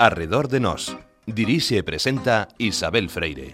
Arredor 0.00 0.48
de 0.48 0.60
Nós. 0.64 0.96
Dirixe 1.28 1.76
e 1.76 1.84
presenta 1.84 2.48
Isabel 2.56 3.12
Freire. 3.12 3.52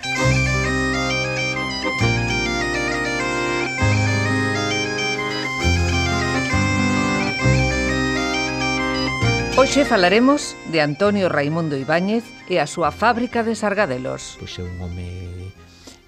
Hoxe 9.59 9.82
falaremos 9.82 10.54
de 10.70 10.79
Antonio 10.86 11.27
Raimundo 11.27 11.74
Ibáñez 11.74 12.22
e 12.46 12.62
a 12.62 12.70
súa 12.70 12.94
fábrica 12.94 13.42
de 13.42 13.58
sargadelos. 13.58 14.38
Pois 14.38 14.54
é 14.54 14.62
un 14.62 14.78
home 14.78 15.50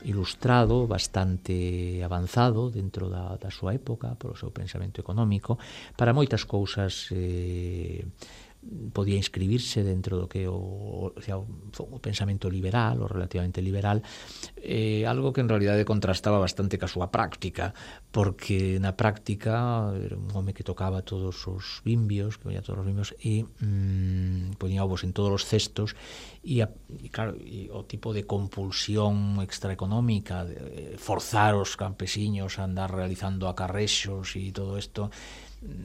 ilustrado, 0.07 0.87
bastante 0.87 1.99
avanzado 2.07 2.71
dentro 2.71 3.11
da, 3.11 3.35
da 3.37 3.51
súa 3.51 3.75
época, 3.75 4.15
polo 4.15 4.39
seu 4.39 4.55
pensamento 4.55 5.03
económico, 5.03 5.59
para 5.99 6.15
moitas 6.15 6.47
cousas 6.47 7.11
eh, 7.11 8.07
podía 8.93 9.17
inscribirse 9.17 9.87
dentro 9.87 10.19
do 10.19 10.27
que 10.27 10.51
o, 10.51 11.15
o, 11.15 11.23
sea, 11.23 11.39
o 11.39 11.99
pensamento 12.03 12.51
liberal, 12.51 13.01
o 13.01 13.07
relativamente 13.07 13.63
liberal, 13.63 14.03
eh, 14.59 15.07
algo 15.07 15.33
que 15.33 15.41
en 15.41 15.49
realidade 15.49 15.87
contrastaba 15.87 16.43
bastante 16.43 16.77
ca 16.77 16.91
súa 16.91 17.15
práctica, 17.15 17.73
porque 18.11 18.83
na 18.83 18.99
práctica 18.99 19.89
era 19.95 20.19
un 20.19 20.29
home 20.35 20.53
que 20.53 20.67
tocaba 20.67 21.07
todos 21.07 21.39
os 21.47 21.81
bimbios, 21.87 22.37
que 22.37 22.51
veía 22.51 22.61
todos 22.61 22.83
os 22.83 22.87
bimbios, 22.87 23.15
e 23.23 23.47
mm, 23.47 24.59
ponía 24.59 24.83
ovos 24.83 25.07
en 25.07 25.15
todos 25.15 25.31
os 25.31 25.47
cestos, 25.47 25.95
e, 26.43 26.59
a, 26.59 26.69
e 26.99 27.09
claro, 27.15 27.39
e 27.39 27.71
o 27.71 27.87
tipo 27.87 28.11
de 28.11 28.27
compulsión 28.27 29.39
extraeconómica, 29.39 30.43
de, 30.43 30.59
de 30.59 30.99
forzar 30.99 31.55
os 31.55 31.79
campesiños 31.79 32.59
a 32.59 32.67
andar 32.67 32.91
realizando 32.91 33.47
acarrexos 33.47 34.35
e 34.35 34.51
todo 34.51 34.75
isto, 34.77 35.15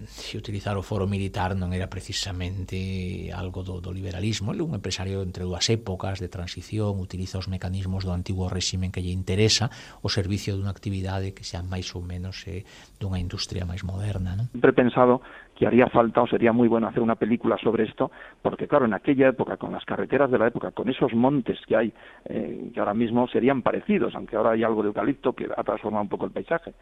se 0.06 0.38
utilizar 0.38 0.78
o 0.78 0.86
foro 0.86 1.10
militar 1.10 1.58
non 1.58 1.74
era 1.74 1.90
precisamente 1.90 3.34
algo 3.34 3.66
do, 3.66 3.82
do 3.82 3.90
liberalismo, 3.90 4.54
ele 4.54 4.62
un 4.62 4.78
empresario 4.78 5.26
entre 5.26 5.50
dúas 5.50 5.66
épocas 5.74 6.22
de 6.22 6.30
transición, 6.30 7.02
utiliza 7.02 7.42
os 7.42 7.50
mecanismos 7.50 8.06
do 8.06 8.14
antigo 8.14 8.46
réximen 8.46 8.94
que 8.94 9.02
lle 9.02 9.10
interesa 9.10 9.74
o 10.06 10.14
servicio 10.14 10.54
dunha 10.54 10.70
actividade 10.70 11.34
que 11.34 11.42
xa 11.42 11.66
máis 11.66 11.90
ou 11.98 12.06
menos 12.06 12.46
eh, 12.46 12.70
dunha 13.02 13.18
industria 13.18 13.66
máis 13.66 13.82
moderna. 13.82 14.38
Non? 14.38 14.46
Sempre 14.54 14.78
pensado 14.78 15.26
que 15.56 15.68
haría 15.68 15.88
falta 15.88 16.22
o 16.22 16.28
sería 16.28 16.52
muy 16.52 16.68
bueno 16.68 16.88
hacer 16.88 17.02
una 17.02 17.16
película 17.16 17.58
sobre 17.58 17.84
esto, 17.84 18.12
porque 18.42 18.68
claro, 18.68 18.86
en 18.86 18.94
aquella 18.94 19.28
época, 19.28 19.58
con 19.58 19.72
las 19.72 19.86
carreteras 19.86 20.32
de 20.32 20.40
la 20.40 20.48
época, 20.48 20.72
con 20.72 20.90
esos 20.90 21.14
montes 21.14 21.60
que 21.68 21.76
hay, 21.76 21.94
eh, 22.26 22.70
que 22.74 22.80
ahora 22.80 22.94
mismo 22.94 23.28
serían 23.28 23.62
parecidos, 23.62 24.16
aunque 24.16 24.36
ahora 24.36 24.52
hay 24.52 24.64
algo 24.64 24.82
de 24.82 24.88
eucalipto 24.88 25.34
que 25.34 25.48
ha 25.56 25.64
transformado 25.64 26.04
un 26.04 26.10
poco 26.10 26.26
el 26.26 26.32
paisaje, 26.32 26.74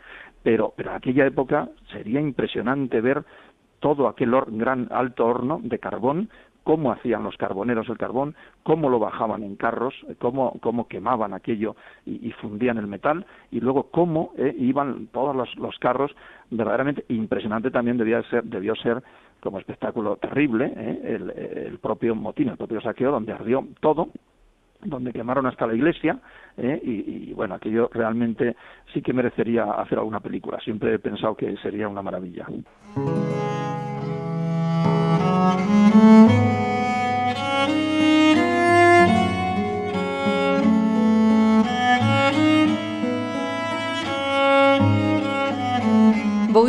pero, 0.44 0.74
pero 0.76 0.92
en 0.92 0.98
aquella 0.98 1.26
época 1.26 1.70
sería 1.92 2.22
impresionante 2.22 3.02
ver 3.02 3.24
todo 3.80 4.08
aquel 4.08 4.32
gran 4.48 4.88
alto 4.92 5.26
horno 5.26 5.60
de 5.64 5.80
carbón 5.80 6.30
cómo 6.64 6.92
hacían 6.92 7.24
los 7.24 7.38
carboneros 7.38 7.90
el 7.90 7.98
carbón, 7.98 8.36
cómo 8.64 8.90
lo 8.90 9.00
bajaban 9.00 9.44
en 9.44 9.56
carros, 9.56 9.94
cómo, 10.20 10.58
cómo 10.62 10.88
quemaban 10.88 11.34
aquello 11.34 11.76
y, 12.06 12.28
y, 12.28 12.32
fundían 12.34 12.78
el 12.78 12.88
metal, 12.88 13.26
y 13.52 13.60
luego 13.60 13.90
cómo 13.92 14.34
eh, 14.38 14.56
iban 14.58 15.08
todos 15.08 15.36
los, 15.36 15.56
los, 15.56 15.78
carros, 15.80 16.12
verdaderamente 16.50 17.06
impresionante 17.10 17.72
también 17.72 17.98
debía 17.98 18.22
ser, 18.30 18.44
debió 18.44 18.76
ser 18.76 19.02
como 19.42 19.60
espectáculo 19.60 20.18
terrible 20.18 20.72
eh, 20.76 21.68
el, 21.68 21.80
propio 21.80 22.16
motín, 22.16 22.50
el 22.50 22.58
propio 22.58 22.80
saqueo, 22.80 23.12
donde 23.12 23.34
ardió 23.34 23.68
todo, 23.80 24.10
donde 24.84 25.12
quemaron 25.12 25.46
hasta 25.48 25.68
la 25.68 25.74
iglesia, 25.74 26.20
eh, 26.58 26.80
y, 26.84 27.34
bueno, 27.34 27.56
aquello 27.56 27.90
realmente 27.92 28.56
sí 28.94 29.02
que 29.02 29.14
merecería 29.14 29.64
hacer 29.64 29.98
alguna 29.98 30.20
película. 30.20 30.60
Siempre 30.60 30.94
he 30.94 31.00
pensado 31.00 31.36
que 31.36 31.56
sería 31.58 31.88
una 31.88 32.02
maravilla. 32.02 32.48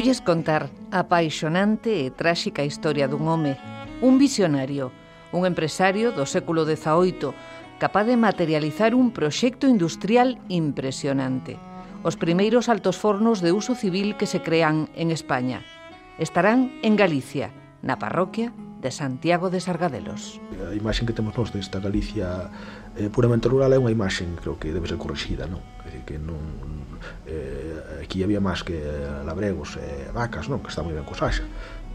Voulles 0.02 0.20
contar 0.20 0.66
a 0.90 1.06
apaixonante 1.06 2.02
e 2.02 2.10
tráxica 2.10 2.66
historia 2.66 3.06
dun 3.06 3.22
home, 3.30 3.54
un 4.02 4.18
visionario, 4.18 4.90
un 5.30 5.46
empresario 5.46 6.10
do 6.10 6.26
século 6.26 6.66
XVIII, 6.66 7.30
capaz 7.78 8.10
de 8.10 8.18
materializar 8.18 8.98
un 8.98 9.14
proxecto 9.14 9.70
industrial 9.70 10.42
impresionante. 10.50 11.54
Os 12.02 12.18
primeiros 12.18 12.66
altos 12.66 12.98
fornos 12.98 13.46
de 13.46 13.54
uso 13.54 13.78
civil 13.78 14.18
que 14.18 14.26
se 14.26 14.42
crean 14.42 14.90
en 14.98 15.14
España. 15.14 15.62
Estarán 16.18 16.74
en 16.82 16.98
Galicia, 16.98 17.54
na 17.78 17.94
parroquia 17.94 18.50
de 18.82 18.90
Santiago 18.90 19.54
de 19.54 19.62
Sargadelos. 19.62 20.42
A 20.66 20.74
imaxe 20.74 21.06
que 21.06 21.14
temos 21.14 21.38
nós 21.38 21.54
desta 21.54 21.78
Galicia 21.78 22.50
eh, 22.98 23.06
puramente 23.06 23.46
rural 23.46 23.70
é 23.70 23.78
unha 23.78 23.94
imaxe 23.94 24.26
creo 24.42 24.58
que 24.58 24.74
debe 24.74 24.90
ser 24.90 24.98
corrixida, 24.98 25.46
non? 25.46 25.62
É 25.86 25.94
dicir, 25.94 26.02
que 26.02 26.18
non 26.18 26.42
eh, 27.26 28.02
aquí 28.02 28.22
había 28.22 28.40
máis 28.40 28.62
que 28.62 28.78
labregos 29.26 29.76
e 29.76 30.08
eh, 30.08 30.10
vacas, 30.14 30.48
non? 30.48 30.60
Que 30.60 30.70
está 30.70 30.84
moi 30.84 30.94
ben 30.94 31.06
co 31.06 31.14
Saxa, 31.14 31.46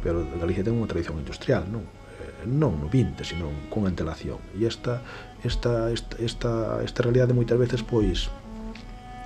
pero 0.03 0.23
Galicia 0.39 0.63
ten 0.63 0.77
unha 0.77 0.89
tradición 0.89 1.19
industrial, 1.19 1.65
non? 1.67 1.83
Eh, 2.19 2.47
non 2.47 2.79
no 2.79 2.87
20, 2.87 3.23
sino 3.23 3.49
con 3.69 3.85
antelación. 3.87 4.39
E 4.55 4.65
esta, 4.65 5.01
esta, 5.43 5.91
esta, 5.91 6.15
esta, 6.19 6.51
esta 6.83 6.99
realidade 7.03 7.35
moitas 7.35 7.57
veces, 7.57 7.81
pois, 7.83 8.31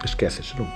esqueces, 0.04 0.54
non? 0.58 0.70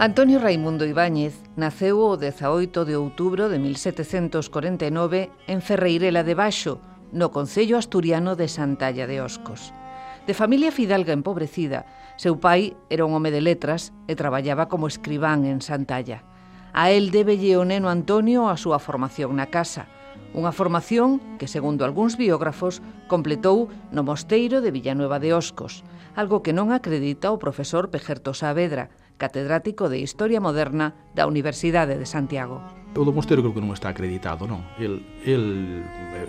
Antonio 0.00 0.38
Raimundo 0.38 0.86
Ibáñez 0.86 1.34
naceu 1.58 1.98
o 1.98 2.14
18 2.14 2.86
de 2.86 2.94
outubro 2.94 3.50
de 3.50 3.58
1749 3.58 5.26
en 5.50 5.58
Ferreirela 5.58 6.22
de 6.22 6.38
Baixo, 6.38 6.78
no 7.10 7.34
Concello 7.34 7.74
Asturiano 7.74 8.38
de 8.38 8.46
Santalla 8.46 9.10
de 9.10 9.18
Oscos. 9.18 9.74
De 10.22 10.38
familia 10.38 10.70
fidalga 10.70 11.10
empobrecida, 11.10 11.82
seu 12.14 12.38
pai 12.38 12.78
era 12.94 13.02
un 13.02 13.10
home 13.10 13.34
de 13.34 13.42
letras 13.42 13.90
e 14.06 14.14
traballaba 14.14 14.70
como 14.70 14.86
escribán 14.86 15.42
en 15.50 15.58
Santalla. 15.66 16.22
A 16.70 16.94
el 16.94 17.10
débelle 17.10 17.58
o 17.58 17.66
neno 17.66 17.90
Antonio 17.90 18.46
a 18.46 18.54
súa 18.54 18.78
formación 18.78 19.34
na 19.34 19.50
casa– 19.50 19.90
Unha 20.36 20.52
formación 20.52 21.24
que, 21.40 21.48
segundo 21.48 21.88
algúns 21.88 22.20
biógrafos, 22.20 22.84
completou 23.08 23.72
no 23.88 24.04
mosteiro 24.04 24.60
de 24.60 24.68
Villanueva 24.68 25.16
de 25.16 25.32
Oscos, 25.32 25.80
algo 26.12 26.44
que 26.44 26.52
non 26.52 26.68
acredita 26.68 27.32
o 27.32 27.40
profesor 27.40 27.88
Pejerto 27.88 28.36
Saavedra, 28.36 28.92
catedrático 29.16 29.88
de 29.88 30.04
Historia 30.04 30.38
Moderna 30.38 30.92
da 31.16 31.24
Universidade 31.24 31.96
de 31.96 32.04
Santiago. 32.04 32.60
O 32.92 33.08
do 33.08 33.12
mosteiro 33.12 33.40
creo 33.40 33.56
que 33.56 33.64
non 33.64 33.72
está 33.72 33.88
acreditado, 33.88 34.44
non. 34.44 34.60
El, 34.76 35.00
el 35.24 35.80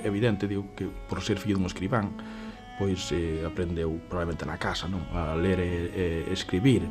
evidente, 0.08 0.48
digo, 0.48 0.72
que 0.80 0.88
por 1.12 1.20
ser 1.20 1.36
fillo 1.36 1.60
dun 1.60 1.68
escribán, 1.68 2.16
pois 2.80 3.12
eh, 3.12 3.44
aprendeu 3.44 4.00
probablemente 4.08 4.48
na 4.48 4.56
casa, 4.56 4.88
non, 4.88 5.04
a 5.12 5.36
ler 5.36 5.60
e, 5.60 5.72
e 5.92 6.06
escribir. 6.32 6.88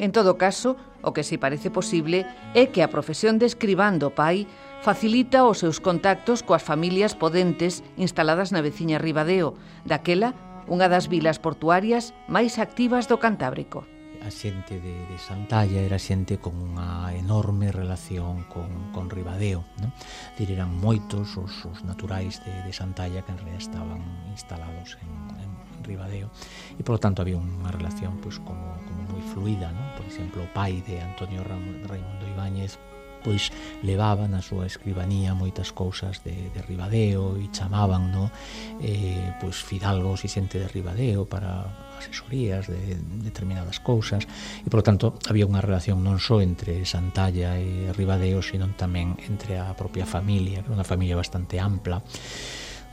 En 0.00 0.16
todo 0.16 0.40
caso, 0.40 0.80
o 1.04 1.12
que 1.12 1.20
si 1.20 1.36
parece 1.36 1.68
posible 1.68 2.24
é 2.56 2.72
que 2.72 2.80
a 2.80 2.88
profesión 2.88 3.36
de 3.36 3.44
escribán 3.44 4.00
do 4.00 4.16
pai 4.16 4.48
facilita 4.80 5.44
os 5.44 5.60
seus 5.60 5.76
contactos 5.76 6.40
coas 6.40 6.64
familias 6.64 7.12
podentes 7.12 7.84
instaladas 8.00 8.48
na 8.48 8.64
veciña 8.64 8.96
Ribadeo, 8.96 9.52
daquela 9.84 10.32
unha 10.64 10.88
das 10.88 11.12
vilas 11.12 11.36
portuarias 11.36 12.16
máis 12.32 12.56
activas 12.56 13.04
do 13.04 13.20
Cantábrico. 13.20 13.84
A 14.20 14.28
xente 14.28 14.76
de, 14.80 14.96
de 15.08 15.16
Santalla 15.16 15.80
era 15.80 15.96
xente 15.96 16.36
con 16.36 16.56
unha 16.56 17.12
enorme 17.16 17.72
relación 17.72 18.44
con, 18.52 18.92
con 18.92 19.08
Ribadeo. 19.08 19.64
Non? 19.80 19.92
Dir, 20.36 20.52
eran 20.52 20.72
moitos 20.76 21.36
os, 21.40 21.52
os 21.64 21.80
naturais 21.84 22.40
de, 22.44 22.52
de 22.64 22.72
Santalla 22.72 23.24
que 23.24 23.32
en 23.32 23.40
realidad 23.40 23.64
estaban 23.64 24.00
instalados 24.32 24.96
en, 25.00 25.12
en, 25.40 25.50
Ribadeo. 25.80 26.28
E, 26.76 26.84
polo 26.84 27.00
tanto, 27.00 27.24
había 27.24 27.40
unha 27.40 27.72
relación 27.72 28.20
pois, 28.20 28.36
como, 28.44 28.76
como 28.84 29.00
moi 29.08 29.24
fluida. 29.32 29.72
Non? 29.72 29.96
Por 29.96 30.04
exemplo, 30.04 30.44
o 30.44 30.52
pai 30.52 30.84
de 30.84 31.00
Antonio 31.00 31.40
Raimundo 31.40 32.24
Ibáñez 32.28 32.76
pois 33.20 33.52
levaba 33.84 34.26
na 34.26 34.40
súa 34.40 34.66
escribanía 34.66 35.36
moitas 35.36 35.70
cousas 35.70 36.24
de, 36.24 36.50
de 36.50 36.60
Ribadeo 36.64 37.36
e 37.36 37.46
chamaban 37.52 38.10
no? 38.10 38.32
eh, 38.80 39.36
pois 39.38 39.60
fidalgos 39.60 40.24
e 40.24 40.28
xente 40.28 40.58
de 40.58 40.66
Ribadeo 40.66 41.28
para 41.28 41.68
asesorías 42.00 42.66
de 42.66 42.96
determinadas 43.20 43.78
cousas 43.78 44.24
e 44.64 44.68
por 44.72 44.80
lo 44.80 44.86
tanto 44.86 45.20
había 45.28 45.44
unha 45.44 45.60
relación 45.60 46.00
non 46.00 46.16
só 46.16 46.40
entre 46.40 46.82
Santalla 46.88 47.60
e 47.60 47.92
Ribadeo 47.92 48.40
sino 48.40 48.66
tamén 48.74 49.20
entre 49.28 49.60
a 49.60 49.76
propia 49.76 50.08
familia 50.08 50.64
que 50.64 50.72
era 50.72 50.76
unha 50.80 50.88
familia 50.88 51.20
bastante 51.20 51.60
ampla 51.60 52.00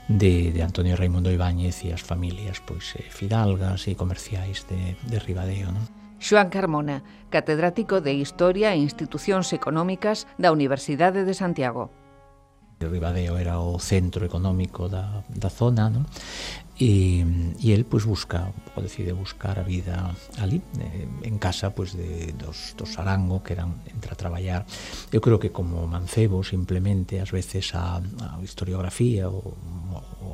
de, 0.08 0.52
de 0.52 0.62
Antonio 0.64 0.96
Raimundo 0.96 1.32
Ibáñez 1.32 1.84
e 1.84 1.92
as 1.92 2.04
familias 2.04 2.64
pois 2.64 2.96
eh, 3.00 3.08
fidalgas 3.08 3.88
e 3.88 3.96
comerciais 3.96 4.64
de, 4.68 4.96
de 5.08 5.18
Ribadeo 5.20 5.72
non? 5.72 5.97
Xoan 6.20 6.50
Carmona, 6.50 7.04
catedrático 7.30 8.02
de 8.02 8.14
Historia 8.14 8.74
e 8.74 8.82
Institucións 8.82 9.54
Económicas 9.54 10.26
da 10.38 10.52
Universidade 10.52 11.26
de 11.26 11.34
Santiago. 11.34 11.90
Ribadeo 12.78 13.38
era 13.42 13.58
o 13.58 13.82
centro 13.82 14.22
económico 14.26 14.86
da, 14.86 15.26
da 15.30 15.50
zona, 15.50 15.90
non? 15.90 16.06
e, 16.80 17.26
e 17.60 17.74
el 17.74 17.86
pues, 17.86 18.06
busca 18.06 18.54
o 18.76 18.82
decide 18.82 19.12
buscar 19.12 19.58
a 19.58 19.66
vida 19.66 20.14
ali 20.38 20.62
eh, 20.78 21.10
en 21.26 21.42
casa 21.42 21.74
pues, 21.74 21.98
de, 21.98 22.34
dos, 22.38 22.78
dos 22.78 22.98
Arango 23.02 23.42
que 23.42 23.54
eran 23.54 23.82
entra 23.90 24.14
a 24.14 24.18
traballar 24.18 24.66
eu 25.10 25.18
creo 25.18 25.42
que 25.42 25.50
como 25.50 25.90
mancebo 25.90 26.46
simplemente 26.46 27.18
ás 27.18 27.34
veces 27.34 27.74
a, 27.74 27.98
a 27.98 28.38
historiografía 28.46 29.26
ou 29.26 29.58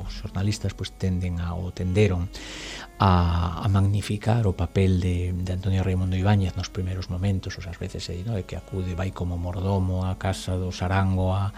os 0.02 0.24
xornalistas 0.24 0.74
pois 0.74 0.90
tenden 0.98 1.38
a, 1.38 1.54
ou 1.54 1.70
tenderon 1.70 2.26
a, 2.98 3.62
a 3.62 3.66
magnificar 3.70 4.46
o 4.46 4.54
papel 4.58 4.98
de, 4.98 5.30
de 5.30 5.50
Antonio 5.54 5.82
Raimundo 5.86 6.18
Ibáñez 6.18 6.58
nos 6.58 6.70
primeiros 6.70 7.06
momentos, 7.06 7.54
ou 7.54 7.62
sea, 7.62 7.70
as 7.70 7.78
veces 7.78 8.08
aí, 8.10 8.26
no? 8.26 8.34
é 8.34 8.42
que 8.42 8.58
acude, 8.58 8.98
vai 8.98 9.14
como 9.14 9.38
mordomo 9.38 10.02
a 10.02 10.18
casa 10.18 10.58
do 10.58 10.74
Sarango 10.74 11.30
a, 11.30 11.54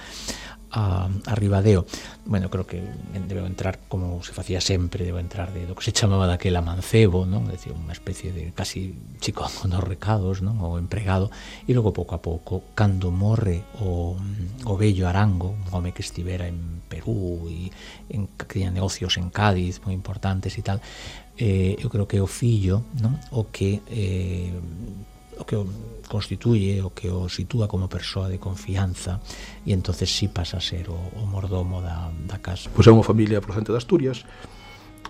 a, 0.71 1.09
a 1.09 1.35
Ribadeo. 1.35 1.87
Bueno, 2.25 2.51
creo 2.51 2.67
que 2.67 2.83
debeu 3.29 3.47
entrar 3.47 3.79
como 3.89 4.23
se 4.23 4.33
facía 4.33 4.61
sempre, 4.61 5.05
debeu 5.05 5.23
entrar 5.23 5.53
de 5.53 5.67
do 5.67 5.75
que 5.75 5.85
se 5.85 5.95
chamaba 5.95 6.27
daquela 6.27 6.63
mancebo, 6.63 7.25
non? 7.25 7.47
É 7.49 7.55
dicir, 7.55 7.73
unha 7.73 7.95
especie 7.95 8.35
de 8.35 8.51
casi 8.51 8.95
chico 9.23 9.47
con 9.47 9.71
os 9.71 9.85
recados, 9.85 10.43
non? 10.43 10.59
O 10.63 10.79
empregado 10.79 11.31
e 11.65 11.71
logo 11.73 11.95
pouco 11.95 12.19
a 12.19 12.21
pouco 12.21 12.75
cando 12.75 13.15
morre 13.15 13.63
o, 13.79 14.19
o 14.67 14.75
bello 14.75 15.07
Arango, 15.07 15.55
un 15.55 15.67
home 15.71 15.95
que 15.95 16.03
estivera 16.03 16.51
en 16.51 16.83
Perú 16.91 17.47
e 17.47 17.71
en 18.11 18.27
que 18.35 18.47
tiña 18.47 18.75
negocios 18.75 19.19
en 19.19 19.31
Cádiz 19.31 19.83
moi 19.87 19.95
importantes 19.95 20.59
e 20.59 20.63
tal, 20.67 20.83
eh, 21.39 21.77
eu 21.79 21.89
creo 21.93 22.11
que 22.11 22.19
o 22.19 22.27
fillo, 22.27 22.83
non? 22.99 23.15
O 23.31 23.49
que 23.55 23.81
eh, 23.87 24.51
o 25.39 25.45
que 25.45 25.57
o 25.57 25.67
constituye, 26.09 26.81
o 26.83 26.91
que 26.91 27.11
o 27.11 27.29
sitúa 27.29 27.69
como 27.69 27.89
persoa 27.89 28.29
de 28.29 28.39
confianza 28.39 29.21
e 29.67 29.75
entonces 29.75 30.09
sí 30.09 30.29
pasa 30.29 30.59
a 30.59 30.63
ser 30.63 30.89
o, 30.89 30.97
o 30.97 31.27
mordomo 31.27 31.83
da, 31.83 32.13
da 32.25 32.39
casa. 32.39 32.71
Pois 32.73 32.87
é 32.87 32.93
unha 32.95 33.05
familia 33.05 33.43
procedente 33.43 33.75
de 33.75 33.79
Asturias, 33.79 34.25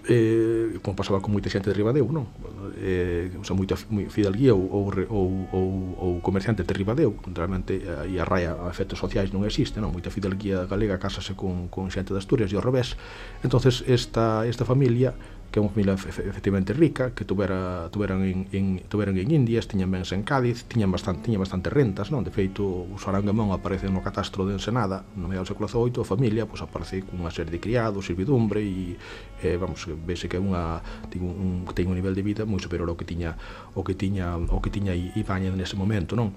eh, 0.09 0.79
como 0.83 0.97
pasaba 0.97 1.21
con 1.21 1.35
moita 1.35 1.51
xente 1.51 1.71
de 1.71 1.77
Ribadeo, 1.77 2.07
non? 2.09 2.31
Eh, 2.79 3.35
o 3.37 3.45
sea, 3.45 3.59
moita 3.59 3.75
moi 3.91 4.07
fidalguía 4.07 4.55
ou, 4.55 4.63
ou, 4.71 4.85
ou, 5.11 5.29
ou, 5.51 5.71
ou 5.99 6.11
comerciante 6.23 6.63
de 6.63 6.73
Ribadeo, 6.73 7.19
realmente 7.35 7.83
aí 7.87 8.19
a 8.19 8.25
raia 8.25 8.55
a 8.55 8.71
efectos 8.71 9.03
sociais 9.03 9.35
non 9.35 9.43
existe, 9.43 9.83
non? 9.83 9.91
Moita 9.91 10.15
fidalguía 10.15 10.65
galega 10.71 11.03
casase 11.03 11.35
con, 11.35 11.67
con 11.69 11.91
xente 11.91 12.15
de 12.15 12.23
Asturias 12.23 12.55
e 12.55 12.57
ao 12.57 12.63
revés. 12.63 12.95
Entonces 13.43 13.83
esta, 13.91 14.47
esta 14.47 14.63
familia 14.63 15.15
que 15.51 15.59
é 15.59 15.65
unha 15.65 15.73
familia 15.73 15.97
efectivamente 15.97 16.77
rica, 16.77 17.17
que 17.17 17.25
tuvera, 17.25 17.89
tuveran, 17.89 18.21
en, 18.27 18.45
en, 18.53 18.65
tuveran 18.91 19.17
en 19.17 19.31
Indias, 19.31 19.65
tiñan 19.65 19.89
bens 19.89 20.13
en 20.13 20.27
Cádiz, 20.27 20.69
tiñan 20.69 20.93
bastante, 20.93 21.25
tiñan 21.25 21.41
bastante 21.41 21.73
rentas, 21.73 22.13
non? 22.13 22.27
De 22.27 22.35
feito, 22.35 22.63
o 22.63 22.97
Sarangamón 23.01 23.55
aparece 23.55 23.89
no 23.89 24.05
catastro 24.05 24.45
de 24.45 24.59
Ensenada, 24.59 25.09
no 25.17 25.31
medio 25.31 25.43
do 25.43 25.49
século 25.49 25.71
XVIII, 25.71 26.03
a 26.03 26.07
familia 26.07 26.43
pois, 26.45 26.61
aparece 26.61 27.07
cunha 27.07 27.33
serie 27.33 27.55
de 27.55 27.61
criados, 27.63 28.05
servidumbre, 28.05 28.61
e, 28.61 29.01
eh, 29.41 29.57
vamos, 29.57 29.81
vese 30.05 30.29
que 30.29 30.37
é 30.37 30.43
unha, 30.43 30.85
ten 31.09 31.25
un, 31.25 31.65
ten 31.73 31.89
un 31.89 31.97
nivel 31.97 32.13
de 32.13 32.23
vida 32.23 32.43
moi 32.45 32.61
superior 32.61 32.91
ao 32.93 32.99
que 32.99 33.09
tiña 33.09 33.41
o 33.73 33.81
que 33.81 33.97
tiña 33.97 34.37
o 34.37 34.61
que 34.61 34.69
tiña 34.69 34.93
Ibañez 34.93 35.57
nese 35.57 35.79
momento, 35.79 36.15
non? 36.15 36.37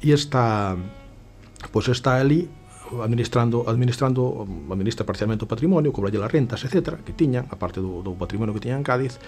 E 0.00 0.12
esta, 0.12 0.72
pois 1.68 1.88
está 1.92 2.16
ali 2.16 2.48
administrando 3.02 3.64
administrando 3.66 4.46
administra 4.70 5.08
parcialmente 5.08 5.44
o 5.44 5.50
patrimonio, 5.50 5.90
cobralle 5.90 6.20
as 6.22 6.30
rentas, 6.30 6.62
etc, 6.62 7.00
que 7.02 7.16
tiñan, 7.16 7.48
a 7.50 7.56
parte 7.58 7.80
do, 7.80 8.04
do 8.04 8.12
patrimonio 8.14 8.54
que 8.54 8.62
tiñan 8.62 8.84
en 8.84 8.86
Cádiz, 8.86 9.18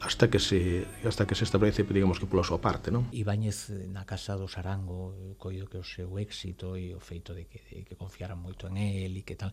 hasta 0.00 0.30
que 0.30 0.38
se 0.38 0.86
hasta 1.04 1.26
que 1.26 1.34
se 1.34 1.44
establece, 1.44 1.82
digamos 1.82 2.20
que 2.20 2.26
pola 2.26 2.46
súa 2.46 2.62
parte, 2.62 2.94
non? 2.94 3.10
Ibáñez 3.10 3.74
na 3.90 4.06
casa 4.06 4.38
do 4.38 4.46
Sarango, 4.46 5.34
coido 5.42 5.66
que 5.66 5.78
o 5.80 5.86
seu 5.86 6.14
éxito 6.22 6.78
e 6.78 6.94
o 6.94 7.02
feito 7.02 7.34
de 7.34 7.50
que, 7.50 7.58
de 7.66 7.82
que 7.82 7.98
confiaran 7.98 8.38
moito 8.38 8.70
en 8.70 8.78
él 8.78 9.18
e 9.18 9.22
que 9.26 9.34
tal, 9.34 9.50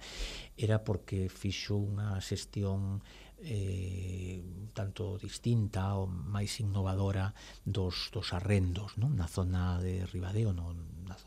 era 0.53 0.85
porque 0.85 1.33
fixo 1.33 1.81
unha 1.81 2.21
xestión 2.21 3.01
eh, 3.41 4.69
tanto 4.77 5.17
distinta 5.17 5.97
ou 5.97 6.05
máis 6.07 6.61
innovadora 6.61 7.33
dos, 7.65 8.13
dos 8.13 8.31
arrendos 8.31 8.95
non? 9.01 9.17
na 9.17 9.25
zona 9.25 9.81
de 9.81 10.05
Ribadeo, 10.05 10.53
non? 10.53 10.77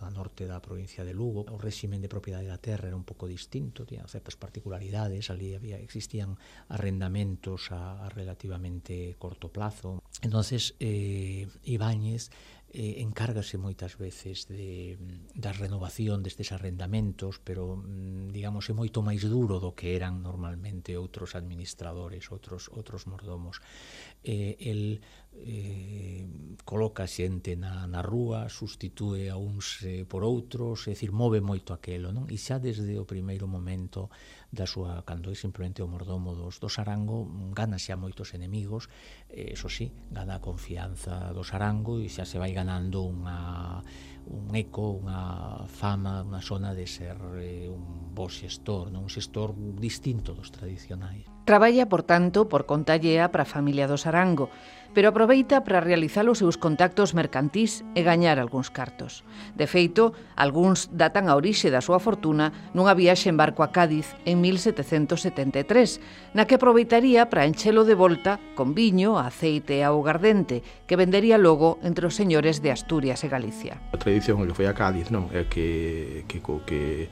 a 0.01 0.11
norte 0.11 0.47
da 0.47 0.63
provincia 0.63 1.05
de 1.05 1.15
Lugo. 1.15 1.47
O 1.51 1.59
réximen 1.59 2.01
de 2.01 2.09
propiedade 2.09 2.47
da 2.47 2.59
terra 2.59 2.89
era 2.89 2.97
un 2.97 3.07
pouco 3.07 3.27
distinto, 3.27 3.87
tiña 3.87 4.07
certas 4.07 4.39
particularidades, 4.39 5.31
ali 5.31 5.55
había, 5.55 5.79
existían 5.79 6.39
arrendamentos 6.71 7.71
a, 7.71 8.05
a 8.05 8.09
relativamente 8.09 9.17
corto 9.19 9.51
plazo. 9.51 10.03
Entonces, 10.23 10.75
eh, 10.79 11.47
Ibáñez 11.65 12.31
eh, 12.71 13.01
encárgase 13.01 13.57
moitas 13.57 13.97
veces 13.97 14.45
de, 14.45 15.01
mm, 15.01 15.41
da 15.41 15.57
renovación 15.57 16.21
destes 16.21 16.53
arrendamentos, 16.53 17.41
pero, 17.41 17.81
mm, 17.81 18.29
digamos, 18.29 18.69
é 18.69 18.75
moito 18.77 19.01
máis 19.01 19.25
duro 19.25 19.57
do 19.57 19.73
que 19.73 19.97
eran 19.97 20.21
normalmente 20.21 21.01
outros 21.01 21.33
administradores, 21.33 22.29
outros, 22.29 22.69
outros 22.69 23.09
mordomos. 23.09 23.65
Eh, 24.21 24.61
el 24.61 25.01
eh, 25.33 26.27
coloca 26.65 27.07
xente 27.07 27.57
na, 27.57 27.87
na 27.87 28.03
rúa, 28.03 28.51
sustitúe 28.53 29.33
a 29.33 29.37
uns 29.41 29.81
eh, 29.87 30.05
por 30.05 30.21
outros, 30.21 30.85
é 30.89 30.93
dicir, 30.93 31.09
move 31.15 31.41
moito 31.41 31.73
aquelo, 31.73 32.13
non? 32.13 32.29
E 32.29 32.37
xa 32.37 32.61
desde 32.61 33.01
o 33.01 33.09
primeiro 33.09 33.49
momento 33.49 34.13
da 34.49 34.65
súa 34.65 35.05
cando 35.05 35.29
é 35.29 35.37
simplemente 35.37 35.85
o 35.85 35.89
mordomo 35.89 36.33
dos, 36.33 36.57
do 36.57 36.73
Sarango 36.73 37.29
gana 37.53 37.77
xa 37.77 38.01
moitos 38.01 38.33
enemigos 38.33 38.89
eh, 39.29 39.53
eso 39.53 39.69
sí, 39.69 39.93
gana 40.09 40.41
a 40.41 40.45
confianza 40.45 41.31
do 41.37 41.45
Sarango 41.45 42.01
e 42.01 42.09
xa 42.09 42.25
se 42.25 42.41
vai 42.41 42.57
ganando 42.57 43.05
unha, 43.05 43.85
un 44.33 44.49
eco, 44.57 44.97
unha 45.05 45.69
fama, 45.69 46.25
unha 46.25 46.41
zona 46.41 46.73
de 46.73 46.89
ser 46.89 47.21
eh, 47.45 47.69
un 47.69 48.17
bo 48.17 48.33
xestor, 48.33 48.89
non? 48.89 49.05
un 49.05 49.13
xestor 49.13 49.53
distinto 49.77 50.33
dos 50.33 50.49
tradicionais. 50.49 51.38
Traballa, 51.49 51.89
por 51.89 52.03
tanto, 52.03 52.47
por 52.47 52.67
conta 52.67 53.01
llea 53.01 53.33
para 53.33 53.49
a 53.49 53.53
familia 53.57 53.89
do 53.89 53.97
Sarango, 53.97 54.53
pero 54.93 55.09
aproveita 55.09 55.65
para 55.65 55.81
realizar 55.81 56.29
os 56.29 56.45
seus 56.45 56.61
contactos 56.61 57.17
mercantís 57.17 57.89
e 57.97 58.05
gañar 58.05 58.37
algúns 58.37 58.69
cartos. 58.69 59.25
De 59.57 59.65
feito, 59.65 60.13
algúns 60.37 60.93
datan 60.93 61.33
a 61.33 61.41
orixe 61.41 61.73
da 61.73 61.81
súa 61.81 62.05
fortuna 62.05 62.53
nunha 62.77 62.93
viaxe 62.93 63.33
en 63.33 63.41
barco 63.41 63.65
a 63.65 63.73
Cádiz 63.73 64.13
en 64.29 64.45
1773, 64.45 66.37
na 66.37 66.45
que 66.45 66.61
aproveitaría 66.61 67.33
para 67.33 67.49
enchelo 67.49 67.89
de 67.89 67.97
volta 67.97 68.37
con 68.53 68.77
viño, 68.77 69.17
aceite 69.17 69.81
e 69.81 69.89
augardente, 69.89 70.61
que 70.85 71.01
vendería 71.01 71.41
logo 71.41 71.81
entre 71.81 72.05
os 72.05 72.13
señores 72.13 72.61
de 72.61 72.77
Asturias 72.77 73.25
e 73.25 73.33
Galicia. 73.33 73.81
A 73.89 73.97
tradición 73.97 74.45
que 74.45 74.53
foi 74.53 74.69
a 74.69 74.77
Cádiz, 74.77 75.09
non? 75.09 75.33
É 75.33 75.49
que, 75.49 76.29
que, 76.29 76.45
que 76.45 77.09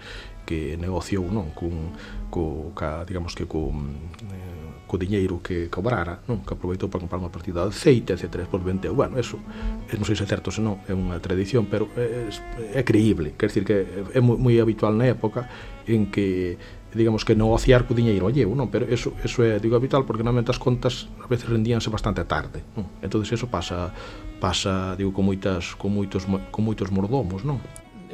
que 0.47 0.79
negociou 0.79 1.27
non 1.29 1.51
cun 1.53 1.93
co, 2.31 2.71
ca, 2.73 3.03
digamos 3.03 3.35
que 3.35 3.45
co, 3.45 3.75
mm, 3.75 4.31
eh, 4.31 4.67
co 4.87 4.97
diñeiro 4.97 5.43
que 5.43 5.67
cobrara, 5.67 6.23
non? 6.31 6.47
que 6.47 6.55
aproveitou 6.55 6.87
para 6.87 7.03
comprar 7.03 7.19
unha 7.19 7.35
partida 7.35 7.67
de 7.67 7.75
aceite, 7.75 8.15
etc. 8.15 8.47
Por 8.47 8.63
vendeu. 8.63 8.95
Bueno, 8.95 9.19
eso, 9.19 9.43
eh, 9.91 9.99
non 9.99 10.07
sei 10.07 10.15
se 10.15 10.25
é 10.25 10.31
certo 10.31 10.55
se 10.55 10.63
non, 10.63 10.79
é 10.87 10.95
unha 10.95 11.19
tradición, 11.19 11.67
pero 11.67 11.91
é, 11.99 12.31
é 12.73 12.83
creíble. 12.87 13.35
Quer 13.35 13.51
dizer 13.51 13.65
que 13.67 13.77
é 14.15 14.21
moi, 14.23 14.39
moi 14.39 14.55
habitual 14.63 14.95
na 14.95 15.11
época 15.11 15.51
en 15.91 16.09
que 16.09 16.57
digamos 16.97 17.27
que 17.27 17.37
negociar 17.37 17.85
co 17.85 17.93
diñeiro 17.93 18.31
alleu, 18.31 18.55
non? 18.55 18.71
Pero 18.71 18.87
eso, 18.89 19.13
eso 19.21 19.43
é, 19.43 19.59
digo, 19.59 19.77
habitual, 19.77 20.07
porque 20.07 20.23
normalmente 20.23 20.55
as 20.55 20.63
contas 20.63 21.11
a 21.21 21.29
veces 21.29 21.51
rendíanse 21.51 21.91
bastante 21.91 22.23
tarde, 22.25 22.63
non? 22.79 22.87
Entonces 23.03 23.35
eso 23.35 23.51
pasa 23.51 23.91
pasa, 24.39 24.95
digo, 24.97 25.13
con 25.13 25.27
moitas 25.27 25.75
con 25.75 25.93
moitos 25.93 26.25
con 26.55 26.63
moitos 26.63 26.89
mordomos, 26.95 27.43
non? 27.43 27.59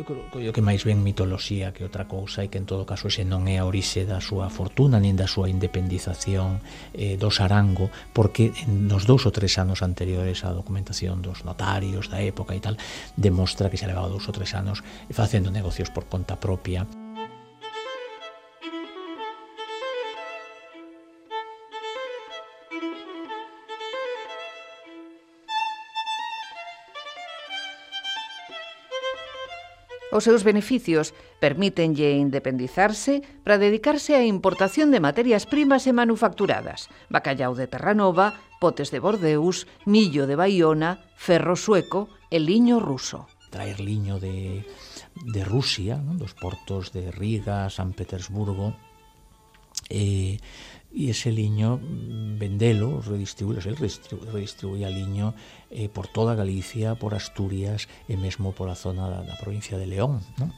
eu 0.03 0.31
creo 0.31 0.53
que 0.53 0.65
máis 0.65 0.83
ben 0.83 0.99
mitoloxía 0.99 1.71
que 1.71 1.87
outra 1.87 2.11
cousa 2.11 2.43
e 2.43 2.51
que 2.51 2.59
en 2.59 2.67
todo 2.67 2.83
caso 2.83 3.07
ese 3.07 3.23
non 3.23 3.47
é 3.47 3.63
a 3.63 3.65
orixe 3.65 4.03
da 4.03 4.19
súa 4.19 4.51
fortuna 4.51 4.99
nin 4.99 5.15
da 5.15 5.31
súa 5.31 5.47
independización 5.47 6.59
eh, 6.93 7.15
do 7.15 7.31
Sarango 7.31 7.87
porque 8.11 8.51
nos 8.67 9.07
dous 9.07 9.23
ou 9.25 9.33
tres 9.33 9.55
anos 9.63 9.81
anteriores 9.81 10.43
a 10.43 10.51
documentación 10.51 11.23
dos 11.23 11.47
notarios 11.47 12.11
da 12.11 12.19
época 12.19 12.59
e 12.59 12.61
tal 12.61 12.75
demostra 13.15 13.71
que 13.71 13.79
se 13.79 13.87
levaba 13.87 14.11
dous 14.11 14.27
ou 14.27 14.35
tres 14.35 14.51
anos 14.59 14.83
facendo 15.15 15.55
negocios 15.55 15.89
por 15.95 16.11
conta 16.11 16.35
propia. 16.35 17.02
Os 30.13 30.29
seus 30.29 30.45
beneficios 30.45 31.17
permítenlle 31.41 32.21
independizarse 32.21 33.25
para 33.41 33.57
dedicarse 33.57 34.13
á 34.13 34.21
importación 34.21 34.93
de 34.93 35.01
materias 35.01 35.49
primas 35.49 35.89
e 35.89 35.97
manufacturadas, 35.97 36.93
bacallau 37.09 37.57
de 37.57 37.65
Terranova, 37.65 38.37
potes 38.61 38.93
de 38.93 39.01
Bordeus, 39.01 39.65
millo 39.89 40.29
de 40.29 40.37
Baiona, 40.37 41.01
ferro 41.17 41.57
sueco 41.57 42.13
e 42.29 42.37
liño 42.37 42.77
ruso. 42.77 43.25
Traer 43.49 43.81
liño 43.81 44.21
de, 44.21 44.69
de 45.33 45.43
Rusia, 45.49 45.97
¿no? 45.97 46.13
dos 46.21 46.37
portos 46.37 46.93
de 46.93 47.09
Riga, 47.09 47.73
San 47.73 47.97
Petersburgo, 47.97 48.77
eh, 49.89 50.37
e 50.93 51.11
ese 51.11 51.33
liño 51.33 51.81
mm, 51.81 52.37
vendelo, 52.37 53.01
redistribuir, 53.01 53.65
el 53.65 53.77
redistribuía 53.77 54.93
liño 54.93 55.35
eh, 55.73 55.89
por 55.89 56.07
toda 56.09 56.37
Galicia, 56.37 56.95
por 56.95 57.17
Asturias 57.17 57.89
e 58.09 58.21
mesmo 58.21 58.53
por 58.53 58.69
a 58.69 58.77
zona 58.77 59.09
da, 59.09 59.25
da 59.25 59.37
provincia 59.41 59.81
de 59.81 59.89
León, 59.89 60.21
non? 60.37 60.53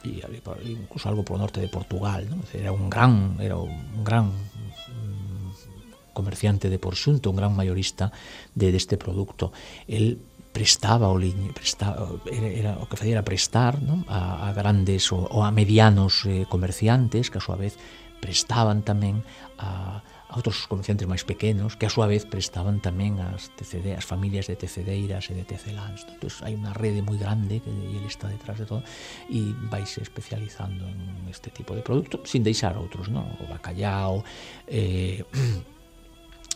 E 0.00 0.24
incluso 0.64 1.12
algo 1.12 1.24
polo 1.24 1.44
norte 1.44 1.60
de 1.60 1.68
Portugal, 1.68 2.24
¿no? 2.28 2.40
Era 2.56 2.72
un 2.72 2.88
gran, 2.88 3.36
era 3.40 3.56
un 3.56 4.04
gran 4.04 4.32
mm, 4.32 6.12
comerciante 6.12 6.68
de 6.68 6.80
porxunto, 6.80 7.28
un 7.32 7.36
gran 7.36 7.52
maiorista 7.52 8.12
de 8.56 8.72
deste 8.72 8.96
produto. 8.96 9.52
El 9.88 10.20
prestaba 10.52 11.08
o 11.08 11.16
liño, 11.16 11.52
prestaba, 11.54 12.10
era, 12.26 12.48
era, 12.48 12.72
o 12.82 12.88
que 12.88 12.96
facía 12.96 13.20
era 13.20 13.24
prestar 13.24 13.80
¿no? 13.80 14.02
A, 14.10 14.48
a 14.48 14.52
grandes 14.52 15.14
ou 15.14 15.46
a 15.46 15.54
medianos 15.54 16.26
eh, 16.26 16.42
comerciantes 16.50 17.30
que 17.30 17.38
a 17.38 17.44
súa 17.44 17.54
vez 17.54 17.78
prestaban 18.20 18.84
tamén 18.84 19.24
a, 19.58 20.04
a 20.04 20.32
outros 20.38 20.68
comerciantes 20.70 21.10
máis 21.10 21.26
pequenos 21.26 21.74
que 21.74 21.88
a 21.88 21.92
súa 21.92 22.06
vez 22.06 22.22
prestaban 22.22 22.78
tamén 22.78 23.18
as 23.18 23.50
TCD, 23.58 23.98
as 23.98 24.06
familias 24.06 24.46
de 24.46 24.54
Tecedeiras 24.54 25.26
e 25.26 25.34
de 25.34 25.42
Tecelans. 25.42 26.06
Entón, 26.06 26.30
hai 26.46 26.54
unha 26.54 26.70
rede 26.70 27.02
moi 27.02 27.18
grande 27.18 27.58
que 27.58 27.72
ele 27.72 28.06
está 28.06 28.30
detrás 28.30 28.62
de 28.62 28.66
todo 28.68 28.86
e 29.26 29.50
vais 29.66 29.90
especializando 29.98 30.86
en 30.86 31.26
este 31.26 31.50
tipo 31.50 31.74
de 31.74 31.82
produto 31.82 32.22
sin 32.22 32.46
deixar 32.46 32.78
outros, 32.78 33.10
non? 33.10 33.26
O 33.42 33.50
bacallao, 33.50 34.22
eh, 34.70 35.26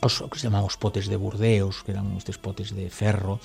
os 0.06 0.22
que 0.30 0.38
se 0.38 0.46
chamamos 0.46 0.76
potes 0.76 1.10
de 1.10 1.16
Burdeos, 1.16 1.82
que 1.82 1.96
eran 1.96 2.12
estes 2.14 2.38
potes 2.38 2.70
de 2.76 2.92
ferro, 2.92 3.40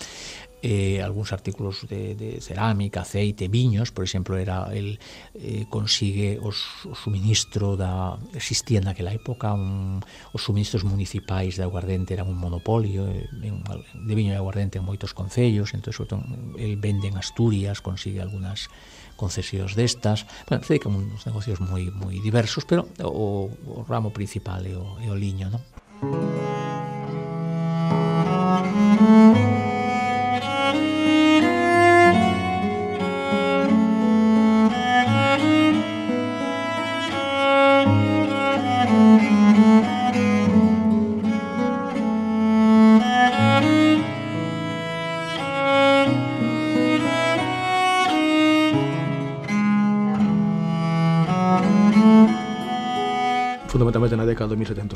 eh, 0.62 1.02
algúns 1.02 1.32
artículos 1.32 1.88
de, 1.88 2.16
de 2.16 2.42
cerámica, 2.42 3.02
aceite, 3.02 3.48
viños, 3.48 3.92
por 3.92 4.04
exemplo, 4.04 4.38
era 4.38 4.68
el 4.74 5.00
eh, 5.36 5.66
consigue 5.70 6.40
os, 6.42 6.84
o 6.86 6.96
suministro 6.96 7.80
da 7.80 8.20
existía 8.36 8.84
naquela 8.84 9.16
época 9.16 9.56
un, 9.56 10.04
os 10.36 10.42
suministros 10.44 10.84
municipais 10.84 11.56
de 11.56 11.64
aguardente 11.64 12.14
eran 12.14 12.28
un 12.28 12.36
monopolio 12.36 13.08
eh, 13.08 13.28
en, 13.44 13.64
de 13.64 14.14
viño 14.16 14.36
e 14.36 14.40
aguardente 14.40 14.80
en 14.80 14.86
moitos 14.86 15.16
concellos, 15.16 15.72
entón 15.72 15.96
sobre 15.96 16.20
todo, 16.20 16.24
el 16.60 16.76
vende 16.76 17.08
en 17.08 17.16
Asturias, 17.16 17.80
consigue 17.80 18.20
algunas 18.20 18.68
concesións 19.16 19.76
destas, 19.76 20.24
bueno, 20.48 20.64
se 20.64 20.76
dedican 20.76 20.96
uns 20.96 21.28
negocios 21.28 21.60
moi 21.60 21.92
moi 21.92 22.20
diversos, 22.24 22.64
pero 22.64 22.88
o, 23.04 23.52
o 23.68 23.84
ramo 23.88 24.12
principal 24.16 24.64
é 24.64 24.76
o, 24.76 25.00
é 25.04 25.08
o 25.12 25.16
liño, 25.16 25.52
non? 25.52 26.69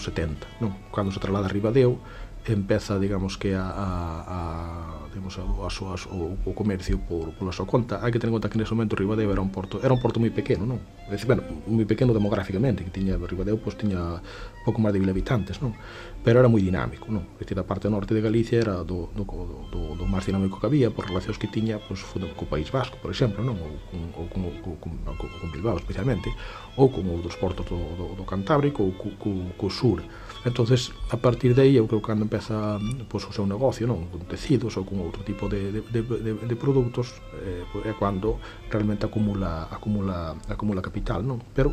70, 0.03 0.59
non? 0.59 0.75
Cando 0.91 1.15
se 1.15 1.23
traslada 1.23 1.47
a 1.47 1.53
Ribadeo, 1.53 2.03
empeza, 2.51 2.99
digamos 2.99 3.37
que 3.37 3.55
a, 3.55 3.63
a, 3.63 3.87
a 4.27 5.07
digamos, 5.09 5.39
a, 5.39 5.41
a 5.41 5.69
a, 5.71 5.95
o, 6.11 6.37
o 6.43 6.51
comercio 6.51 6.99
por, 6.99 7.31
pola 7.39 7.55
súa 7.55 7.63
conta. 7.63 8.03
Hai 8.03 8.11
que 8.11 8.19
tener 8.19 8.35
en 8.35 8.37
conta 8.41 8.51
que 8.51 8.59
nese 8.59 8.75
momento 8.75 8.99
Ribadeo 8.99 9.31
era 9.31 9.39
un 9.39 9.47
porto, 9.47 9.79
era 9.79 9.95
un 9.95 10.01
porto 10.03 10.19
moi 10.19 10.33
pequeno, 10.33 10.67
non? 10.67 10.83
É 11.07 11.15
dicir, 11.15 11.29
bueno, 11.31 11.47
moi 11.69 11.87
pequeno 11.87 12.11
demográficamente 12.11 12.83
que 12.83 12.91
tiña 12.91 13.15
Ribadeo 13.15 13.55
pois 13.63 13.79
tiña 13.79 14.19
pouco 14.63 14.79
máis 14.79 14.95
de 14.95 14.99
mil 15.03 15.11
habitantes, 15.11 15.59
non? 15.59 15.75
Pero 16.23 16.39
era 16.39 16.47
moi 16.47 16.63
dinámico, 16.63 17.11
non? 17.11 17.27
É 17.37 17.43
dicir, 17.43 17.59
a 17.59 17.67
parte 17.67 17.91
norte 17.91 18.15
de 18.15 18.23
Galicia 18.23 18.57
era 18.63 18.81
do, 18.87 19.11
do, 19.11 19.27
do, 19.69 19.81
do 19.99 20.05
máis 20.07 20.23
dinámico 20.23 20.57
que 20.57 20.67
había 20.67 20.87
por 20.89 21.05
relacións 21.05 21.35
que 21.35 21.51
tiña 21.51 21.77
pois, 21.83 21.99
co 22.07 22.47
País 22.47 22.71
Vasco, 22.71 22.95
por 23.03 23.11
exemplo, 23.11 23.43
non? 23.43 23.59
Ou, 23.59 23.75
ou 24.17 24.25
con, 24.31 24.41
ou, 24.47 24.75
con, 24.79 24.91
non, 25.03 25.15
con, 25.19 25.27
con 25.27 25.47
Bilbao 25.51 25.75
especialmente, 25.75 26.31
ou 26.79 26.87
con 26.87 27.03
outros 27.11 27.35
portos 27.35 27.67
do, 27.67 27.77
do, 27.99 28.05
do 28.15 28.23
Cantábrico 28.23 28.81
ou 28.81 28.95
co, 28.95 29.11
co, 29.19 29.31
co 29.59 29.67
sur. 29.69 29.99
entonces 30.45 30.91
a 31.09 31.17
partir 31.17 31.55
de 31.55 31.61
aí, 31.61 31.75
eu 31.75 31.87
creo 31.87 32.01
que 32.01 32.07
cando 32.07 32.23
empeza 32.23 32.79
pois, 33.07 33.23
o 33.23 33.31
seu 33.31 33.45
negocio, 33.47 33.87
non? 33.87 34.11
Con 34.11 34.27
tecidos 34.27 34.75
ou 34.75 34.83
con 34.83 34.99
outro 34.99 35.23
tipo 35.23 35.47
de, 35.47 35.71
de, 35.71 35.81
de, 35.87 36.01
de, 36.03 36.31
de 36.43 36.55
produtos, 36.55 37.19
eh, 37.39 37.63
pois, 37.71 37.87
é 37.87 37.93
cando 37.95 38.39
realmente 38.67 39.07
acumula, 39.07 39.71
acumula, 39.71 40.35
acumula 40.51 40.83
capital, 40.83 41.23
non? 41.23 41.39
Pero, 41.55 41.71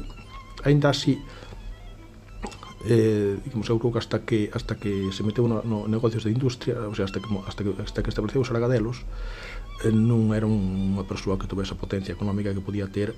ainda 0.63 0.95
así, 0.95 1.19
eh, 2.85 3.37
digamos, 3.45 3.69
eu 3.69 3.79
creo 3.79 3.93
que 3.93 4.01
hasta 4.01 4.25
que 4.25 4.49
hasta 4.53 4.77
que 4.77 5.13
se 5.13 5.23
meteu 5.23 5.45
no, 5.45 5.61
no 5.63 5.85
negocios 5.89 6.25
de 6.25 6.33
industria, 6.33 6.81
o 6.89 6.95
sea, 6.95 7.05
hasta 7.05 7.21
que 7.21 7.29
hasta 7.47 7.61
que 7.65 7.71
hasta 7.77 8.01
que 8.03 8.11
estableceu 8.11 8.41
os 8.41 8.49
Aragadelos, 8.49 9.05
eh, 9.85 9.93
non 9.93 10.33
era 10.33 10.49
unha 10.49 11.05
persoa 11.05 11.37
que 11.37 11.45
tivese 11.45 11.77
a 11.77 11.81
potencia 11.81 12.17
económica 12.17 12.57
que 12.57 12.65
podía 12.65 12.89
ter 12.89 13.13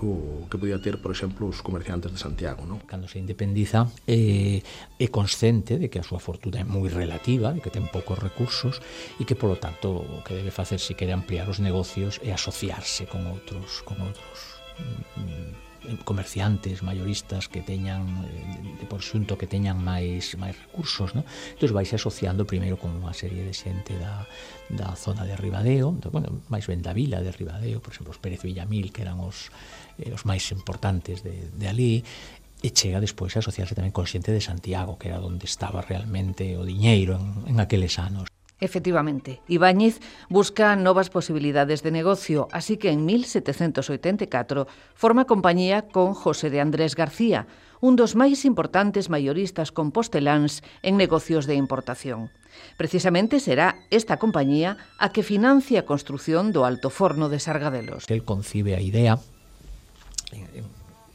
o 0.00 0.48
que 0.48 0.56
podía 0.56 0.80
ter, 0.80 1.00
por 1.00 1.12
exemplo, 1.12 1.46
os 1.46 1.60
comerciantes 1.60 2.12
de 2.12 2.18
Santiago. 2.18 2.64
Non? 2.64 2.80
Cando 2.88 3.04
se 3.04 3.20
independiza 3.20 3.88
eh, 4.08 4.64
é 4.96 5.06
consciente 5.12 5.76
de 5.76 5.92
que 5.92 6.00
a 6.00 6.04
súa 6.04 6.20
fortuna 6.20 6.60
é 6.60 6.66
moi 6.66 6.88
relativa, 6.88 7.52
de 7.52 7.60
que 7.60 7.72
ten 7.72 7.84
poucos 7.88 8.16
recursos 8.16 8.80
e 9.20 9.28
que, 9.28 9.36
polo 9.36 9.60
tanto, 9.60 10.00
o 10.00 10.24
que 10.24 10.36
debe 10.36 10.52
facer 10.52 10.80
se 10.80 10.96
quere 10.96 11.12
ampliar 11.12 11.48
os 11.52 11.60
negocios 11.60 12.16
é 12.24 12.32
asociarse 12.32 13.04
con 13.08 13.28
outros, 13.28 13.84
con 13.84 14.00
outros 14.00 14.60
mm, 15.20 15.69
comerciantes 16.04 16.82
mayoristas 16.82 17.48
que 17.48 17.62
teñan 17.62 18.24
eh, 18.28 18.80
de 18.80 18.86
por 18.86 19.00
xunto 19.00 19.40
que 19.40 19.48
teñan 19.48 19.80
máis 19.80 20.36
máis 20.36 20.56
recursos, 20.56 21.16
non? 21.16 21.24
Entón 21.56 21.72
vais 21.72 21.90
asociando 21.92 22.44
primeiro 22.44 22.76
con 22.76 22.92
unha 22.92 23.16
serie 23.16 23.42
de 23.42 23.54
xente 23.56 23.96
da, 23.96 24.28
da 24.68 24.92
zona 24.94 25.24
de 25.24 25.34
Ribadeo, 25.34 25.90
entón, 25.90 26.12
bueno, 26.12 26.28
máis 26.52 26.68
ben 26.68 26.84
da 26.84 26.92
vila 26.92 27.24
de 27.24 27.32
Ribadeo, 27.32 27.80
por 27.80 27.96
exemplo, 27.96 28.12
os 28.12 28.20
Pérez 28.20 28.44
Villamil, 28.44 28.92
que 28.92 29.02
eran 29.02 29.20
os, 29.24 29.48
eh, 29.96 30.12
os 30.12 30.28
máis 30.28 30.44
importantes 30.52 31.24
de, 31.24 31.48
de 31.56 31.66
ali, 31.66 32.04
e 32.60 32.68
chega 32.76 33.00
despois 33.00 33.32
a 33.36 33.40
asociarse 33.40 33.72
tamén 33.72 33.92
con 33.92 34.04
xente 34.04 34.36
de 34.36 34.44
Santiago, 34.44 35.00
que 35.00 35.08
era 35.08 35.20
onde 35.24 35.48
estaba 35.48 35.80
realmente 35.80 36.60
o 36.60 36.62
diñeiro 36.68 37.16
en, 37.16 37.48
en 37.48 37.56
aqueles 37.56 37.96
anos. 37.96 38.28
Efectivamente, 38.60 39.40
Ibáñez 39.48 40.00
busca 40.28 40.76
novas 40.76 41.08
posibilidades 41.08 41.82
de 41.82 41.90
negocio, 41.90 42.48
así 42.52 42.76
que 42.76 42.90
en 42.90 43.06
1784 43.06 44.68
forma 44.94 45.24
compañía 45.24 45.88
con 45.88 46.12
José 46.12 46.50
de 46.50 46.60
Andrés 46.60 46.94
García, 46.94 47.46
un 47.80 47.96
dos 47.96 48.12
máis 48.12 48.44
importantes 48.44 49.08
maioristas 49.08 49.72
composteláns 49.72 50.60
en 50.84 51.00
negocios 51.00 51.48
de 51.48 51.56
importación. 51.56 52.28
Precisamente 52.76 53.40
será 53.40 53.80
esta 53.88 54.20
compañía 54.20 54.76
a 55.00 55.08
que 55.08 55.24
financia 55.24 55.80
a 55.80 55.88
construción 55.88 56.52
do 56.52 56.68
alto 56.68 56.92
forno 56.92 57.32
de 57.32 57.40
Sargadelos. 57.40 58.04
El 58.12 58.28
concibe 58.28 58.76
a 58.76 58.84
idea 58.84 59.16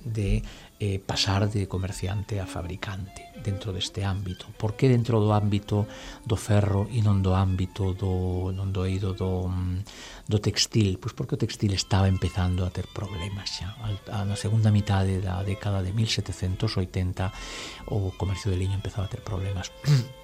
de 0.02 0.42
eh, 0.82 0.98
pasar 0.98 1.46
de 1.54 1.70
comerciante 1.70 2.42
a 2.42 2.50
fabricante 2.50 3.25
dentro 3.44 3.74
deste 3.74 4.04
ámbito. 4.04 4.48
Por 4.58 4.76
que 4.76 4.88
dentro 4.88 5.20
do 5.20 5.34
ámbito 5.34 5.88
do 6.24 6.36
ferro 6.36 6.88
e 6.92 7.02
non 7.02 7.20
do 7.20 7.36
ámbito 7.36 7.92
do 7.98 8.54
non 8.56 8.72
do 8.72 8.88
eido 8.88 9.12
do, 9.12 9.50
mm, 9.50 10.30
do 10.30 10.38
textil? 10.40 10.96
Pois 11.02 11.12
porque 11.12 11.36
o 11.36 11.42
textil 11.42 11.76
estaba 11.76 12.08
empezando 12.08 12.64
a 12.64 12.72
ter 12.72 12.88
problemas 12.92 13.52
xa. 13.52 13.76
A, 13.84 13.90
a, 14.12 14.18
na 14.24 14.38
segunda 14.40 14.72
mitade 14.72 15.20
da 15.20 15.44
década 15.44 15.84
de 15.84 15.92
1780 15.92 17.92
o 17.92 18.12
comercio 18.16 18.52
de 18.52 18.58
liño 18.58 18.80
empezaba 18.80 19.08
a 19.08 19.12
ter 19.12 19.22
problemas. 19.22 19.72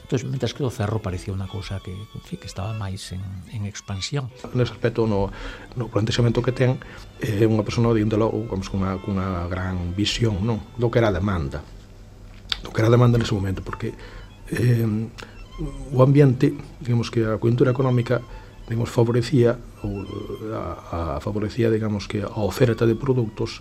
Entón, 0.00 0.32
mentras 0.32 0.54
que 0.54 0.66
o 0.66 0.74
ferro 0.74 0.98
parecía 0.98 1.30
unha 1.30 1.46
cousa 1.46 1.78
que, 1.78 1.94
en 1.94 2.24
fin, 2.26 2.40
que 2.40 2.50
estaba 2.50 2.74
máis 2.74 3.14
en, 3.14 3.22
en 3.54 3.62
expansión. 3.68 4.26
Nese 4.58 4.74
aspecto, 4.74 5.06
no, 5.06 5.30
no 5.78 5.86
plantexamento 5.86 6.42
que 6.42 6.50
ten, 6.50 6.82
é 7.22 7.44
eh, 7.44 7.46
unha 7.46 7.62
persona, 7.62 7.94
de 7.94 8.18
logo, 8.18 8.42
vamos, 8.50 8.66
cunha, 8.66 8.98
cunha 8.98 9.46
gran 9.46 9.94
visión 9.94 10.42
non? 10.42 10.58
do 10.80 10.90
que 10.90 10.98
era 10.98 11.12
a 11.12 11.14
demanda 11.14 11.62
do 12.62 12.70
que 12.70 12.80
era 12.80 12.88
a 12.88 12.94
demanda 12.94 13.18
nese 13.18 13.34
momento, 13.34 13.62
porque 13.62 13.94
eh, 14.52 14.86
o 15.92 15.98
ambiente, 16.02 16.52
digamos 16.80 17.10
que 17.10 17.24
a 17.24 17.36
coyuntura 17.36 17.70
económica 17.70 18.22
digamos, 18.70 18.88
favorecía 18.88 19.58
ou, 19.82 20.06
a, 20.54 21.16
a 21.16 21.20
favorecía, 21.20 21.70
digamos 21.74 22.06
que 22.06 22.22
a 22.22 22.40
oferta 22.46 22.86
de 22.86 22.94
produtos 22.94 23.60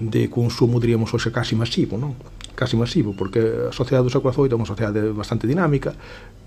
de 0.00 0.32
consumo, 0.32 0.80
diríamos, 0.80 1.12
hoxe 1.12 1.28
casi 1.28 1.52
masivo, 1.52 2.00
non? 2.00 2.16
casi 2.60 2.76
masivo, 2.76 3.16
porque 3.16 3.40
a 3.40 3.72
sociedade 3.72 4.04
do 4.04 4.12
século 4.12 4.36
XVIII 4.36 4.52
é 4.52 4.58
unha 4.60 4.68
sociedade 4.68 5.00
bastante 5.16 5.48
dinámica 5.48 5.96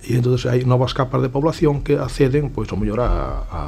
e 0.05 0.13
entonces 0.13 0.46
hai 0.46 0.62
novas 0.62 0.93
capas 0.93 1.25
de 1.25 1.34
población 1.34 1.82
que 1.82 1.98
acceden, 1.98 2.53
pois, 2.53 2.70
ao 2.70 2.77
mellor 2.77 3.01
a, 3.01 3.41
a, 3.50 3.62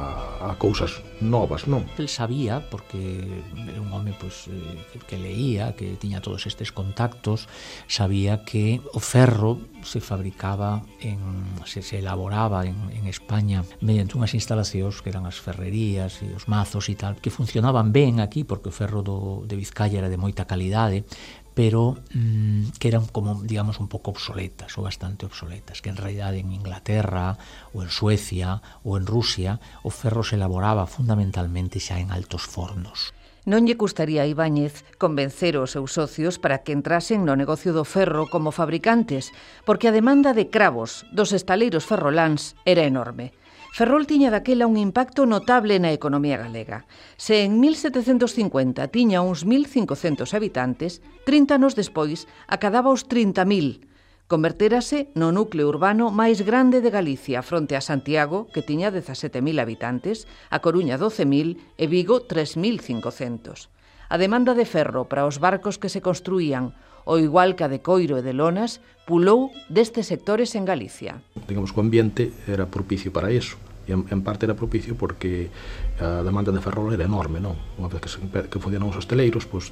a 0.46 0.60
cousas 0.60 1.02
novas, 1.18 1.66
non? 1.66 1.82
El 1.98 2.06
sabía, 2.06 2.62
porque 2.70 3.42
era 3.66 3.82
un 3.82 3.90
home 3.90 4.14
pois, 4.14 4.46
eh, 4.46 5.02
que 5.10 5.18
leía, 5.18 5.74
que 5.74 5.98
tiña 5.98 6.22
todos 6.22 6.46
estes 6.46 6.70
contactos, 6.70 7.50
sabía 7.90 8.46
que 8.46 8.78
o 8.94 9.02
ferro 9.02 9.58
se 9.82 9.98
fabricaba, 9.98 10.86
en, 11.02 11.18
se, 11.66 11.82
se 11.82 11.98
elaboraba 11.98 12.62
en, 12.62 12.78
en 12.94 13.10
España 13.10 13.66
mediante 13.82 14.14
unhas 14.14 14.38
instalacións 14.38 15.02
que 15.02 15.10
eran 15.10 15.26
as 15.26 15.42
ferrerías 15.42 16.22
e 16.22 16.30
os 16.30 16.46
mazos 16.46 16.86
e 16.86 16.94
tal, 16.94 17.18
que 17.18 17.34
funcionaban 17.34 17.90
ben 17.90 18.22
aquí, 18.22 18.46
porque 18.46 18.70
o 18.70 18.76
ferro 18.76 19.02
do, 19.02 19.42
de 19.50 19.58
Vizcaya 19.58 19.98
era 19.98 20.12
de 20.12 20.20
moita 20.20 20.46
calidade, 20.46 21.08
pero 21.56 21.96
mmm, 22.12 22.76
que 22.78 22.88
eran 22.92 23.06
como, 23.08 23.40
digamos, 23.40 23.80
un 23.80 23.88
pouco 23.88 24.12
obsoletas 24.12 24.76
ou 24.76 24.84
bastante 24.84 25.24
obsoletas, 25.24 25.80
que 25.80 25.88
en 25.88 25.96
realidad 25.96 26.36
en 26.36 26.52
Inglaterra 26.52 27.40
ou 27.72 27.80
en 27.80 27.88
Suecia 27.88 28.60
ou 28.84 29.00
en 29.00 29.08
Rusia 29.08 29.56
o 29.80 29.88
ferro 29.88 30.20
se 30.20 30.36
elaboraba 30.36 30.84
fundamentalmente 30.84 31.80
xa 31.80 31.96
en 31.96 32.12
altos 32.12 32.44
fornos. 32.44 33.16
Non 33.48 33.64
lle 33.64 33.80
custaría 33.80 34.20
a 34.20 34.28
Ibáñez 34.28 34.84
convencer 35.00 35.56
os 35.56 35.72
seus 35.72 35.96
socios 35.96 36.36
para 36.36 36.60
que 36.60 36.76
entrasen 36.76 37.24
no 37.24 37.40
negocio 37.40 37.72
do 37.72 37.88
ferro 37.88 38.28
como 38.28 38.52
fabricantes, 38.52 39.32
porque 39.64 39.88
a 39.88 39.96
demanda 39.96 40.36
de 40.36 40.52
cravos 40.52 41.08
dos 41.08 41.32
estaleiros 41.32 41.88
ferroláns 41.88 42.52
era 42.68 42.84
enorme. 42.84 43.32
Ferrol 43.76 44.06
tiña 44.06 44.32
daquela 44.32 44.64
un 44.64 44.80
impacto 44.80 45.28
notable 45.28 45.76
na 45.76 45.92
economía 45.92 46.40
galega. 46.40 46.88
Se 47.20 47.44
en 47.44 47.60
1750 47.60 48.88
tiña 48.88 49.20
uns 49.20 49.44
1.500 49.44 50.32
habitantes, 50.32 51.04
30 51.28 51.60
anos 51.60 51.76
despois 51.76 52.24
acadaba 52.48 52.88
os 52.88 53.04
30.000, 53.04 53.84
converterase 54.32 55.12
no 55.12 55.28
núcleo 55.28 55.68
urbano 55.68 56.08
máis 56.08 56.40
grande 56.40 56.80
de 56.80 56.88
Galicia 56.88 57.44
fronte 57.44 57.76
a 57.76 57.84
Santiago, 57.84 58.48
que 58.48 58.64
tiña 58.64 58.88
17.000 58.88 59.44
habitantes, 59.60 60.24
a 60.48 60.64
Coruña 60.64 60.96
12.000 60.96 61.60
e 61.76 61.84
Vigo 61.84 62.24
3.500. 62.24 63.68
A 64.08 64.16
demanda 64.16 64.56
de 64.56 64.64
ferro 64.64 65.04
para 65.04 65.28
os 65.28 65.36
barcos 65.36 65.76
que 65.76 65.92
se 65.92 66.00
construían 66.00 66.72
o 67.06 67.20
igual 67.20 67.54
que 67.54 67.64
a 67.64 67.68
de 67.68 67.84
Coiro 67.84 68.16
e 68.16 68.24
de 68.24 68.32
Lonas, 68.32 68.82
pulou 69.06 69.54
destes 69.70 70.10
sectores 70.10 70.56
en 70.58 70.66
Galicia. 70.66 71.22
Digamos 71.46 71.70
que 71.70 71.78
o 71.78 71.84
ambiente 71.86 72.34
era 72.50 72.66
propicio 72.66 73.14
para 73.14 73.30
iso 73.30 73.65
e 73.86 73.94
en, 73.94 74.04
en 74.10 74.20
parte 74.26 74.44
era 74.46 74.58
propicio 74.58 74.98
porque 74.98 75.48
eh, 75.48 76.02
a 76.02 76.26
demanda 76.26 76.50
de 76.50 76.60
ferrol 76.60 76.90
era 76.90 77.06
enorme, 77.06 77.38
non? 77.38 77.54
Unha 77.78 77.86
vez 77.86 78.02
que, 78.02 78.10
se, 78.10 78.18
que 78.50 78.58
funcionan 78.58 78.90
os 78.90 78.98
hosteleiros, 78.98 79.46
pois, 79.46 79.70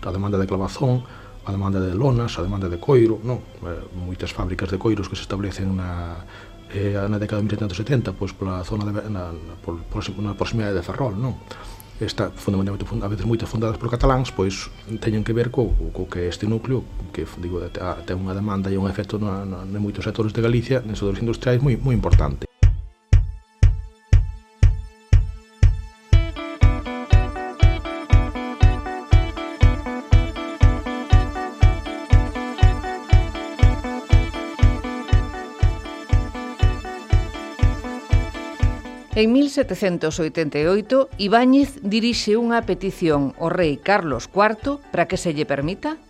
a 0.00 0.10
demanda 0.10 0.40
de 0.40 0.48
clavazón, 0.48 1.04
a 1.44 1.52
demanda 1.52 1.80
de 1.80 1.94
lonas, 1.94 2.38
a 2.38 2.42
demanda 2.42 2.68
de 2.68 2.80
coiro, 2.80 3.20
non? 3.20 3.44
Eh, 3.64 3.84
moitas 3.96 4.32
fábricas 4.32 4.72
de 4.72 4.80
coiros 4.80 5.08
que 5.08 5.16
se 5.16 5.24
establecen 5.24 5.76
na, 5.76 6.24
eh, 6.72 6.96
na 6.96 7.18
década 7.18 7.42
de 7.42 7.48
1770, 7.48 8.12
pois 8.12 8.32
pola 8.32 8.64
zona 8.64 8.84
de, 8.88 8.92
na, 9.08 9.32
na, 9.32 9.54
por, 9.64 9.80
próximo, 9.88 10.22
na 10.22 10.34
proximidade 10.34 10.76
de 10.76 10.84
Ferrol, 10.84 11.16
non? 11.16 11.36
Está 12.00 12.32
fundamentalmente 12.32 12.88
a 12.88 13.08
veces 13.12 13.28
moitas 13.28 13.44
fundadas 13.44 13.76
por 13.76 13.92
cataláns, 13.92 14.32
pois 14.32 14.72
teñen 15.04 15.20
que 15.20 15.36
ver 15.36 15.52
co, 15.52 15.76
co 15.92 16.08
que 16.08 16.32
este 16.32 16.48
núcleo 16.48 16.80
que 17.12 17.28
digo 17.44 17.60
ten 18.08 18.16
unha 18.16 18.32
demanda 18.32 18.72
e 18.72 18.80
un 18.80 18.88
efecto 18.88 19.20
na, 19.20 19.44
na, 19.44 19.68
en 19.68 19.80
moitos 19.84 20.08
sectores 20.08 20.32
de 20.32 20.40
Galicia, 20.40 20.80
en 20.80 20.96
sectores 20.96 21.20
industriais 21.20 21.60
moi 21.60 21.76
moi 21.76 21.92
importante. 21.92 22.49
En 39.20 39.34
1788, 39.34 41.10
Ibáñez 41.20 41.76
dirixe 41.84 42.40
unha 42.40 42.64
petición 42.64 43.36
ao 43.36 43.52
rei 43.52 43.76
Carlos 43.76 44.32
IV 44.32 44.80
para 44.88 45.04
que 45.04 45.20
se 45.20 45.36
lle 45.36 45.44
permita 45.44 46.00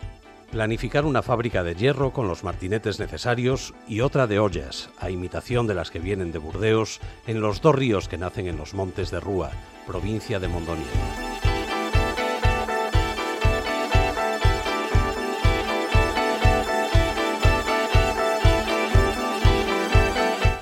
planificar 0.54 1.02
una 1.02 1.18
fábrica 1.18 1.66
de 1.66 1.74
hierro 1.74 2.14
con 2.14 2.30
los 2.30 2.46
martinetes 2.46 3.02
necesarios 3.02 3.74
y 3.90 4.06
otra 4.06 4.30
de 4.30 4.38
ollas, 4.38 4.94
a 5.02 5.10
imitación 5.10 5.66
de 5.66 5.74
las 5.74 5.90
que 5.90 5.98
vienen 5.98 6.30
de 6.30 6.38
Burdeos, 6.38 7.02
en 7.26 7.42
los 7.42 7.58
dos 7.58 7.74
ríos 7.74 8.06
que 8.06 8.18
nacen 8.18 8.46
en 8.46 8.54
los 8.54 8.74
montes 8.74 9.10
de 9.10 9.18
Rúa, 9.18 9.50
provincia 9.90 10.38
de 10.38 10.46
Mondoñedo. 10.46 11.29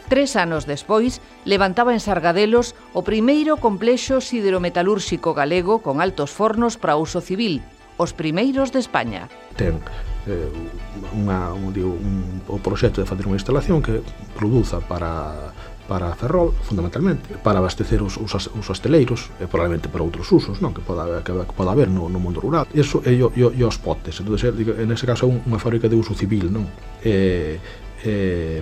Tres 0.09 0.37
anos 0.37 0.65
despois, 0.65 1.21
levantaba 1.45 1.93
en 1.93 2.01
Sargadelos 2.01 2.73
o 2.97 3.05
primeiro 3.05 3.61
complexo 3.61 4.25
siderometalúrxico 4.25 5.37
galego 5.37 5.85
con 5.85 6.01
altos 6.01 6.33
fornos 6.33 6.81
para 6.81 6.97
uso 6.97 7.21
civil, 7.21 7.61
os 8.01 8.17
primeiros 8.17 8.73
de 8.73 8.81
España. 8.81 9.29
Ten 9.61 9.85
eh, 10.25 10.49
unha, 11.13 11.53
un, 11.53 11.77
digo, 11.77 11.93
un, 11.93 12.41
o 12.49 12.57
proxecto 12.57 13.05
de 13.05 13.09
facer 13.09 13.29
unha 13.29 13.37
instalación 13.37 13.85
que 13.85 14.01
produza 14.33 14.81
para 14.81 15.53
para 15.89 16.13
Ferrol, 16.13 16.53
fundamentalmente, 16.53 17.41
para 17.41 17.65
abastecer 17.65 18.05
os, 18.05 18.21
os, 18.21 18.33
os 18.37 18.67
asteleiros, 18.69 19.33
e 19.41 19.49
probablemente 19.49 19.89
para 19.89 20.05
outros 20.05 20.29
usos, 20.29 20.61
non? 20.61 20.77
que 20.77 20.85
poda, 20.85 21.25
que, 21.25 21.33
que 21.33 21.55
poda 21.57 21.73
haber 21.73 21.89
no, 21.89 22.13
no 22.13 22.21
mundo 22.21 22.45
rural. 22.45 22.69
Eso 22.77 23.01
e, 23.09 23.17
e, 23.17 23.41
e 23.41 23.63
os 23.65 23.81
potes. 23.81 24.21
Entonces, 24.21 24.53
en 24.53 24.89
ese 24.93 25.09
caso, 25.09 25.25
é 25.25 25.33
unha 25.33 25.57
fábrica 25.57 25.89
de 25.89 25.97
uso 25.97 26.13
civil, 26.13 26.53
non? 26.53 26.69
E, 27.01 27.57
eh, 28.05 28.61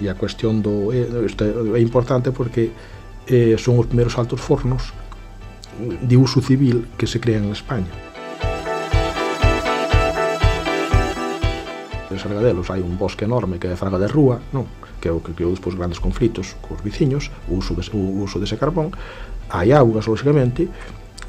e 0.00 0.08
a 0.08 0.14
cuestión 0.14 0.62
do 0.62 0.92
eh, 0.92 1.06
isto 1.26 1.44
é 1.74 1.80
importante 1.80 2.30
porque 2.30 2.70
eh, 3.26 3.56
son 3.58 3.78
os 3.78 3.86
primeiros 3.86 4.18
altos 4.18 4.40
fornos 4.40 4.92
de 5.78 6.16
uso 6.16 6.40
civil 6.40 6.86
que 6.98 7.06
se 7.06 7.18
crean 7.18 7.44
en 7.44 7.52
España. 7.52 7.90
En 12.10 12.18
Sargadelos 12.18 12.70
hai 12.70 12.78
un 12.78 12.94
bosque 12.94 13.26
enorme 13.26 13.58
que 13.58 13.66
é 13.66 13.74
a 13.74 13.80
Fraga 13.80 13.98
de 13.98 14.06
Rúa, 14.06 14.38
non? 14.54 14.70
que 15.02 15.10
é 15.10 15.12
o 15.12 15.18
que 15.18 15.34
creou 15.34 15.50
despois 15.50 15.74
grandes 15.74 15.98
conflitos 15.98 16.54
cos 16.62 16.78
veciños, 16.80 17.28
o 17.50 17.58
uso, 17.58 17.74
de, 17.74 17.82
o 17.90 18.22
uso 18.22 18.38
dese 18.38 18.54
carbón, 18.54 18.94
hai 19.50 19.74
augas, 19.74 20.06
lógicamente, 20.06 20.70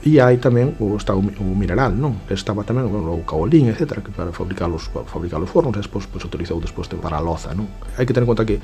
E 0.06 0.22
hai 0.22 0.38
tamén 0.38 0.78
o, 0.78 0.94
está 1.02 1.18
o, 1.18 1.22
o 1.26 1.46
mineral, 1.58 1.98
non? 1.98 2.22
Que 2.30 2.38
estaba 2.38 2.62
tamén 2.62 2.86
bueno, 2.86 3.18
o 3.18 3.26
caolín, 3.26 3.74
etc. 3.74 4.06
Que 4.06 4.14
para 4.14 4.30
fabricar 4.30 4.70
os, 4.70 4.86
para 4.94 5.10
fabricar 5.10 5.42
os 5.42 5.50
fornos, 5.50 5.74
despois 5.74 6.06
pues, 6.06 6.22
utilizou 6.22 6.62
despois 6.62 6.86
para 7.02 7.18
a 7.18 7.26
loza, 7.26 7.58
non? 7.58 7.66
Hai 7.98 8.06
que 8.06 8.14
ter 8.14 8.22
en 8.22 8.30
conta 8.30 8.46
que 8.46 8.62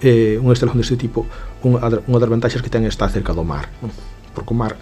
eh, 0.00 0.36
unha 0.40 0.52
instalación 0.52 0.80
deste 0.80 0.98
tipo 1.00 1.24
unha, 1.64 1.80
unha 2.04 2.20
das 2.20 2.28
vantaxes 2.28 2.60
que 2.60 2.68
ten 2.68 2.84
está 2.84 3.08
cerca 3.08 3.32
do 3.32 3.44
mar 3.44 3.68
non? 3.80 3.92
porque 4.36 4.52
o 4.52 4.56
mar 4.56 4.76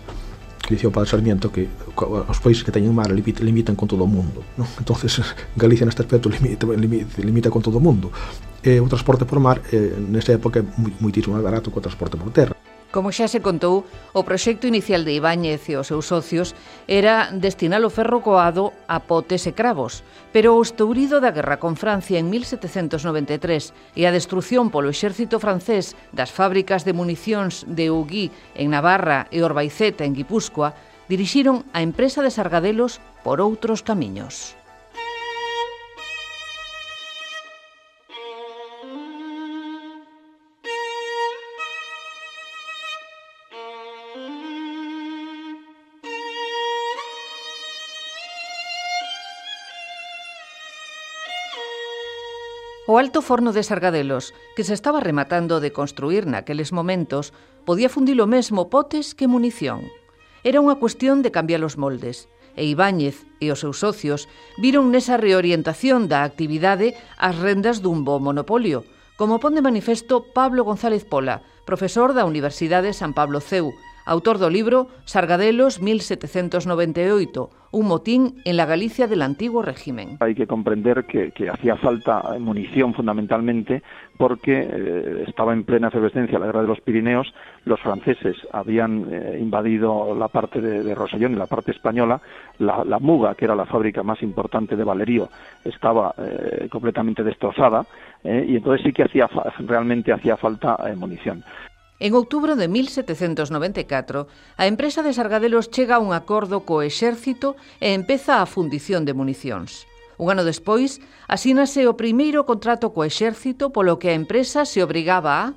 dicía 0.66 0.88
o 0.88 0.94
padre 0.94 1.10
Sarmiento 1.10 1.52
que 1.52 1.68
os 1.94 2.38
países 2.40 2.64
que 2.64 2.72
teñen 2.74 2.90
mar 2.96 3.12
limitan 3.12 3.76
con 3.78 3.86
todo 3.86 4.02
o 4.02 4.10
mundo 4.10 4.42
non? 4.58 4.66
entonces 4.82 5.22
Galicia 5.54 5.86
neste 5.86 6.02
aspecto 6.02 6.26
limita, 6.26 6.66
limita, 6.66 7.22
limita 7.22 7.48
con 7.52 7.62
todo 7.62 7.78
o 7.78 7.82
mundo 7.84 8.10
eh, 8.64 8.82
o 8.82 8.88
transporte 8.90 9.22
por 9.22 9.38
mar 9.38 9.62
eh, 9.70 9.94
nesta 9.94 10.34
época 10.34 10.58
é 10.60 10.64
moitísimo 10.98 11.38
máis 11.38 11.46
barato 11.46 11.70
que 11.70 11.78
o 11.78 11.84
transporte 11.84 12.18
por 12.18 12.34
terra 12.34 12.56
Como 12.94 13.10
xa 13.10 13.26
se 13.26 13.42
contou, 13.42 13.82
o 14.14 14.22
proxecto 14.22 14.70
inicial 14.70 15.02
de 15.02 15.18
Ibáñez 15.18 15.66
e 15.66 15.74
os 15.74 15.90
seus 15.90 16.06
socios 16.06 16.54
era 16.86 17.26
destinar 17.34 17.82
o 17.82 17.90
ferro 17.90 18.22
coado 18.22 18.70
a 18.86 19.02
potes 19.02 19.50
e 19.50 19.52
cravos, 19.58 20.06
pero 20.30 20.54
o 20.54 20.62
estourido 20.62 21.18
da 21.18 21.34
guerra 21.34 21.58
con 21.58 21.74
Francia 21.74 22.22
en 22.22 22.30
1793 22.30 23.98
e 23.98 24.06
a 24.06 24.14
destrución 24.14 24.70
polo 24.70 24.94
exército 24.94 25.42
francés 25.42 25.98
das 26.14 26.30
fábricas 26.30 26.86
de 26.86 26.94
municións 26.94 27.66
de 27.66 27.90
Uguí 27.90 28.30
en 28.54 28.70
Navarra 28.70 29.26
e 29.34 29.42
Orbaiceta 29.42 30.06
en 30.06 30.14
Guipúzcoa 30.14 30.78
dirixiron 31.10 31.66
a 31.74 31.82
empresa 31.82 32.22
de 32.22 32.30
Sargadelos 32.30 33.02
por 33.26 33.42
outros 33.42 33.82
camiños. 33.82 34.54
O 52.94 52.98
alto 53.02 53.22
forno 53.22 53.50
de 53.52 53.64
Sargadelos, 53.64 54.34
que 54.54 54.62
se 54.62 54.72
estaba 54.72 55.00
rematando 55.00 55.58
de 55.58 55.72
construir 55.72 56.30
naqueles 56.30 56.70
momentos, 56.70 57.34
podía 57.66 57.90
fundir 57.90 58.22
o 58.22 58.30
mesmo 58.30 58.70
potes 58.70 59.18
que 59.18 59.26
munición. 59.26 59.90
Era 60.46 60.62
unha 60.62 60.78
cuestión 60.78 61.18
de 61.18 61.34
cambiar 61.34 61.66
os 61.66 61.74
moldes, 61.74 62.30
e 62.54 62.62
Ibáñez 62.70 63.26
e 63.42 63.50
os 63.50 63.66
seus 63.66 63.82
socios 63.82 64.30
viron 64.62 64.94
nesa 64.94 65.18
reorientación 65.18 66.06
da 66.06 66.22
actividade 66.22 66.94
as 67.18 67.34
rendas 67.34 67.82
dun 67.82 68.06
bo 68.06 68.22
monopolio, 68.22 68.86
como 69.18 69.42
pon 69.42 69.58
de 69.58 69.66
manifesto 69.66 70.30
Pablo 70.30 70.62
González 70.62 71.02
Pola, 71.02 71.42
profesor 71.66 72.14
da 72.14 72.22
Universidade 72.22 72.94
San 72.94 73.10
Pablo 73.10 73.42
Ceu, 73.42 73.74
autor 74.04 74.38
do 74.38 74.50
libro 74.50 74.88
Sargadelos 75.04 75.80
1798, 75.80 77.50
un 77.72 77.88
motín 77.88 78.40
en 78.44 78.56
la 78.56 78.66
Galicia 78.66 79.08
del 79.08 79.22
antiguo 79.22 79.62
régimen. 79.62 80.18
Hay 80.20 80.34
que 80.34 80.46
comprender 80.46 81.04
que, 81.04 81.32
hacía 81.50 81.76
falta 81.76 82.22
munición 82.38 82.94
fundamentalmente 82.94 83.82
porque 84.16 84.68
eh, 84.70 85.24
estaba 85.26 85.52
en 85.52 85.64
plena 85.64 85.88
efervescencia 85.88 86.38
la 86.38 86.46
guerra 86.46 86.62
de 86.62 86.68
los 86.68 86.80
Pirineos, 86.80 87.34
los 87.64 87.80
franceses 87.80 88.36
habían 88.52 89.06
eh, 89.10 89.38
invadido 89.40 90.14
la 90.14 90.28
parte 90.28 90.60
de, 90.60 90.94
Rosellón 90.94 91.32
y 91.32 91.36
la 91.36 91.46
parte 91.46 91.72
española, 91.72 92.20
la, 92.58 92.98
Muga, 93.00 93.34
que 93.34 93.44
era 93.44 93.56
la 93.56 93.66
fábrica 93.66 94.02
más 94.02 94.22
importante 94.22 94.76
de 94.76 94.84
Valerío, 94.84 95.28
estaba 95.64 96.14
eh, 96.18 96.68
completamente 96.70 97.24
destrozada 97.24 97.84
eh, 98.22 98.46
y 98.48 98.56
entonces 98.56 98.86
sí 98.86 98.92
que 98.92 99.02
hacía 99.02 99.28
realmente 99.66 100.12
hacía 100.12 100.36
falta 100.36 100.78
munición. 100.96 101.42
En 102.02 102.12
outubro 102.18 102.58
de 102.58 102.66
1794, 102.66 104.26
a 104.58 104.64
empresa 104.66 105.06
de 105.06 105.14
Sargadelos 105.14 105.70
chega 105.70 105.96
a 105.96 106.02
un 106.02 106.10
acordo 106.10 106.66
co 106.66 106.82
exército 106.82 107.54
e 107.78 107.94
empeza 107.94 108.42
a 108.42 108.50
fundición 108.50 109.06
de 109.06 109.14
municións. 109.14 109.86
Un 110.18 110.30
ano 110.34 110.42
despois, 110.42 110.98
asínase 111.30 111.86
o 111.86 111.98
primeiro 111.98 112.46
contrato 112.46 112.90
co 112.90 113.06
exército 113.06 113.70
polo 113.70 113.98
que 114.02 114.10
a 114.10 114.18
empresa 114.18 114.66
se 114.66 114.82
obrigaba 114.82 115.32
a 115.42 115.54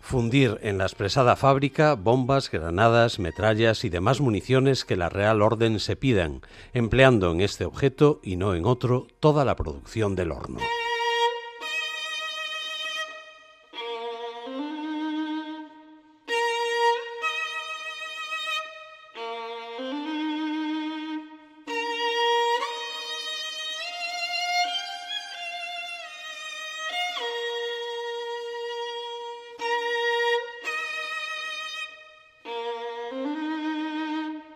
fundir 0.00 0.58
en 0.62 0.78
la 0.78 0.84
expresada 0.84 1.36
fábrica 1.36 1.94
bombas, 1.94 2.50
granadas, 2.50 3.18
metrallas 3.18 3.84
y 3.84 3.88
demás 3.90 4.20
municiones 4.20 4.84
que 4.84 4.96
la 4.96 5.08
Real 5.08 5.42
Orden 5.42 5.80
se 5.80 5.96
pidan, 5.96 6.40
empleando 6.72 7.30
en 7.32 7.40
este 7.40 7.64
objeto 7.64 8.20
y 8.22 8.36
no 8.36 8.54
en 8.54 8.64
otro 8.64 9.06
toda 9.20 9.44
la 9.44 9.56
producción 9.56 10.14
del 10.16 10.32
horno. 10.32 10.60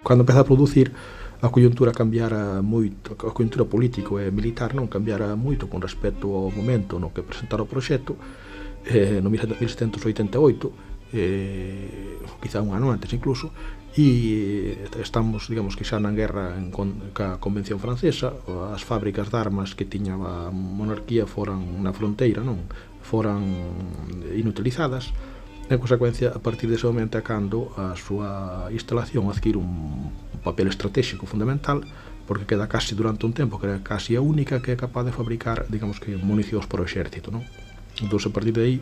Cando 0.03 0.23
empeza 0.23 0.41
a 0.41 0.45
producir, 0.45 0.91
a 1.43 1.49
coyuntura 1.51 1.91
cambiara 1.91 2.63
moito, 2.63 3.15
a 3.19 3.35
coyuntura 3.35 3.67
político 3.67 4.19
e 4.19 4.31
militar 4.31 4.75
non 4.75 4.87
cambiara 4.87 5.35
moito 5.35 5.67
con 5.67 5.83
respecto 5.83 6.31
ao 6.31 6.55
momento 6.55 7.03
no 7.03 7.11
que 7.11 7.27
presentara 7.27 7.63
o 7.63 7.71
proxecto, 7.71 8.15
eh, 8.87 9.19
no 9.19 9.31
1788, 9.31 11.15
eh, 11.15 12.19
quizá 12.39 12.63
un 12.63 12.75
ano 12.75 12.95
antes 12.95 13.11
incluso, 13.11 13.51
e 13.95 14.87
eh, 14.87 15.03
estamos, 15.03 15.51
digamos, 15.51 15.75
que 15.75 15.83
xa 15.83 15.99
na 15.99 16.15
guerra 16.15 16.55
en 16.55 16.71
con, 16.71 17.11
ca 17.11 17.43
Convención 17.43 17.83
Francesa, 17.83 18.39
as 18.71 18.87
fábricas 18.87 19.31
de 19.31 19.39
armas 19.39 19.75
que 19.75 19.83
tiña 19.83 20.15
a 20.15 20.51
monarquía 20.55 21.27
foran 21.27 21.83
na 21.83 21.91
fronteira, 21.91 22.47
non? 22.47 22.71
Foran 23.03 23.43
inutilizadas, 24.31 25.11
En 25.71 25.79
consecuencia, 25.79 26.29
a 26.35 26.41
partir 26.43 26.69
dese 26.69 26.87
momento 26.87 27.17
é 27.17 27.23
cando 27.23 27.73
a 27.79 27.97
súa 27.97 28.69
instalación 28.75 29.31
adquire 29.31 29.57
un 29.57 30.11
papel 30.43 30.69
estratégico 30.69 31.25
fundamental 31.25 31.87
porque 32.27 32.45
queda 32.47 32.69
casi 32.69 32.95
durante 32.95 33.27
un 33.27 33.33
tempo 33.33 33.59
que 33.59 33.67
era 33.67 33.79
casi 33.83 34.15
a 34.17 34.21
única 34.21 34.61
que 34.61 34.73
é 34.73 34.77
capaz 34.77 35.05
de 35.07 35.13
fabricar, 35.13 35.67
digamos 35.71 35.99
que, 36.03 36.19
municións 36.19 36.67
para 36.67 36.83
o 36.83 36.87
exército, 36.87 37.31
non? 37.31 37.47
Entón, 38.03 38.21
a 38.21 38.31
partir 38.35 38.53
de 38.53 38.63
aí, 38.63 38.77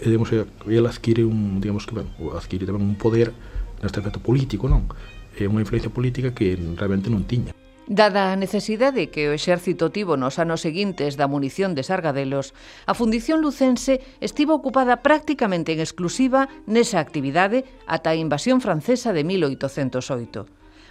eh, 0.00 0.08
digamos, 0.10 0.32
eh, 0.32 0.48
ela 0.68 0.90
adquire 0.90 1.22
un, 1.22 1.60
digamos 1.60 1.86
que, 1.86 1.94
bueno, 1.94 2.10
adquire 2.34 2.64
tamén 2.66 2.82
un 2.82 2.96
poder 2.98 3.30
neste 3.78 4.00
aspecto 4.00 4.18
político, 4.18 4.66
non? 4.66 4.90
É 5.38 5.46
unha 5.46 5.62
influencia 5.62 5.92
política 5.92 6.34
que 6.34 6.56
realmente 6.76 7.12
non 7.12 7.24
tiña. 7.28 7.54
Dada 7.88 8.32
a 8.32 8.36
necesidade 8.36 9.08
que 9.08 9.32
o 9.32 9.32
exército 9.32 9.88
tivo 9.88 10.20
nos 10.20 10.36
anos 10.36 10.60
seguintes 10.60 11.16
da 11.16 11.24
munición 11.24 11.72
de 11.72 11.80
Sargadelos, 11.80 12.52
a 12.84 12.92
Fundición 12.92 13.40
Lucense 13.40 14.04
estivo 14.20 14.52
ocupada 14.52 15.00
prácticamente 15.00 15.72
en 15.72 15.80
exclusiva 15.80 16.52
nesa 16.68 17.00
actividade 17.00 17.64
ata 17.88 18.12
a 18.12 18.20
invasión 18.20 18.60
francesa 18.60 19.16
de 19.16 19.24
1808. 19.24 20.44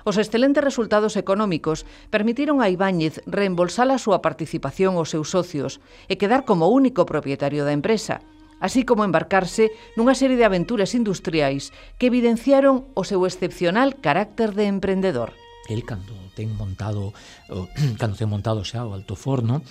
Os 0.10 0.18
excelentes 0.18 0.66
resultados 0.66 1.22
económicos 1.22 1.86
permitiron 2.10 2.66
a 2.66 2.74
Ibáñez 2.74 3.22
reembolsar 3.30 3.94
a 3.94 4.02
súa 4.02 4.26
participación 4.26 4.98
aos 4.98 5.14
seus 5.14 5.30
socios 5.30 5.78
e 6.10 6.18
quedar 6.18 6.50
como 6.50 6.74
único 6.74 7.06
propietario 7.06 7.62
da 7.62 7.78
empresa, 7.78 8.26
así 8.58 8.90
como 8.90 9.06
embarcarse 9.06 9.70
nunha 9.94 10.18
serie 10.18 10.34
de 10.34 10.50
aventuras 10.50 10.98
industriais 10.98 11.70
que 12.02 12.10
evidenciaron 12.10 12.90
o 12.98 13.06
seu 13.06 13.22
excepcional 13.30 14.02
carácter 14.02 14.58
de 14.58 14.66
emprendedor 14.66 15.38
el 15.70 15.86
cando 15.86 16.16
ten 16.34 16.54
montado 16.56 17.14
o, 17.50 17.68
cando 18.02 18.16
ten 18.16 18.30
montado 18.30 18.64
xa 18.64 18.86
o 18.88 18.94
alto 18.94 19.16
forno 19.16 19.62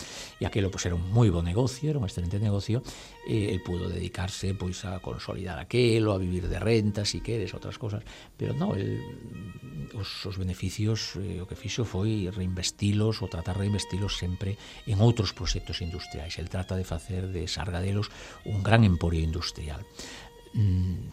e 0.40 0.44
aquilo 0.44 0.70
pois, 0.70 0.84
era 0.86 0.94
un 0.94 1.08
moi 1.10 1.30
bo 1.32 1.40
negocio 1.40 1.90
era 1.90 1.98
un 1.98 2.06
excelente 2.06 2.38
negocio 2.38 2.82
eh, 3.26 3.50
e 3.50 3.54
el 3.54 3.60
pudo 3.60 3.88
dedicarse 3.88 4.54
pois 4.54 4.84
a 4.84 4.98
consolidar 5.00 5.58
aquelo 5.58 6.12
a 6.12 6.18
vivir 6.18 6.48
de 6.48 6.58
renta, 6.58 7.04
si 7.04 7.20
queres, 7.20 7.52
outras 7.54 7.76
cosas. 7.76 8.06
Pero 8.38 8.54
non, 8.54 8.74
el, 8.78 9.02
os, 9.94 10.24
os 10.26 10.36
beneficios 10.38 11.18
eh, 11.18 11.42
o 11.42 11.46
que 11.46 11.58
fixo 11.58 11.84
foi 11.84 12.30
reinvestilos 12.30 13.20
ou 13.20 13.28
tratar 13.28 13.58
de 13.58 13.66
reinvestilos 13.66 14.16
sempre 14.16 14.56
en 14.86 15.02
outros 15.02 15.34
proxectos 15.34 15.82
industriais. 15.82 16.38
El 16.38 16.48
trata 16.48 16.78
de 16.78 16.86
facer 16.86 17.28
de 17.28 17.46
Sargadelos 17.50 18.10
un 18.46 18.62
gran 18.62 18.82
emporio 18.86 19.22
industrial 19.22 19.82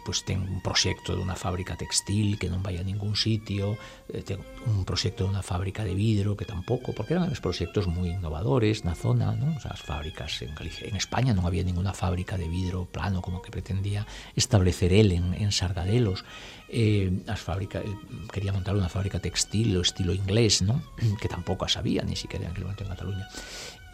pois 0.07 0.23
ten 0.23 0.39
un 0.39 0.63
proxecto 0.63 1.19
dunha 1.19 1.35
fábrica 1.35 1.75
textil 1.75 2.39
que 2.39 2.47
non 2.47 2.63
vai 2.63 2.79
a 2.79 2.83
ningún 2.87 3.19
sitio, 3.19 3.75
eh, 4.07 4.23
ten 4.23 4.39
un 4.63 4.87
proxecto 4.87 5.27
dunha 5.27 5.43
fábrica 5.43 5.83
de 5.83 5.91
vidro 5.91 6.39
que 6.39 6.47
tampouco, 6.47 6.95
porque 6.95 7.19
eran 7.19 7.27
os 7.27 7.43
proxectos 7.43 7.83
moi 7.91 8.15
innovadores 8.15 8.87
na 8.87 8.95
zona, 8.95 9.35
non? 9.35 9.59
O 9.59 9.59
sea, 9.59 9.75
as 9.75 9.83
fábricas 9.83 10.31
en 10.47 10.55
Galicia, 10.55 10.87
en 10.87 10.95
España 10.95 11.35
non 11.35 11.43
había 11.43 11.67
ninguna 11.67 11.91
fábrica 11.91 12.39
de 12.39 12.47
vidro 12.47 12.87
plano 12.87 13.19
como 13.19 13.43
que 13.43 13.51
pretendía 13.51 14.07
establecer 14.39 14.95
el 14.95 15.11
en, 15.11 15.35
en 15.35 15.51
Sargadelos. 15.51 16.23
Eh, 16.71 17.11
as 17.27 17.43
fábrica, 17.43 17.83
quería 18.31 18.55
montar 18.55 18.79
unha 18.79 18.87
fábrica 18.87 19.19
textil 19.19 19.75
o 19.75 19.83
estilo 19.83 20.15
inglés, 20.15 20.63
non? 20.63 20.79
Que 21.21 21.27
tampouco 21.27 21.67
as 21.67 21.75
había, 21.75 22.01
ni 22.07 22.15
siquiera 22.15 22.47
en 22.47 22.55
aquel 22.55 22.63
momento 22.63 22.87
en 22.87 22.95
Cataluña 22.95 23.27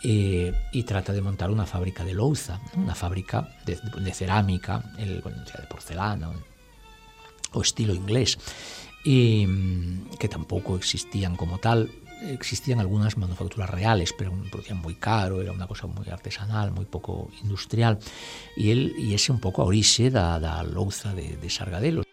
eh, 0.04 0.54
y 0.72 0.84
trata 0.84 1.14
de 1.14 1.22
montar 1.22 1.52
una 1.52 1.66
fábrica 1.66 2.04
de 2.04 2.14
louza, 2.14 2.60
una 2.76 2.96
fábrica 2.96 3.50
de, 3.66 3.78
de 4.00 4.14
cerámica, 4.14 4.84
el, 4.98 5.22
bueno, 5.22 5.44
de 5.44 5.68
porcelana 5.68 6.32
o 7.54 7.62
estilo 7.62 7.94
inglés, 7.94 8.38
y, 9.04 9.46
mm, 9.48 10.18
que 10.20 10.28
tampoco 10.28 10.76
existían 10.76 11.36
como 11.36 11.58
tal. 11.58 11.92
Existían 12.22 12.82
algunas 12.82 13.18
manufacturas 13.18 13.70
reales, 13.70 14.14
pero 14.18 14.34
producían 14.52 14.80
muy 14.80 14.96
caro, 14.96 15.42
era 15.42 15.54
una 15.54 15.68
cosa 15.68 15.88
muy 15.88 16.10
artesanal, 16.10 16.72
muy 16.72 16.84
poco 16.86 17.30
industrial. 17.42 17.98
E, 18.58 18.72
el, 18.72 18.94
e 19.00 19.16
ese 19.16 19.32
un 19.32 19.40
pouco 19.40 19.62
a 19.62 19.66
orixe 19.66 20.12
da, 20.12 20.38
da 20.40 20.64
louza 20.64 21.16
de, 21.16 21.38
de 21.38 21.50
Sargadelos. 21.50 22.06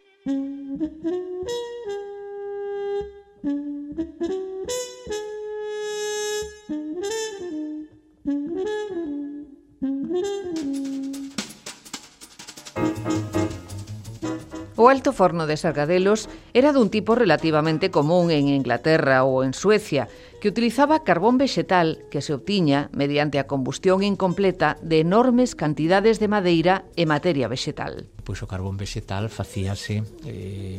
O 14.86 14.88
alto 14.88 15.12
forno 15.12 15.50
de 15.50 15.58
sargadelos 15.58 16.30
era 16.54 16.70
dun 16.70 16.94
tipo 16.94 17.18
relativamente 17.18 17.90
común 17.90 18.30
en 18.30 18.46
Inglaterra 18.46 19.26
ou 19.26 19.42
en 19.42 19.50
Suecia, 19.50 20.06
que 20.38 20.46
utilizaba 20.46 21.02
carbón 21.02 21.42
vexetal 21.42 22.06
que 22.06 22.22
se 22.22 22.30
obtiña 22.30 22.86
mediante 22.94 23.42
a 23.42 23.50
combustión 23.50 24.06
incompleta 24.06 24.78
de 24.86 25.02
enormes 25.02 25.58
cantidades 25.58 26.22
de 26.22 26.30
madeira 26.30 26.86
e 26.94 27.02
materia 27.02 27.50
vexetal. 27.50 28.06
Pois 28.22 28.38
o 28.38 28.46
carbón 28.46 28.78
vexetal 28.78 29.26
facíase 29.26 30.06
eh, 30.22 30.78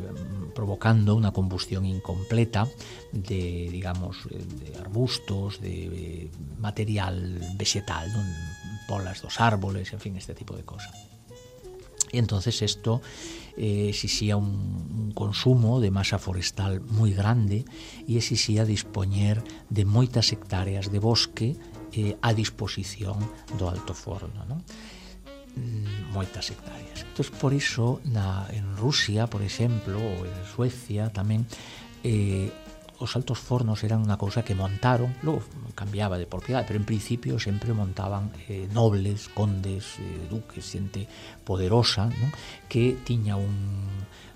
provocando 0.56 1.12
unha 1.12 1.36
combustión 1.36 1.84
incompleta 1.84 2.64
de, 3.12 3.68
digamos, 3.68 4.24
de 4.32 4.72
arbustos, 4.80 5.60
de 5.60 5.76
eh, 5.92 6.32
material 6.64 7.44
vexetal, 7.60 8.08
non? 8.16 8.24
polas 8.88 9.20
dos 9.20 9.44
árboles, 9.44 9.92
en 9.92 10.00
fin, 10.00 10.16
este 10.16 10.32
tipo 10.32 10.56
de 10.56 10.64
cosas. 10.64 11.17
Y 12.12 12.20
Entonces 12.20 12.62
esto 12.62 13.02
eh, 13.58 13.90
exixía 13.90 14.38
un, 14.38 14.46
un 14.48 15.12
consumo 15.12 15.80
de 15.82 15.92
masa 15.92 16.22
forestal 16.22 16.82
moi 16.94 17.12
grande 17.12 17.66
e 18.06 18.14
exixía 18.16 18.70
dispoñer 18.70 19.42
de 19.74 19.84
moitas 19.84 20.30
hectáreas 20.30 20.94
de 20.94 21.00
bosque 21.02 21.58
eh, 21.98 22.14
a 22.22 22.38
disposición 22.38 23.18
do 23.58 23.66
Alto 23.66 23.98
Forno. 23.98 24.46
Non? 24.46 24.62
Mm, 25.58 26.14
moitas 26.14 26.54
hectáreas. 26.54 27.02
Entón, 27.02 27.34
por 27.42 27.52
iso, 27.52 27.98
na, 28.06 28.46
en 28.54 28.78
Rusia, 28.78 29.26
por 29.26 29.42
exemplo, 29.42 29.98
ou 29.98 30.22
en 30.22 30.38
Suecia 30.46 31.10
tamén, 31.10 31.50
eh, 32.06 32.54
os 33.00 33.16
altos 33.16 33.38
fornos 33.38 33.86
eran 33.86 34.02
unha 34.02 34.18
cousa 34.18 34.42
que 34.42 34.58
montaron, 34.58 35.14
logo 35.22 35.46
cambiaba 35.78 36.18
de 36.18 36.26
propiedade, 36.26 36.66
pero 36.66 36.82
en 36.82 36.88
principio 36.90 37.38
sempre 37.38 37.74
montaban 37.74 38.34
eh, 38.50 38.66
nobles, 38.74 39.30
condes, 39.30 40.02
eh, 40.02 40.26
duques, 40.26 40.66
xente 40.66 41.06
poderosa, 41.46 42.10
non? 42.10 42.34
que 42.66 42.98
tiña 43.06 43.38
un, 43.38 43.54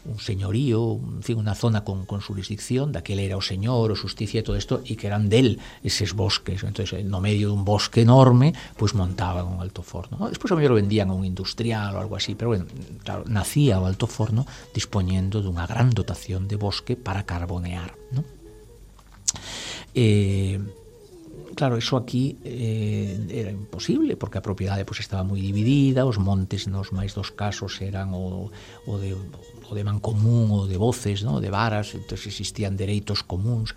un 0.06 0.20
señorío, 0.20 0.98
en 0.98 1.22
fin, 1.22 1.38
unha 1.38 1.54
zona 1.54 1.86
con, 1.86 2.10
con 2.10 2.22
jurisdicción, 2.22 2.90
daquel 2.90 3.22
era 3.22 3.38
o 3.38 3.44
señor, 3.44 3.94
o 3.94 3.98
justicia 3.98 4.42
e 4.42 4.46
todo 4.46 4.58
isto, 4.58 4.82
e 4.82 4.98
que 4.98 5.06
eran 5.06 5.30
del 5.30 5.62
eses 5.86 6.18
bosques. 6.18 6.66
entonces 6.66 7.06
no 7.06 7.22
medio 7.22 7.54
dun 7.54 7.62
bosque 7.62 8.02
enorme, 8.02 8.54
pois 8.78 8.94
pues 8.94 8.98
montaban 8.98 9.46
un 9.46 9.62
alto 9.62 9.86
forno. 9.86 10.18
¿no? 10.18 10.30
Despois 10.30 10.50
a 10.54 10.58
mellor 10.58 10.78
vendían 10.78 11.14
a 11.14 11.18
un 11.18 11.26
industrial 11.26 11.94
ou 11.98 12.02
algo 12.02 12.18
así, 12.18 12.34
pero 12.34 12.54
bueno, 12.54 12.66
claro, 13.06 13.26
nacía 13.30 13.78
o 13.78 13.86
alto 13.86 14.10
forno 14.10 14.50
dispoñendo 14.74 15.46
dunha 15.46 15.70
gran 15.70 15.94
dotación 15.94 16.50
de 16.50 16.58
bosque 16.58 16.98
para 16.98 17.26
carbonear. 17.26 17.94
¿no? 18.10 18.41
Eh, 19.94 20.60
claro, 21.56 21.78
eso 21.78 21.98
aquí 21.98 22.38
eh, 22.44 23.20
era 23.30 23.52
imposible 23.52 24.16
porque 24.16 24.38
a 24.38 24.46
propiedade 24.46 24.86
pues, 24.86 25.00
estaba 25.00 25.24
moi 25.24 25.40
dividida, 25.40 26.08
os 26.08 26.18
montes 26.18 26.68
nos 26.68 26.92
máis 26.96 27.12
dos 27.14 27.32
casos 27.32 27.80
eran 27.84 28.16
o, 28.16 28.50
o 28.88 28.94
de 28.98 29.16
o 29.72 29.74
de 29.74 29.88
mancomún 29.88 30.52
ou 30.52 30.68
de 30.68 30.76
voces, 30.76 31.24
no? 31.24 31.40
de 31.40 31.48
varas, 31.48 31.96
entonces 31.96 32.28
existían 32.28 32.76
dereitos 32.76 33.24
comuns 33.24 33.72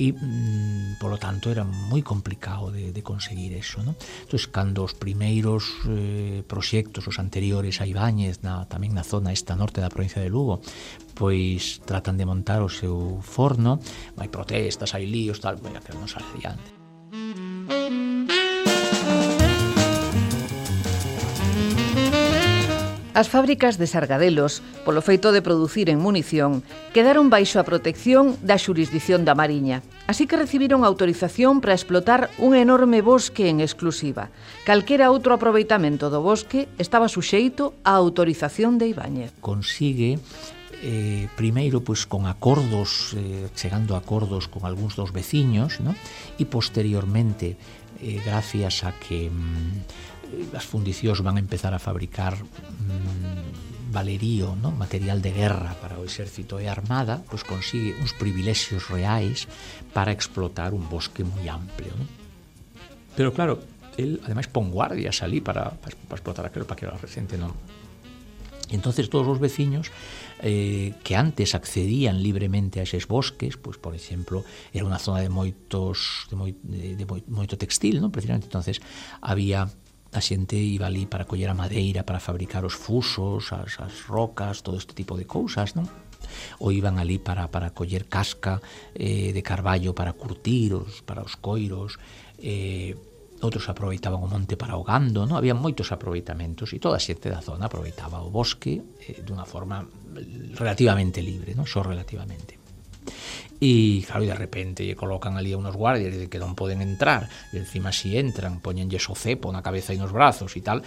e 0.00 0.16
mm, 0.16 0.96
polo 0.96 1.20
tanto 1.20 1.52
era 1.52 1.60
moi 1.68 2.00
complicado 2.00 2.72
de, 2.72 2.88
de 2.88 3.02
conseguir 3.04 3.52
eso. 3.52 3.84
No? 3.84 3.92
Entonces 4.24 4.48
cando 4.48 4.80
os 4.80 4.96
primeiros 4.96 5.68
eh, 5.84 6.40
proxectos, 6.48 7.04
os 7.04 7.20
anteriores 7.20 7.84
a 7.84 7.86
Ibáñez, 7.86 8.40
na, 8.40 8.64
tamén 8.64 8.96
na 8.96 9.04
zona 9.04 9.36
esta 9.36 9.52
norte 9.52 9.84
da 9.84 9.92
provincia 9.92 10.24
de 10.24 10.32
Lugo, 10.32 10.64
pois 11.12 11.84
tratan 11.84 12.16
de 12.16 12.24
montar 12.24 12.64
o 12.64 12.72
seu 12.72 13.20
forno, 13.20 13.76
hai 14.16 14.32
protestas, 14.32 14.96
hai 14.96 15.04
líos, 15.04 15.44
tal, 15.44 15.60
pero 15.60 16.00
non 16.00 16.08
sale 16.08 16.24
adiante. 16.32 18.05
As 23.16 23.32
fábricas 23.32 23.80
de 23.80 23.88
sargadelos, 23.88 24.60
polo 24.84 25.00
feito 25.00 25.32
de 25.32 25.40
producir 25.40 25.88
en 25.88 25.96
munición, 26.04 26.60
quedaron 26.92 27.32
baixo 27.32 27.56
a 27.56 27.64
protección 27.64 28.36
da 28.44 28.60
xurisdición 28.60 29.24
da 29.24 29.32
Mariña. 29.32 29.80
Así 30.04 30.28
que 30.28 30.36
recibiron 30.36 30.84
autorización 30.84 31.64
para 31.64 31.72
explotar 31.72 32.28
un 32.36 32.52
enorme 32.52 33.00
bosque 33.00 33.48
en 33.48 33.64
exclusiva. 33.64 34.28
Calquera 34.68 35.08
outro 35.08 35.32
aproveitamento 35.32 36.12
do 36.12 36.20
bosque 36.20 36.68
estaba 36.76 37.08
suxeito 37.08 37.72
á 37.88 37.96
autorización 37.96 38.76
de 38.76 38.92
Ibáñez. 38.92 39.32
Consigue 39.40 40.20
eh, 40.84 41.32
primeiro 41.40 41.80
pois 41.80 42.04
con 42.04 42.28
acordos, 42.28 43.16
eh, 43.16 43.48
chegando 43.56 43.96
a 43.96 44.04
acordos 44.04 44.44
con 44.44 44.68
algúns 44.68 44.92
dos 44.92 45.08
veciños, 45.16 45.80
no? 45.80 45.96
e 46.36 46.44
posteriormente 46.44 47.56
eh, 47.96 48.20
gracias 48.20 48.84
a 48.84 48.92
que 48.92 49.32
mm, 49.32 50.15
as 50.54 50.66
fundicións 50.66 51.22
van 51.22 51.36
a 51.36 51.42
empezar 51.42 51.72
a 51.74 51.80
fabricar 51.80 52.36
mm, 52.36 53.92
valerío, 53.92 54.56
no? 54.58 54.72
material 54.72 55.22
de 55.22 55.32
guerra 55.32 55.74
para 55.80 55.96
o 55.96 56.04
exército 56.04 56.60
e 56.60 56.68
a 56.68 56.74
armada, 56.74 57.22
pois 57.30 57.46
consigue 57.46 57.96
uns 57.98 58.12
privilexios 58.12 58.90
reais 58.92 59.48
para 59.94 60.12
explotar 60.12 60.74
un 60.74 60.84
bosque 60.90 61.24
moi 61.24 61.46
amplio. 61.48 61.94
No? 61.96 62.06
Pero 63.16 63.32
claro, 63.32 63.62
el 63.96 64.20
ademais 64.26 64.50
pon 64.50 64.68
guardias 64.68 65.24
ali 65.24 65.40
para, 65.40 65.72
para, 65.80 65.96
para 65.96 66.18
explotar 66.20 66.44
aquilo, 66.44 66.68
para 66.68 66.76
que 66.76 66.84
a 66.84 67.00
recente 67.00 67.40
non, 67.40 67.56
Entonces 68.70 69.08
todos 69.10 69.28
os 69.28 69.38
veciños 69.38 69.92
eh, 70.42 70.94
que 71.04 71.14
antes 71.14 71.54
accedían 71.54 72.22
libremente 72.22 72.80
a 72.80 72.82
eses 72.82 73.06
bosques, 73.06 73.54
pois 73.56 73.78
por 73.78 73.94
exemplo, 73.94 74.42
era 74.74 74.82
unha 74.82 74.98
zona 74.98 75.22
de 75.22 75.30
moitos 75.30 76.26
de, 76.26 76.34
moi, 76.34 76.50
de, 76.66 76.98
de 76.98 77.06
moito 77.30 77.54
textil, 77.54 78.02
non? 78.02 78.10
Precisamente 78.10 78.50
entonces 78.50 78.82
había 79.22 79.70
a 80.12 80.20
xente 80.20 80.54
iba 80.54 80.86
ali 80.86 81.06
para 81.06 81.26
coller 81.26 81.50
a 81.50 81.58
madeira, 81.58 82.06
para 82.06 82.22
fabricar 82.22 82.62
os 82.62 82.74
fusos, 82.74 83.50
as, 83.52 83.80
as 83.80 84.06
rocas, 84.06 84.62
todo 84.62 84.78
este 84.78 84.94
tipo 84.94 85.18
de 85.18 85.26
cousas, 85.26 85.74
non? 85.74 85.86
ou 86.58 86.72
iban 86.72 86.98
ali 86.98 87.18
para, 87.18 87.48
para 87.48 87.70
coller 87.70 88.10
casca 88.10 88.60
eh, 88.94 89.30
de 89.32 89.42
carballo 89.42 89.94
para 89.94 90.12
curtir 90.14 90.74
os, 90.74 91.02
para 91.02 91.22
os 91.22 91.38
coiros 91.38 91.98
eh, 92.42 92.96
outros 93.44 93.68
aproveitaban 93.68 94.24
o 94.24 94.28
monte 94.28 94.56
para 94.56 94.80
o 94.80 94.82
gando 94.82 95.28
non? 95.28 95.36
había 95.36 95.52
moitos 95.52 95.92
aproveitamentos 95.92 96.72
e 96.72 96.80
toda 96.80 96.96
a 96.96 97.02
xente 97.02 97.28
da 97.28 97.44
zona 97.44 97.68
aproveitaba 97.68 98.24
o 98.24 98.32
bosque 98.32 98.80
eh, 99.00 99.20
dunha 99.20 99.44
forma 99.44 99.84
relativamente 100.56 101.20
libre 101.20 101.52
non? 101.52 101.68
só 101.68 101.84
relativamente 101.84 102.56
E, 103.60 104.04
claro, 104.04 104.22
e 104.24 104.28
de 104.28 104.36
repente 104.36 104.84
lle 104.84 104.98
colocan 104.98 105.40
ali 105.40 105.52
a 105.52 105.60
unos 105.60 105.76
guardias 105.76 106.12
de 106.12 106.28
que 106.28 106.40
non 106.40 106.52
poden 106.52 106.84
entrar, 106.84 107.28
e 107.52 107.60
encima 107.60 107.92
si 107.92 108.16
entran, 108.20 108.60
poñenlle 108.60 109.00
o 109.00 109.16
cepo 109.16 109.48
na 109.48 109.64
cabeza 109.64 109.96
e 109.96 110.00
nos 110.00 110.12
brazos 110.12 110.52
e 110.56 110.62
tal, 110.62 110.84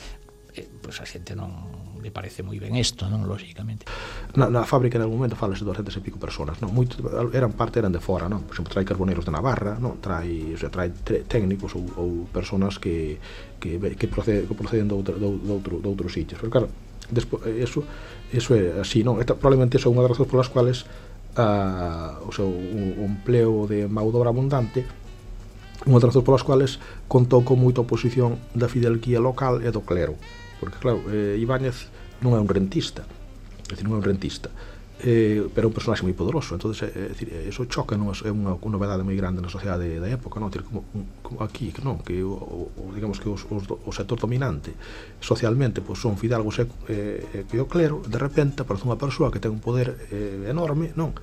eh, 0.53 0.65
pois 0.81 0.97
pues 0.97 1.01
a 1.01 1.05
xente 1.05 1.33
non 1.33 1.89
le 1.99 2.11
parece 2.11 2.43
moi 2.43 2.57
ben 2.57 2.75
isto, 2.79 3.05
non, 3.11 3.27
lógicamente. 3.27 3.85
Na, 4.35 4.47
na 4.47 4.63
fábrica 4.63 4.95
en 4.95 5.03
algún 5.03 5.19
momento 5.19 5.35
falase 5.35 5.67
200 5.67 5.99
e 5.99 6.01
pico 6.01 6.17
personas, 6.17 6.63
non? 6.63 6.71
Moito, 6.71 6.95
eran 7.35 7.51
parte 7.53 7.83
eran 7.83 7.91
de 7.91 7.99
fora, 7.99 8.31
non? 8.31 8.47
Por 8.47 8.55
exemplo, 8.55 8.71
trai 8.71 8.87
carboneiros 8.87 9.27
de 9.27 9.33
Navarra, 9.35 9.75
non? 9.77 9.99
Trai, 9.99 10.55
o 10.55 10.59
sea, 10.59 10.71
trai 10.71 10.89
técnicos 11.27 11.75
ou, 11.75 11.83
ou 11.99 12.09
personas 12.31 12.79
que, 12.79 13.19
que, 13.59 13.77
que, 13.77 14.07
proceden, 14.07 14.47
que 14.47 14.55
proceden 14.55 14.87
de, 14.87 14.95
outro, 14.95 15.15
de, 15.19 15.27
outro, 15.27 15.73
de 15.83 15.87
outros 15.91 16.11
sitios. 16.15 16.39
Pero 16.39 16.51
claro, 16.51 16.67
despo, 17.11 17.43
eh, 17.43 17.59
eso, 17.59 17.83
eso 18.31 18.55
é 18.55 18.79
así, 18.79 19.03
non? 19.03 19.19
Esta, 19.19 19.35
probablemente 19.35 19.75
eso 19.75 19.91
é 19.91 19.93
unha 19.93 20.07
das 20.07 20.15
razóns 20.15 20.31
polas 20.31 20.47
cuales 20.47 20.87
a, 21.35 22.17
o 22.25 22.31
seu 22.31 22.47
o, 22.47 22.81
o 23.01 23.05
empleo 23.05 23.67
de 23.69 23.85
maudobra 23.85 24.29
abundante 24.29 24.85
unha 25.87 25.99
das 26.03 26.11
razóns 26.11 26.27
polas 26.27 26.43
cuales 26.43 26.71
contou 27.07 27.45
con 27.47 27.61
moita 27.61 27.79
oposición 27.79 28.35
da 28.51 28.67
fidelquía 28.67 29.23
local 29.23 29.63
e 29.63 29.71
do 29.71 29.79
clero. 29.79 30.19
Porque 30.59 30.75
claro, 30.75 30.99
eh, 31.07 31.39
Ibáñez 31.39 31.87
non 32.19 32.35
é 32.35 32.39
un 32.39 32.51
rentista. 32.51 33.07
É 33.71 33.79
dicir, 33.79 33.87
non 33.87 33.95
é 33.95 33.99
un 34.03 34.05
rentista 34.05 34.51
eh, 34.99 35.47
pero 35.55 35.67
é 35.67 35.69
un 35.71 35.75
personaxe 35.75 36.03
moi 36.03 36.11
poderoso 36.11 36.51
entonces 36.55 36.91
eh, 36.91 36.91
é, 36.91 37.15
é, 37.15 37.47
eh, 37.47 37.51
eso 37.51 37.63
choca 37.71 37.95
non, 37.95 38.11
é 38.11 38.31
unha, 38.31 38.59
unha 38.59 38.71
novedade 38.75 39.03
moi 39.07 39.15
grande 39.15 39.39
na 39.39 39.47
sociedade 39.47 39.99
da 39.99 40.09
época 40.11 40.43
non? 40.43 40.51
Decir, 40.51 40.67
como, 40.67 40.83
como 41.23 41.39
aquí 41.39 41.71
que 41.71 41.79
non 41.79 42.03
que 42.03 42.19
o, 42.19 42.35
o, 42.35 42.91
digamos 42.91 43.23
que 43.23 43.31
os, 43.31 43.47
os, 43.47 43.63
o 43.63 43.91
sector 43.95 44.19
dominante 44.19 44.75
socialmente 45.23 45.79
pois, 45.79 46.03
son 46.03 46.19
fidalgos 46.19 46.59
e, 46.59 46.67
eh, 46.91 47.23
eh, 47.31 47.43
que 47.47 47.63
o 47.63 47.67
clero 47.71 48.03
de 48.03 48.19
repente 48.19 48.67
aparece 48.67 48.83
unha 48.83 48.99
persoa 48.99 49.31
que 49.31 49.39
ten 49.39 49.55
un 49.55 49.63
poder 49.63 49.95
eh, 50.11 50.51
enorme 50.51 50.91
non 50.99 51.15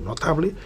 notable 0.00 0.56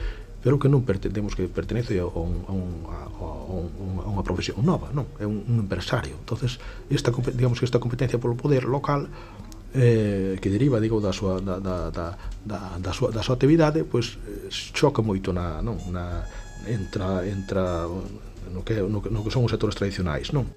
pero 0.46 0.62
que 0.62 0.70
non 0.70 0.86
pertenemos 0.86 1.34
que 1.34 1.50
pertenece 1.50 1.98
a, 1.98 2.06
un, 2.06 2.46
a, 2.46 2.54
un, 2.54 2.86
a, 2.86 3.26
un, 3.50 3.98
a 3.98 4.06
unha 4.06 4.22
profesión 4.22 4.62
nova, 4.62 4.94
non? 4.94 5.10
É 5.18 5.26
un, 5.26 5.42
un 5.42 5.58
empresario. 5.58 6.14
Entonces, 6.22 6.62
esta, 6.86 7.10
digamos 7.34 7.58
que 7.58 7.66
esta 7.66 7.82
competencia 7.82 8.22
polo 8.22 8.38
poder 8.38 8.62
local 8.62 9.10
eh, 9.76 10.38
que 10.40 10.48
deriva, 10.48 10.80
digo, 10.80 10.98
da 11.04 11.12
súa 11.12 11.38
da, 11.38 11.60
da, 11.60 11.92
da, 11.92 12.06
da, 12.42 12.58
da 12.80 12.92
súa, 12.96 13.12
da 13.12 13.20
súa 13.20 13.36
actividade, 13.36 13.84
pois 13.84 14.16
eh, 14.24 14.48
choca 14.50 15.04
moito 15.04 15.36
na, 15.36 15.60
non, 15.60 15.76
na 15.92 16.24
entra 16.64 17.22
entra 17.28 17.84
no 18.52 18.64
que, 18.64 18.74
no, 18.80 19.02
no 19.02 19.20
que 19.22 19.30
son 19.30 19.44
os 19.44 19.52
sectores 19.52 19.76
tradicionais, 19.76 20.32
non? 20.32 20.48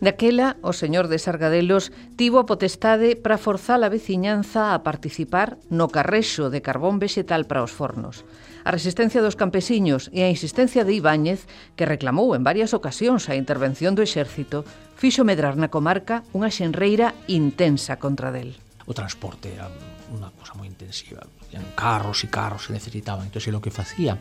Daquela, 0.00 0.56
o 0.60 0.72
señor 0.72 1.08
de 1.08 1.18
Sargadelos 1.18 1.92
tivo 2.16 2.40
a 2.40 2.48
potestade 2.48 3.16
para 3.16 3.40
forzar 3.40 3.80
a 3.80 3.92
veciñanza 3.92 4.76
a 4.76 4.82
participar 4.84 5.56
no 5.72 5.88
carrexo 5.88 6.48
de 6.52 6.60
carbón 6.60 7.00
vegetal 7.00 7.48
para 7.48 7.64
os 7.64 7.72
fornos. 7.72 8.24
A 8.62 8.70
resistencia 8.70 9.18
dos 9.18 9.34
campesiños 9.34 10.06
e 10.14 10.22
a 10.22 10.30
insistencia 10.30 10.86
de 10.86 10.94
Ibáñez, 10.94 11.50
que 11.74 11.88
reclamou 11.88 12.38
en 12.38 12.46
varias 12.46 12.70
ocasións 12.70 13.26
a 13.26 13.34
intervención 13.34 13.98
do 13.98 14.06
exército, 14.06 14.62
fixo 14.94 15.26
medrar 15.26 15.58
na 15.58 15.66
comarca 15.66 16.22
unha 16.30 16.46
xenreira 16.46 17.10
intensa 17.26 17.98
contra 17.98 18.30
del. 18.30 18.54
O 18.86 18.94
transporte 18.94 19.50
era 19.50 19.66
unha 20.14 20.30
cosa 20.38 20.54
moi 20.54 20.70
intensiva. 20.70 21.26
Eran 21.50 21.74
carros 21.74 22.22
e 22.22 22.30
carros 22.30 22.70
se 22.70 22.74
necesitaban. 22.76 23.26
Entón, 23.26 23.42
o 23.42 23.64
que 23.64 23.74
facía 23.74 24.14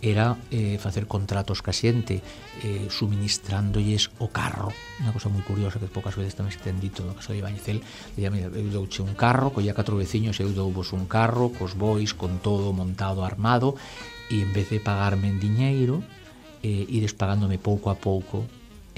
era 0.00 0.38
eh, 0.50 0.78
facer 0.78 1.06
contratos 1.10 1.58
ca 1.62 1.74
xente 1.74 2.22
eh, 2.62 2.86
suministrándolles 2.86 4.14
o 4.22 4.30
carro 4.30 4.70
unha 5.02 5.10
cosa 5.10 5.26
moi 5.26 5.42
curiosa 5.42 5.82
que 5.82 5.90
poucas 5.90 6.14
veces 6.14 6.38
tamén 6.38 6.54
se 6.54 6.62
ten 6.62 6.78
dito 6.78 7.02
no 7.02 7.18
caso 7.18 7.34
de 7.34 7.42
Ibañezel 7.42 7.82
día, 8.14 8.30
mira, 8.30 8.50
eu 8.54 8.70
douche 8.70 9.02
un 9.02 9.18
carro, 9.18 9.50
coía 9.50 9.74
catro 9.74 9.98
veciños 9.98 10.38
eu 10.38 10.54
dou 10.54 10.70
vos 10.70 10.94
un 10.94 11.10
carro, 11.10 11.50
cos 11.50 11.74
bois, 11.74 12.14
con 12.14 12.38
todo 12.38 12.70
montado, 12.70 13.26
armado 13.26 13.74
e 14.30 14.42
en 14.42 14.50
vez 14.54 14.70
de 14.70 14.78
pagarme 14.78 15.30
en 15.30 15.42
diñeiro 15.42 16.06
eh, 16.62 16.86
ides 16.86 17.14
pagándome 17.14 17.58
pouco 17.58 17.90
a 17.90 17.98
pouco 17.98 18.46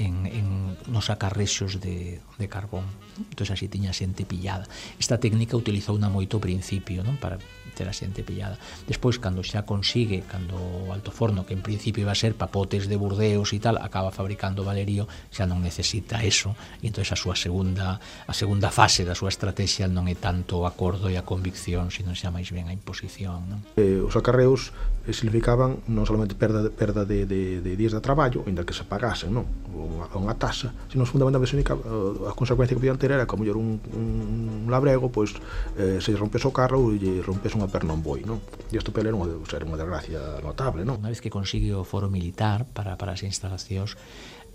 en, 0.00 0.26
en 0.26 0.46
nos 0.88 1.10
acarrexos 1.10 1.80
de, 1.80 2.20
de 2.38 2.48
carbón. 2.48 2.84
Entón, 3.20 3.52
así 3.52 3.68
tiña 3.68 3.92
xente 3.92 4.24
pillada. 4.24 4.64
Esta 4.96 5.20
técnica 5.20 5.60
utilizou 5.60 6.00
na 6.00 6.08
moito 6.08 6.40
principio, 6.40 7.04
non? 7.04 7.20
Para 7.20 7.36
ter 7.80 7.88
a 7.88 7.96
xente 7.96 8.20
pillada. 8.20 8.60
Despois, 8.84 9.16
cando 9.16 9.40
xa 9.40 9.64
consigue, 9.64 10.20
cando 10.28 10.60
o 10.60 10.92
alto 10.92 11.08
forno, 11.08 11.48
que 11.48 11.56
en 11.56 11.64
principio 11.64 12.04
iba 12.04 12.12
a 12.12 12.18
ser 12.18 12.36
papotes 12.36 12.84
de 12.92 13.00
Burdeos 13.00 13.56
e 13.56 13.58
tal, 13.64 13.80
acaba 13.80 14.12
fabricando 14.12 14.60
Valerio, 14.60 15.08
xa 15.32 15.48
non 15.48 15.64
necesita 15.64 16.20
eso, 16.20 16.52
e 16.84 16.92
entón 16.92 17.08
a 17.08 17.16
súa 17.16 17.32
segunda 17.32 17.96
a 18.28 18.34
segunda 18.36 18.68
fase 18.68 19.08
da 19.08 19.16
súa 19.16 19.32
estrategia 19.32 19.88
non 19.88 20.04
é 20.12 20.14
tanto 20.18 20.60
o 20.60 20.68
acordo 20.68 21.08
e 21.08 21.16
a 21.16 21.24
convicción, 21.24 21.88
sino 21.88 22.12
xa 22.12 22.28
máis 22.28 22.52
ben 22.52 22.68
a 22.68 22.76
imposición. 22.76 23.48
Non? 23.48 23.58
Eh, 23.80 24.04
os 24.04 24.12
acarreos 24.12 24.76
eh, 25.08 25.16
significaban 25.16 25.80
non 25.88 26.04
solamente 26.04 26.36
perda, 26.36 26.68
perda 26.68 27.08
de, 27.08 27.24
de, 27.24 27.64
de 27.64 27.72
días 27.78 27.96
de 27.96 28.04
traballo, 28.04 28.44
ainda 28.44 28.68
que 28.68 28.76
se 28.76 28.84
pagasen, 28.84 29.32
non? 29.32 29.48
Unha, 29.72 30.12
unha 30.18 30.36
taxa, 30.36 30.76
sino 30.92 31.08
fundamentalmente 31.08 31.56
única, 31.56 31.72
a 31.72 32.36
consecuencia 32.36 32.76
que 32.76 32.82
podían 32.82 33.00
ter 33.00 33.16
era 33.16 33.24
como 33.24 33.48
era 33.48 33.56
un, 33.56 33.80
un 33.94 34.68
labrego, 34.68 35.08
pois 35.08 35.32
eh, 35.78 36.02
se 36.02 36.12
rompes 36.18 36.44
o 36.44 36.52
carro 36.52 36.90
e 36.90 37.22
rompes 37.22 37.54
unha 37.54 37.69
pero 37.70 37.86
non 37.86 38.02
vou, 38.04 38.18
non? 38.20 38.42
E 38.68 38.76
isto 38.76 38.90
pelo 38.90 39.14
non 39.14 39.24
deu 39.24 39.42
ser 39.46 39.62
unha 39.62 39.78
desgracia 39.78 40.42
notable, 40.42 40.84
non? 40.84 41.00
Unha 41.00 41.14
vez 41.14 41.22
que 41.22 41.32
consigue 41.32 41.72
o 41.72 41.86
foro 41.86 42.10
militar 42.10 42.66
para, 42.66 42.98
para 42.98 43.14
as 43.14 43.22
instalacións, 43.22 43.96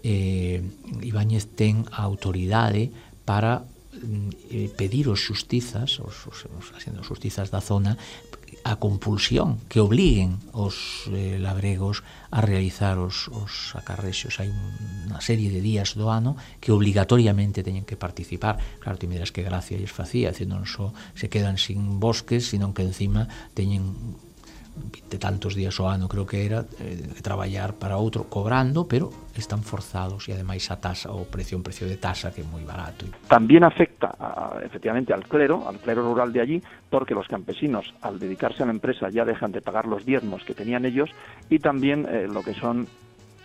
eh, 0.06 0.62
Ibáñez 1.02 1.50
ten 1.58 1.88
a 1.90 2.06
autoridade 2.06 2.94
para 3.26 3.66
mm, 3.98 4.30
eh, 4.54 4.70
pedir 4.76 5.10
os 5.10 5.24
xustizas, 5.24 5.98
os, 6.04 6.30
os, 6.30 6.46
os, 6.46 6.68
as 6.76 6.84
xustizas 7.08 7.50
da 7.50 7.64
zona, 7.64 7.98
a 8.66 8.82
compulsión 8.82 9.62
que 9.70 9.78
obliguen 9.78 10.42
os 10.50 11.06
eh, 11.14 11.38
labregos 11.38 12.02
a 12.34 12.42
realizar 12.42 12.98
os, 12.98 13.30
os 13.30 13.78
acarrexos. 13.78 14.42
Hai 14.42 14.50
unha 14.50 15.22
serie 15.22 15.54
de 15.54 15.62
días 15.62 15.94
do 15.94 16.10
ano 16.10 16.34
que 16.58 16.74
obligatoriamente 16.74 17.62
teñen 17.62 17.86
que 17.86 17.94
participar. 17.94 18.58
Claro, 18.82 18.98
ti 18.98 19.06
me 19.06 19.22
dirás 19.22 19.30
que 19.30 19.46
gracia 19.46 19.78
lles 19.78 19.94
facía, 19.94 20.34
dicir, 20.34 20.50
non 20.50 20.66
só 20.66 20.98
se 21.14 21.30
quedan 21.30 21.62
sin 21.62 22.02
bosques, 22.02 22.50
senón 22.50 22.74
que 22.74 22.82
encima 22.82 23.30
teñen 23.54 24.18
de 25.10 25.18
tantos 25.18 25.56
días 25.56 25.80
ao 25.80 25.88
ano 25.88 26.12
creo 26.12 26.28
que 26.28 26.44
era 26.44 26.68
eh, 26.84 27.00
traballar 27.24 27.80
para 27.80 27.96
outro 27.96 28.28
cobrando, 28.28 28.88
pero 28.88 29.12
están 29.36 29.64
forzados 29.64 30.28
e 30.28 30.36
ademais 30.36 30.68
a 30.72 30.78
tasa 30.80 31.16
o 31.16 31.24
precio 31.24 31.56
un 31.56 31.64
precio 31.64 31.88
de 31.88 31.96
tasa 31.96 32.36
que 32.36 32.44
é 32.44 32.48
moi 32.48 32.64
barato. 32.68 33.08
También 33.32 33.64
afecta 33.64 34.12
a, 34.20 34.60
efectivamente 34.64 35.16
al 35.16 35.24
clero, 35.28 35.64
al 35.68 35.80
clero 35.80 36.04
rural 36.04 36.36
de 36.36 36.42
allí, 36.42 36.58
porque 36.92 37.16
los 37.16 37.28
campesinos 37.28 37.96
al 38.04 38.20
dedicarse 38.20 38.64
a 38.64 38.66
la 38.68 38.76
empresa 38.76 39.08
ya 39.10 39.24
dejan 39.24 39.52
de 39.52 39.62
pagar 39.64 39.88
los 39.88 40.04
diezmos 40.04 40.44
que 40.44 40.54
tenían 40.54 40.84
ellos 40.84 41.10
y 41.50 41.60
también 41.60 42.06
eh, 42.10 42.28
lo 42.28 42.44
que 42.44 42.54
son 42.54 42.88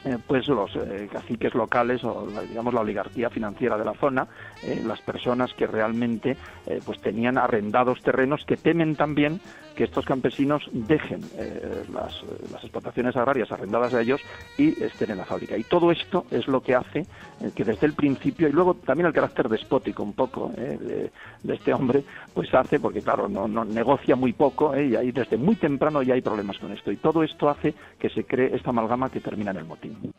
eh, 0.04 0.16
pues 0.26 0.48
los 0.48 0.74
eh, 0.76 1.08
caciques 1.12 1.54
locales 1.54 2.02
o 2.04 2.26
digamos 2.48 2.72
la 2.72 2.80
oligarquía 2.80 3.28
financiera 3.28 3.76
de 3.76 3.84
la 3.84 3.92
zona, 3.94 4.26
eh, 4.62 4.82
las 4.86 5.00
personas 5.02 5.52
que 5.54 5.66
realmente 5.66 6.36
eh, 6.66 6.80
pues 6.84 7.00
tenían 7.00 7.36
arrendados 7.36 8.00
terrenos 8.00 8.44
que 8.46 8.56
temen 8.56 8.96
también 8.96 9.40
que 9.74 9.84
estos 9.84 10.04
campesinos 10.04 10.68
dejen 10.72 11.20
eh, 11.36 11.84
las, 11.92 12.22
las, 12.52 12.62
explotaciones 12.62 13.16
agrarias 13.16 13.50
arrendadas 13.50 13.94
a 13.94 14.00
ellos 14.00 14.20
y 14.58 14.82
estén 14.82 15.10
en 15.10 15.18
la 15.18 15.24
fábrica. 15.24 15.56
Y 15.56 15.64
todo 15.64 15.90
esto 15.90 16.26
es 16.30 16.46
lo 16.48 16.60
que 16.60 16.74
hace 16.74 17.00
eh, 17.40 17.50
que 17.54 17.64
desde 17.64 17.86
el 17.86 17.94
principio, 17.94 18.48
y 18.48 18.52
luego 18.52 18.74
también 18.74 19.06
el 19.06 19.12
carácter 19.12 19.48
despótico 19.48 20.02
un 20.02 20.12
poco 20.12 20.52
eh, 20.56 21.10
de, 21.42 21.54
este 21.54 21.72
hombre, 21.72 22.04
pues 22.34 22.52
hace, 22.54 22.80
porque 22.80 23.02
claro, 23.02 23.28
no, 23.28 23.48
no 23.48 23.64
negocia 23.64 24.16
muy 24.16 24.32
poco 24.32 24.78
y 24.78 24.96
ahí 24.96 25.12
desde 25.12 25.36
muy 25.36 25.56
temprano 25.56 26.02
ya 26.02 26.14
hay 26.14 26.22
problemas 26.22 26.58
con 26.58 26.72
esto. 26.72 26.92
Y 26.92 26.96
todo 26.96 27.22
esto 27.22 27.48
hace 27.48 27.74
que 27.98 28.10
se 28.10 28.24
cree 28.24 28.54
esta 28.54 28.70
amalgama 28.70 29.10
que 29.10 29.20
termina 29.20 29.50
en 29.50 29.58
el 29.58 29.64
motín. 29.64 30.12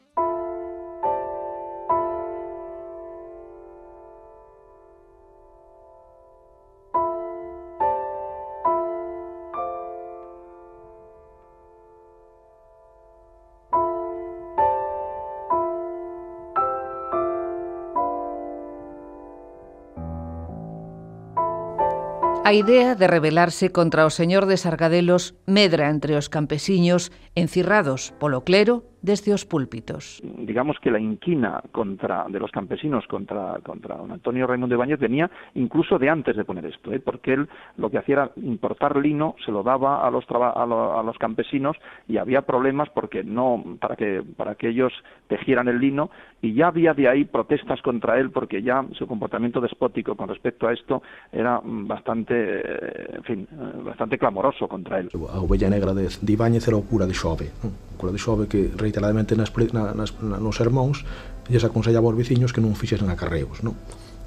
A 22.44 22.54
idea 22.54 22.96
de 22.96 23.06
rebelarse 23.06 23.72
contra 23.72 24.04
o 24.04 24.10
señor 24.10 24.48
de 24.48 24.58
Sargadelos 24.58 25.36
medra 25.46 25.90
entre 25.94 26.18
os 26.18 26.26
campesiños 26.26 27.14
encirrados 27.36 28.18
polo 28.18 28.42
clero 28.42 28.91
desde 29.02 29.34
os 29.34 29.46
púlpitos. 29.46 30.22
Digamos 30.24 30.78
que 30.80 30.92
la 30.92 31.00
inquina 31.00 31.62
contra 31.72 32.26
de 32.30 32.40
los 32.40 32.52
campesinos 32.52 33.06
contra 33.08 33.60
contra 33.64 33.98
don 33.98 34.12
Antonio 34.12 34.48
Raimundo 34.48 34.76
Ibáñez 34.76 35.00
venía 35.00 35.30
incluso 35.56 35.98
de 35.98 36.10
antes 36.10 36.36
de 36.36 36.46
poner 36.46 36.66
esto, 36.66 36.92
¿eh? 36.92 37.00
porque 37.00 37.34
él 37.34 37.50
lo 37.78 37.90
que 37.90 37.98
hacía 37.98 38.14
era 38.14 38.32
importar 38.38 38.98
lino, 38.98 39.36
se 39.46 39.52
lo 39.52 39.64
daba 39.64 40.06
a 40.06 40.12
los 40.12 40.26
a, 40.30 40.66
lo, 40.66 41.00
a 41.00 41.04
los 41.04 41.18
campesinos 41.18 41.78
y 42.08 42.18
había 42.18 42.44
problemas 42.44 42.90
porque 42.90 43.24
no 43.24 43.64
para 43.80 43.96
que 43.96 44.24
para 44.38 44.56
que 44.56 44.70
ellos 44.70 44.94
tejieran 45.28 45.68
el 45.68 45.80
lino 45.80 46.10
y 46.42 46.54
ya 46.54 46.68
había 46.68 46.94
de 46.94 47.08
ahí 47.08 47.26
protestas 47.26 47.82
contra 47.82 48.20
él 48.20 48.32
porque 48.32 48.62
ya 48.62 48.86
su 48.98 49.08
comportamiento 49.08 49.62
despótico 49.62 50.16
con 50.16 50.28
respecto 50.28 50.68
a 50.68 50.74
esto 50.74 51.02
era 51.32 51.62
bastante, 51.64 52.34
eh, 52.36 53.16
en 53.16 53.24
fin, 53.24 53.48
bastante 53.86 54.18
clamoroso 54.18 54.68
contra 54.68 55.00
él. 55.00 55.10
A 55.30 55.40
ovella 55.40 55.70
negra 55.70 55.94
de, 55.94 56.10
de 56.22 56.34
Ibáñez 56.34 56.68
era 56.68 56.78
o 56.78 56.84
cura 56.84 57.06
de 57.06 57.14
Xove, 57.14 57.52
cura 57.98 58.12
de 58.12 58.18
Xove 58.18 58.48
que 58.48 58.70
reiteradamente 58.92 59.40
nas, 59.40 59.50
na, 59.72 59.96
nas, 59.96 60.12
na, 60.20 60.38
nos 60.38 60.60
sermóns 60.60 61.08
lles 61.48 61.64
aconsellaba 61.64 62.12
aos 62.12 62.20
veciños 62.20 62.52
que 62.52 62.60
non 62.60 62.76
fixesen 62.76 63.08
acarreos 63.08 63.64
non? 63.64 63.80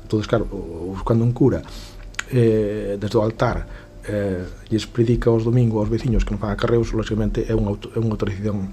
entón 0.09 0.25
claro, 0.25 0.49
cando 1.05 1.23
un 1.29 1.37
cura 1.37 1.61
eh, 2.33 2.97
desde 2.97 3.17
o 3.21 3.23
altar 3.23 3.69
eh, 4.09 4.49
lles 4.73 4.89
predica 4.89 5.29
os 5.29 5.45
domingos 5.45 5.85
aos 5.85 5.93
veciños 5.93 6.25
que 6.25 6.33
non 6.33 6.41
fan 6.41 6.57
acarreos 6.57 6.97
lógicamente 6.97 7.45
é 7.45 7.53
unha, 7.53 7.77
é 7.77 8.01
unha 8.01 8.17
autorización 8.17 8.73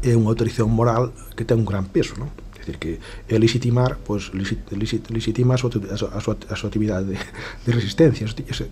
é 0.00 0.12
unha 0.16 0.32
autorización 0.32 0.72
moral 0.72 1.12
que 1.36 1.44
ten 1.44 1.60
un 1.60 1.68
gran 1.68 1.84
peso 1.92 2.16
non? 2.16 2.32
dicir 2.64 2.78
que 2.78 2.98
é 3.28 3.38
legitimar, 3.38 3.98
pois, 4.04 4.32
legit, 4.32 4.60
legitima 5.10 5.54
a 5.54 5.58
súa, 5.58 5.70
a 5.92 6.20
súa, 6.20 6.36
a 6.48 6.56
súa 6.56 6.68
actividade 6.68 7.12
de, 7.12 7.18
de 7.66 7.70
resistencia. 7.72 8.26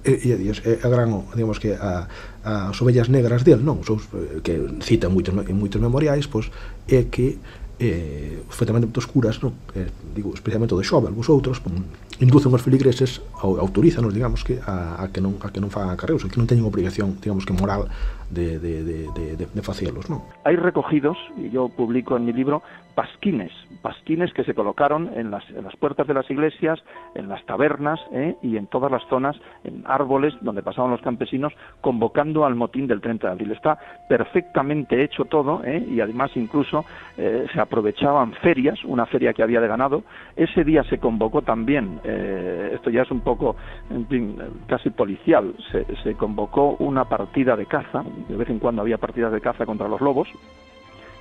e, 0.05 0.11
e, 0.11 0.49
e 0.49 0.79
a 0.83 0.89
gran, 0.89 1.13
digamos 1.37 1.59
que, 1.61 1.77
a, 1.77 2.09
as 2.45 2.81
ovellas 2.81 3.09
negras 3.09 3.45
del, 3.45 3.61
non? 3.61 3.85
Os, 3.85 4.09
eh, 4.17 4.41
que 4.41 4.57
cita 4.81 5.13
moitos, 5.13 5.37
en 5.37 5.57
moitos 5.57 5.81
memoriais, 5.81 6.25
pois, 6.27 6.49
é 6.89 7.05
que 7.13 7.37
eh, 7.79 8.41
foi 8.49 8.65
tamén 8.65 8.89
curas, 9.11 9.43
non? 9.45 9.53
Eh, 9.77 9.91
digo, 10.17 10.33
especialmente 10.33 10.73
do 10.73 10.83
Xobel, 10.83 11.13
vosotros, 11.13 11.61
pon, 11.61 11.85
inducen 12.23 12.55
os 12.55 12.63
feligreses, 12.63 13.21
autorízanos, 13.43 14.15
digamos, 14.15 14.45
que 14.45 14.63
a, 14.63 15.09
que 15.11 15.21
non 15.21 15.43
a 15.43 15.51
que 15.51 15.59
non 15.59 15.75
fagan 15.75 15.91
acarreos, 15.91 16.23
que 16.25 16.39
non 16.39 16.47
teñen 16.47 16.65
obrigación, 16.65 17.19
digamos 17.19 17.43
que 17.43 17.53
moral 17.53 17.91
de, 18.31 18.59
de, 18.59 18.83
de, 18.85 18.99
de, 19.13 19.47
de, 19.47 19.63
facelos, 19.63 20.09
non? 20.09 20.23
Recogidos, 20.47 21.19
e 21.37 21.51
yo 21.51 21.69
publico 21.69 22.17
en 22.17 22.25
mi 22.25 22.33
libro, 22.33 22.63
pasquines, 22.95 23.53
pasquines 23.81 24.33
que 24.33 24.45
se 24.45 24.55
colocaron 24.55 25.11
en 25.15 25.31
las, 25.31 25.49
en 25.51 25.65
las 25.65 25.77
puertas 25.77 26.07
de 26.07 26.15
las 26.15 26.31
iglesias, 26.31 26.83
en 27.15 27.29
las 27.29 27.45
tabernas 27.47 28.01
¿eh? 28.13 28.37
y 28.43 28.57
en 28.57 28.67
todas 28.67 28.91
las 28.91 29.03
zonas, 29.09 29.37
en 29.65 29.83
árboles 29.87 30.35
donde 30.41 30.63
pasaban 30.63 30.91
los 30.91 31.01
campesinos, 31.01 31.53
convocando 31.81 32.45
al 32.45 32.55
motín 32.55 32.87
del 32.87 33.01
30 33.01 33.27
de 33.27 33.33
abril. 33.33 33.53
Está 33.53 33.79
perfectamente 34.09 35.03
hecho 35.03 35.25
todo 35.25 35.63
¿eh? 35.65 35.85
y 35.91 36.01
además 36.01 36.31
incluso 36.35 36.85
eh, 37.17 37.47
se 37.53 37.61
aprovechaban 37.61 38.33
ferias, 38.35 38.85
una 38.85 39.07
feria 39.07 39.33
que 39.33 39.43
había 39.43 39.61
de 39.61 39.69
ganado. 39.69 40.03
Ese 40.37 40.65
día 40.65 40.85
se 40.85 40.99
convocó 40.99 41.43
también, 41.43 42.01
eh, 42.13 42.71
esto 42.75 42.91
ya 42.91 43.03
es 43.03 43.11
un 43.11 43.21
poco, 43.21 43.57
en 43.91 44.07
fin, 44.07 44.37
casi 44.67 44.91
policial, 44.91 45.55
se, 45.71 45.85
se 46.03 46.15
convocó 46.15 46.77
una 46.79 47.05
partida 47.05 47.57
de 47.57 47.67
caza, 47.67 48.05
de 48.29 48.37
vez 48.37 48.49
en 48.49 48.59
cuando 48.59 48.83
había 48.83 48.99
partidas 48.99 49.33
de 49.33 49.41
caza 49.41 49.67
contra 49.67 49.89
los 49.89 50.01
lobos, 50.01 50.29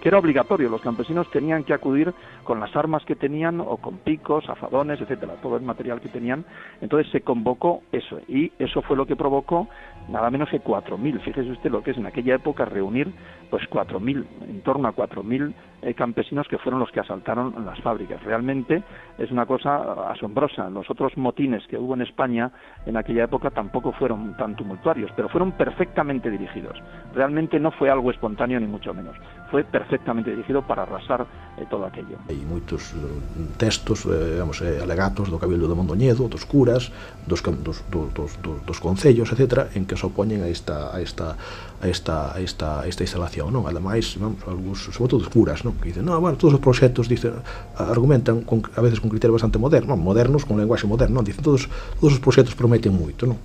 que 0.01 0.09
era 0.09 0.19
obligatorio. 0.19 0.69
Los 0.69 0.81
campesinos 0.81 1.29
tenían 1.31 1.63
que 1.63 1.73
acudir 1.73 2.13
con 2.43 2.59
las 2.59 2.75
armas 2.75 3.05
que 3.05 3.15
tenían 3.15 3.61
o 3.61 3.77
con 3.77 3.99
picos, 3.99 4.49
azadones, 4.49 4.99
etcétera, 4.99 5.35
todo 5.41 5.55
el 5.55 5.63
material 5.63 6.01
que 6.01 6.09
tenían. 6.09 6.43
Entonces 6.81 7.11
se 7.11 7.21
convocó 7.21 7.83
eso 7.91 8.19
y 8.27 8.51
eso 8.59 8.81
fue 8.81 8.97
lo 8.97 9.05
que 9.05 9.15
provocó 9.15 9.67
nada 10.09 10.29
menos 10.29 10.49
que 10.49 10.61
4.000. 10.61 11.21
Fíjese 11.21 11.51
usted 11.51 11.71
lo 11.71 11.83
que 11.83 11.91
es 11.91 11.97
en 11.97 12.05
aquella 12.05 12.35
época 12.35 12.65
reunir 12.65 13.13
pues 13.49 13.63
4.000, 13.69 14.25
en 14.49 14.61
torno 14.61 14.87
a 14.87 14.95
4.000 14.95 15.53
eh, 15.83 15.93
campesinos 15.93 16.47
que 16.47 16.57
fueron 16.57 16.79
los 16.79 16.91
que 16.91 16.99
asaltaron 16.99 17.65
las 17.65 17.79
fábricas. 17.81 18.23
Realmente 18.23 18.83
es 19.17 19.31
una 19.31 19.45
cosa 19.45 20.11
asombrosa. 20.11 20.69
Los 20.69 20.89
otros 20.89 21.17
motines 21.17 21.65
que 21.67 21.77
hubo 21.77 21.93
en 21.93 22.01
España 22.01 22.51
en 22.85 22.97
aquella 22.97 23.25
época 23.25 23.49
tampoco 23.49 23.91
fueron 23.91 24.35
tan 24.37 24.55
tumultuarios, 24.55 25.11
pero 25.15 25.29
fueron 25.29 25.51
perfectamente 25.53 26.29
dirigidos. 26.29 26.77
Realmente 27.13 27.59
no 27.59 27.71
fue 27.71 27.89
algo 27.89 28.11
espontáneo 28.11 28.59
ni 28.59 28.67
mucho 28.67 28.93
menos. 28.93 29.15
foi 29.51 29.67
perfectamente 29.67 30.31
dirigido 30.31 30.63
para 30.63 30.83
arrasar 30.83 31.27
eh, 31.59 31.67
todo 31.67 31.83
aquello. 31.83 32.15
Hai 32.31 32.39
moitos 32.47 32.95
eh, 32.95 33.59
textos, 33.59 34.07
eh, 34.07 34.39
vamos, 34.39 34.63
eh, 34.63 34.79
alegatos 34.79 35.27
do 35.27 35.35
Cabildo 35.35 35.67
de 35.67 35.75
Mondoñedo, 35.75 36.31
dos 36.31 36.47
curas, 36.47 36.87
dos, 37.27 37.43
dos, 37.43 37.83
dos, 37.91 38.07
dos, 38.15 38.31
dos 38.39 38.79
concellos, 38.79 39.27
etc., 39.35 39.75
en 39.75 39.83
que 39.83 39.99
se 39.99 40.07
opoñen 40.07 40.39
a 40.41 40.47
esta, 40.47 40.95
a 40.95 41.03
esta, 41.03 41.35
a 41.83 41.85
esta, 41.91 42.31
a 42.31 42.39
esta, 42.39 42.79
a 42.79 42.87
esta 42.87 43.03
instalación. 43.03 43.51
Non? 43.51 43.67
Ademais, 43.67 44.15
vamos, 44.15 44.39
algúns, 44.47 44.87
sobre 44.87 45.11
todo 45.11 45.19
os 45.19 45.27
curas, 45.27 45.67
non? 45.67 45.75
que 45.83 45.91
dicen, 45.91 46.07
no, 46.07 46.15
bueno, 46.15 46.39
todos 46.39 46.55
os 46.55 46.63
proxectos 46.63 47.11
dicen, 47.11 47.35
argumentan 47.75 48.47
con, 48.47 48.63
a 48.63 48.79
veces 48.79 49.03
con 49.03 49.11
criterio 49.11 49.35
bastante 49.35 49.59
moderno, 49.59 49.99
modernos, 49.99 50.47
con 50.47 50.55
lenguaxe 50.55 50.87
moderno, 50.87 51.19
non? 51.19 51.27
dicen, 51.27 51.43
todos, 51.43 51.67
todos 51.99 52.15
os 52.15 52.23
proxectos 52.23 52.55
prometen 52.55 52.95
moito, 52.95 53.27
non? 53.27 53.35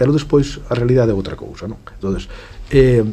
pero 0.00 0.16
despois 0.16 0.64
a 0.72 0.74
realidade 0.76 1.12
é 1.12 1.16
outra 1.16 1.36
cousa, 1.36 1.68
non? 1.68 1.80
Entonces, 1.96 2.28
eh, 2.72 3.04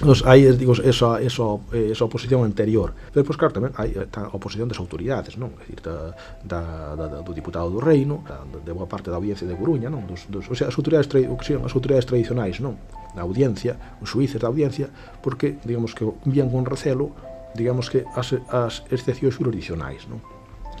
Entón, 0.00 0.16
hai, 0.24 0.48
digo, 0.56 0.72
esa, 0.72 1.20
esa, 1.20 1.60
esa 1.76 2.04
oposición 2.08 2.40
anterior. 2.48 2.96
Pero, 3.12 3.20
pois, 3.20 3.36
claro, 3.36 3.52
tamén 3.52 3.76
hai 3.76 3.92
eh, 3.92 4.08
a 4.16 4.32
oposición 4.32 4.64
das 4.64 4.80
autoridades, 4.80 5.36
non? 5.36 5.52
É 5.60 5.68
dicir, 5.68 5.84
da, 5.84 6.16
da, 6.40 6.60
da, 6.96 7.20
do 7.20 7.36
diputado 7.36 7.68
do 7.68 7.84
reino, 7.84 8.24
da, 8.24 8.40
de 8.48 8.72
boa 8.72 8.88
parte 8.88 9.12
da 9.12 9.20
audiencia 9.20 9.44
de 9.44 9.52
Coruña, 9.60 9.92
non? 9.92 10.08
Dos, 10.08 10.24
dos, 10.32 10.48
o 10.48 10.56
sea, 10.56 10.72
as 10.72 10.76
autoridades, 10.80 11.04
tra, 11.04 11.20
o 11.20 11.36
que 11.36 11.52
as 11.52 11.72
autoridades 11.76 12.08
tradicionais, 12.08 12.64
non? 12.64 12.80
Da 13.12 13.28
audiencia, 13.28 13.76
os 14.00 14.08
suíces 14.08 14.40
da 14.40 14.48
audiencia, 14.48 14.88
porque, 15.20 15.60
digamos 15.68 15.92
que, 15.92 16.08
vían 16.24 16.48
con 16.48 16.64
recelo, 16.64 17.12
digamos 17.52 17.92
que, 17.92 18.08
as, 18.16 18.32
as 18.48 18.80
excepcións 18.88 19.36
jurisdicionais, 19.36 20.08
non? 20.08 20.24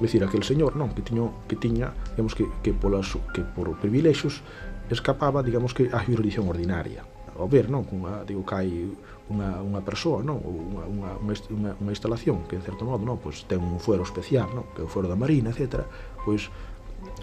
dicir, 0.00 0.24
aquel 0.24 0.48
señor, 0.48 0.80
non? 0.80 0.96
Que 0.96 1.04
tiño, 1.04 1.44
que 1.44 1.60
tiña, 1.60 1.92
digamos 2.16 2.32
que, 2.32 2.48
que, 2.64 2.72
polas, 2.72 3.12
que 3.36 3.44
por 3.44 3.68
privilexios 3.84 4.40
escapaba, 4.88 5.44
digamos 5.44 5.76
que, 5.76 5.92
a 5.92 6.00
jurisdicción 6.00 6.48
ordinaria 6.48 7.04
ao 7.40 7.48
ver, 7.48 7.72
non? 7.72 7.88
Cunha, 7.88 8.22
digo, 8.28 8.44
cai 8.44 8.68
unha, 9.32 9.64
unha 9.64 9.80
persoa, 9.80 10.20
non? 10.20 10.38
Ou 10.44 10.52
unha, 10.52 10.84
unha, 10.84 11.10
unha, 11.50 11.72
unha 11.80 11.92
instalación 11.92 12.44
que, 12.44 12.60
en 12.60 12.64
certo 12.64 12.84
modo, 12.84 13.02
non? 13.02 13.16
Pois 13.16 13.48
ten 13.48 13.64
un 13.64 13.80
fuero 13.80 14.04
especial, 14.04 14.52
non? 14.52 14.68
Que 14.76 14.82
é 14.82 14.86
o 14.86 14.90
fuero 14.90 15.08
da 15.08 15.16
Marina, 15.16 15.50
etc. 15.50 15.88
Pois 16.22 16.52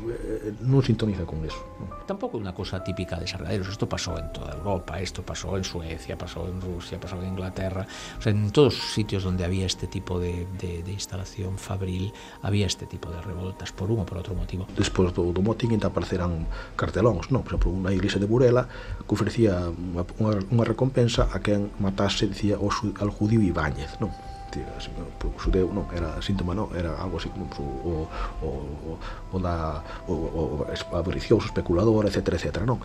Eh, 0.04 0.54
non 0.64 0.86
sintoniza 0.86 1.26
con 1.26 1.42
eso. 1.44 1.60
Non? 1.82 1.90
Tampouco 2.06 2.38
é 2.38 2.42
unha 2.44 2.54
cosa 2.54 2.80
típica 2.86 3.18
de 3.18 3.28
Sargadelos, 3.28 3.68
isto 3.68 3.90
pasou 3.90 4.16
en 4.22 4.30
toda 4.32 4.54
Europa, 4.54 5.02
isto 5.02 5.26
pasou 5.26 5.58
en 5.58 5.66
Suecia, 5.66 6.16
pasou 6.16 6.48
en 6.48 6.62
Rusia, 6.62 7.02
pasou 7.02 7.20
en 7.20 7.34
Inglaterra, 7.34 7.84
o 7.90 8.22
sea, 8.22 8.32
en 8.32 8.54
todos 8.54 8.78
os 8.78 8.94
sitios 8.94 9.26
onde 9.26 9.44
había 9.44 9.66
este 9.66 9.90
tipo 9.90 10.22
de, 10.22 10.46
de, 10.62 10.86
de 10.86 10.92
instalación 10.94 11.58
fabril, 11.58 12.14
había 12.46 12.70
este 12.70 12.86
tipo 12.86 13.10
de 13.10 13.20
revoltas 13.22 13.74
por 13.74 13.90
un 13.90 14.00
ou 14.02 14.08
por 14.08 14.22
outro 14.22 14.38
motivo. 14.38 14.70
Despois 14.78 15.12
do, 15.12 15.34
do 15.34 15.42
motín 15.42 15.74
entón, 15.74 15.78
ainda 15.78 15.88
aparecerán 15.90 16.46
cartelóns, 16.76 17.30
non? 17.34 17.44
Por 17.44 17.58
exemplo, 17.58 17.74
unha 17.74 17.92
iglesia 17.92 18.22
de 18.22 18.30
Burela 18.30 18.70
que 19.04 19.14
ofrecía 19.14 19.72
unha, 19.72 20.04
unha, 20.22 20.32
unha 20.52 20.66
recompensa 20.66 21.28
a 21.32 21.42
quen 21.42 21.74
matase, 21.82 22.30
dicía, 22.30 22.60
o, 22.60 22.70
al 22.72 23.10
judío 23.12 23.42
Ibáñez, 23.42 24.00
non? 24.00 24.12
o 24.56 25.40
xudeu 25.40 25.70
non, 25.74 25.86
era 25.92 26.18
síntoma 26.24 26.56
non, 26.56 26.72
era 26.74 26.96
algo 26.98 27.20
así 27.20 27.30
como 27.30 27.46
o, 27.60 28.08
o, 28.42 28.50
o, 28.88 28.92
o 29.34 29.38
da 29.40 29.84
o, 30.08 30.14
o, 30.14 30.42
o 30.64 30.96
avaricioso, 30.96 31.48
especulador, 31.52 32.08
etc, 32.08 32.40
etc, 32.40 32.64
non? 32.64 32.80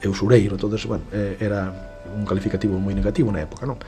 E 0.00 0.06
o 0.08 0.14
sureiro, 0.16 0.56
entonces, 0.56 0.82
bueno, 0.88 1.04
eh, 1.12 1.36
era 1.38 1.70
un 2.10 2.24
calificativo 2.24 2.80
moi 2.80 2.96
negativo 2.96 3.30
na 3.30 3.44
época, 3.44 3.68
non? 3.68 3.78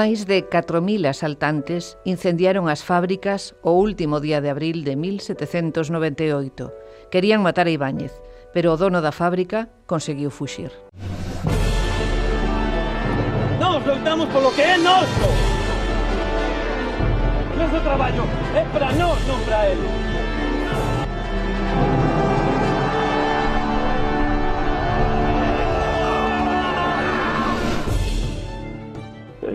Máis 0.00 0.24
de 0.24 0.48
4.000 0.48 1.12
asaltantes 1.12 2.00
incendiaron 2.08 2.72
as 2.72 2.80
fábricas 2.80 3.52
o 3.60 3.76
último 3.76 4.16
día 4.16 4.40
de 4.40 4.48
abril 4.48 4.80
de 4.80 4.96
1798. 4.96 6.72
Querían 7.12 7.44
matar 7.44 7.68
a 7.68 7.74
Ibáñez, 7.76 8.16
pero 8.56 8.72
o 8.72 8.80
dono 8.80 9.04
da 9.04 9.12
fábrica 9.12 9.68
conseguiu 9.84 10.32
fuxir. 10.32 10.72
Nós 13.60 13.84
loitamos 13.84 14.24
polo 14.32 14.48
que 14.56 14.64
é 14.64 14.80
noso! 14.80 15.28
Noso 17.60 17.78
traballo 17.84 18.24
é 18.56 18.64
para 18.72 18.96
nós, 18.96 19.20
non 19.28 19.36
para 19.44 19.68
eles. 19.68 20.29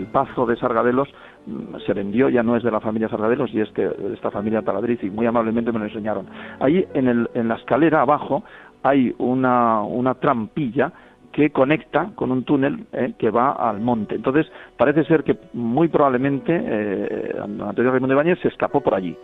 Pazo 0.05 0.45
de 0.45 0.55
Sargadelos 0.55 1.09
mm, 1.45 1.77
se 1.85 1.93
vendió, 1.93 2.29
ya 2.29 2.43
no 2.43 2.55
es 2.55 2.63
de 2.63 2.71
la 2.71 2.79
familia 2.79 3.09
Sargadelos, 3.09 3.53
y 3.53 3.61
es 3.61 3.69
que 3.71 3.87
de 3.87 4.13
esta 4.13 4.31
familia 4.31 4.61
Taladriz, 4.61 5.03
y 5.03 5.09
muy 5.09 5.25
amablemente 5.25 5.71
me 5.71 5.79
lo 5.79 5.85
enseñaron. 5.85 6.27
Ahí 6.59 6.85
en, 6.93 7.07
el, 7.07 7.29
en 7.33 7.47
la 7.47 7.55
escalera 7.55 8.01
abajo 8.01 8.43
hay 8.83 9.13
una, 9.17 9.81
una 9.81 10.15
trampilla 10.15 10.91
que 11.31 11.49
conecta 11.49 12.11
con 12.15 12.31
un 12.31 12.43
túnel 12.43 12.85
eh, 12.93 13.13
que 13.19 13.29
va 13.29 13.51
al 13.51 13.81
monte. 13.81 14.15
Entonces, 14.15 14.49
parece 14.77 15.03
ser 15.03 15.23
que 15.25 15.37
muy 15.51 15.89
probablemente 15.89 16.53
eh, 16.55 17.35
Antonio 17.41 17.91
Raimundo 17.91 18.13
Ibáñez 18.13 18.39
se 18.39 18.47
escapó 18.47 18.79
por 18.79 18.95
allí. 18.95 19.17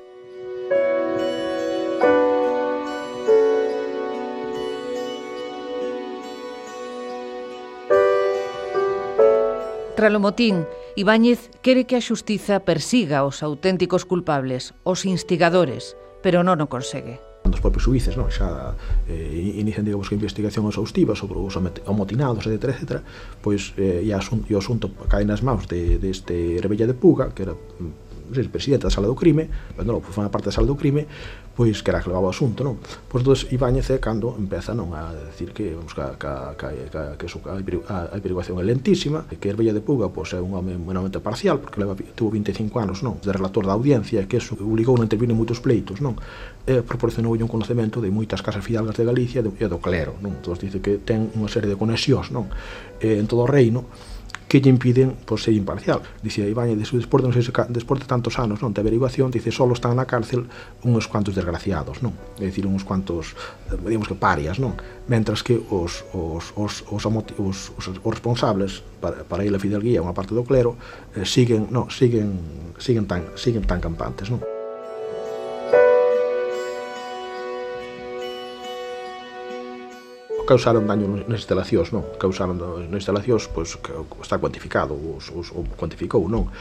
tralo 10.02 10.20
motín, 10.20 10.66
Ibáñez 10.98 11.54
quere 11.62 11.86
que 11.86 11.94
a 11.94 12.02
xustiza 12.02 12.66
persiga 12.66 13.22
os 13.22 13.46
auténticos 13.46 14.02
culpables, 14.02 14.74
os 14.82 15.06
instigadores, 15.06 15.94
pero 16.26 16.42
non 16.42 16.58
o 16.58 16.66
consegue 16.66 17.22
Os 17.46 17.62
propios 17.62 17.86
suíces, 17.86 18.18
non? 18.18 18.34
xa 18.34 18.74
eh, 19.06 19.62
inician, 19.62 19.86
digamos, 19.86 20.10
que 20.10 20.18
investigación 20.18 20.66
exhaustiva 20.66 21.14
sobre 21.14 21.38
os 21.38 21.54
amotinados, 21.86 22.50
etc., 22.50 22.74
etc., 22.74 23.06
pois 23.46 23.78
eh, 23.78 24.02
e, 24.02 24.10
asun, 24.10 24.42
e 24.50 24.58
o 24.58 24.62
asunto 24.62 24.90
cae 25.06 25.22
nas 25.22 25.46
maus 25.46 25.70
de, 25.70 26.02
deste 26.02 26.58
de 26.58 26.66
Rebella 26.66 26.90
de 26.90 26.98
Puga, 26.98 27.30
que 27.38 27.46
era 27.46 27.54
mm, 27.54 28.01
sei, 28.34 28.48
presidente 28.48 28.88
da 28.88 28.94
sala 28.94 29.08
do 29.08 29.16
crime, 29.16 29.48
pero 29.76 29.86
non, 29.86 30.02
foi 30.02 30.24
unha 30.24 30.34
parte 30.34 30.50
da 30.50 30.56
sala 30.56 30.68
do 30.68 30.80
crime, 30.80 31.08
pois 31.56 31.84
que 31.84 31.92
era 31.92 32.02
que 32.02 32.10
levaba 32.10 32.28
o 32.28 32.34
asunto, 32.34 32.64
non? 32.64 32.80
Pois 32.80 33.22
entón 33.22 33.36
Ibáñez 33.52 33.92
é 33.92 34.00
cando 34.00 34.34
empeza 34.40 34.72
non 34.72 34.96
a 34.96 35.12
decir 35.12 35.52
que 35.52 35.76
vamos 35.76 35.94
ca, 35.94 36.16
ca, 36.16 36.56
ca, 36.56 36.72
ca 36.72 37.02
que 37.20 37.28
su, 37.28 37.44
a, 37.46 37.60
a, 37.60 37.98
averiguación 38.16 38.58
é 38.58 38.64
lentísima, 38.64 39.28
que 39.28 39.52
Herbeia 39.52 39.76
de 39.76 39.84
Puga 39.84 40.08
pois, 40.10 40.32
é 40.32 40.40
un 40.40 40.56
home 40.56 40.80
menamente 40.80 41.20
parcial, 41.20 41.60
porque 41.60 41.84
leva, 41.84 41.94
tuvo 42.16 42.32
25 42.32 42.72
anos, 42.80 43.04
non? 43.04 43.20
De 43.20 43.30
relator 43.36 43.68
da 43.68 43.76
audiencia, 43.76 44.24
que 44.26 44.40
eso 44.40 44.56
obligou 44.58 44.96
a 44.98 45.04
intervir 45.04 45.28
en 45.28 45.38
moitos 45.38 45.60
pleitos, 45.60 46.00
non? 46.00 46.16
E 46.64 46.82
proporcionou 46.82 47.36
un 47.36 47.52
conocemento 47.52 48.00
de 48.00 48.10
moitas 48.10 48.40
casas 48.40 48.64
fidalgas 48.64 48.96
de 48.96 49.04
Galicia 49.04 49.44
e 49.44 49.66
do 49.68 49.80
clero, 49.84 50.16
non? 50.24 50.40
Entón 50.40 50.56
dice 50.56 50.80
que 50.80 51.04
ten 51.04 51.30
unha 51.36 51.52
serie 51.52 51.68
de 51.68 51.78
conexións, 51.78 52.32
non? 52.32 52.48
E, 52.98 53.20
en 53.20 53.28
todo 53.28 53.44
o 53.44 53.50
reino, 53.50 53.86
que 54.52 54.60
lle 54.60 54.68
impiden 54.68 55.16
pois, 55.24 55.48
ser 55.48 55.56
imparcial. 55.56 56.04
Dice 56.20 56.44
Ibañez, 56.44 56.76
de 56.76 56.84
su 56.84 57.00
desporte, 57.00 57.24
non 57.24 57.32
sei 57.32 57.40
se 57.40 57.56
desporte 57.72 58.04
tantos 58.04 58.36
anos, 58.36 58.60
non, 58.60 58.76
de 58.76 58.84
averiguación, 58.84 59.32
dice, 59.32 59.48
só 59.48 59.64
están 59.72 59.96
na 59.96 60.04
cárcel 60.04 60.52
uns 60.84 61.08
cuantos 61.08 61.32
desgraciados, 61.32 62.04
non? 62.04 62.12
É 62.36 62.52
dicir, 62.52 62.68
uns 62.68 62.84
cuantos, 62.84 63.32
digamos 63.88 64.12
que 64.12 64.18
parias, 64.20 64.60
non? 64.60 64.76
Mentras 65.08 65.40
que 65.40 65.56
os, 65.56 66.04
os, 66.12 66.52
os, 66.60 66.84
os, 66.92 67.04
os, 67.08 67.58
os, 67.80 67.86
os 67.88 68.12
responsables 68.12 68.84
para, 69.00 69.24
para 69.24 69.48
ir 69.48 69.56
a 69.56 69.64
Fidelguía, 69.64 70.04
unha 70.04 70.12
parte 70.12 70.36
do 70.36 70.44
clero, 70.44 70.76
eh, 71.16 71.24
siguen, 71.24 71.72
non, 71.72 71.88
siguen, 71.88 72.36
siguen 72.76 73.08
tan, 73.08 73.32
siguen 73.40 73.64
tan 73.64 73.80
campantes, 73.80 74.28
non? 74.28 74.44
causaron 80.52 80.84
daño 80.84 81.08
nas 81.32 81.48
instalacións, 81.48 81.96
non? 81.96 82.04
Causaron 82.20 82.60
nas 82.60 83.00
instalacións, 83.00 83.48
pois, 83.48 83.80
que 83.80 83.96
está 84.20 84.36
cuantificado, 84.36 84.92
os, 84.92 85.32
os, 85.32 85.48
o 85.56 85.64
cuantificou, 85.80 86.28
non? 86.28 86.52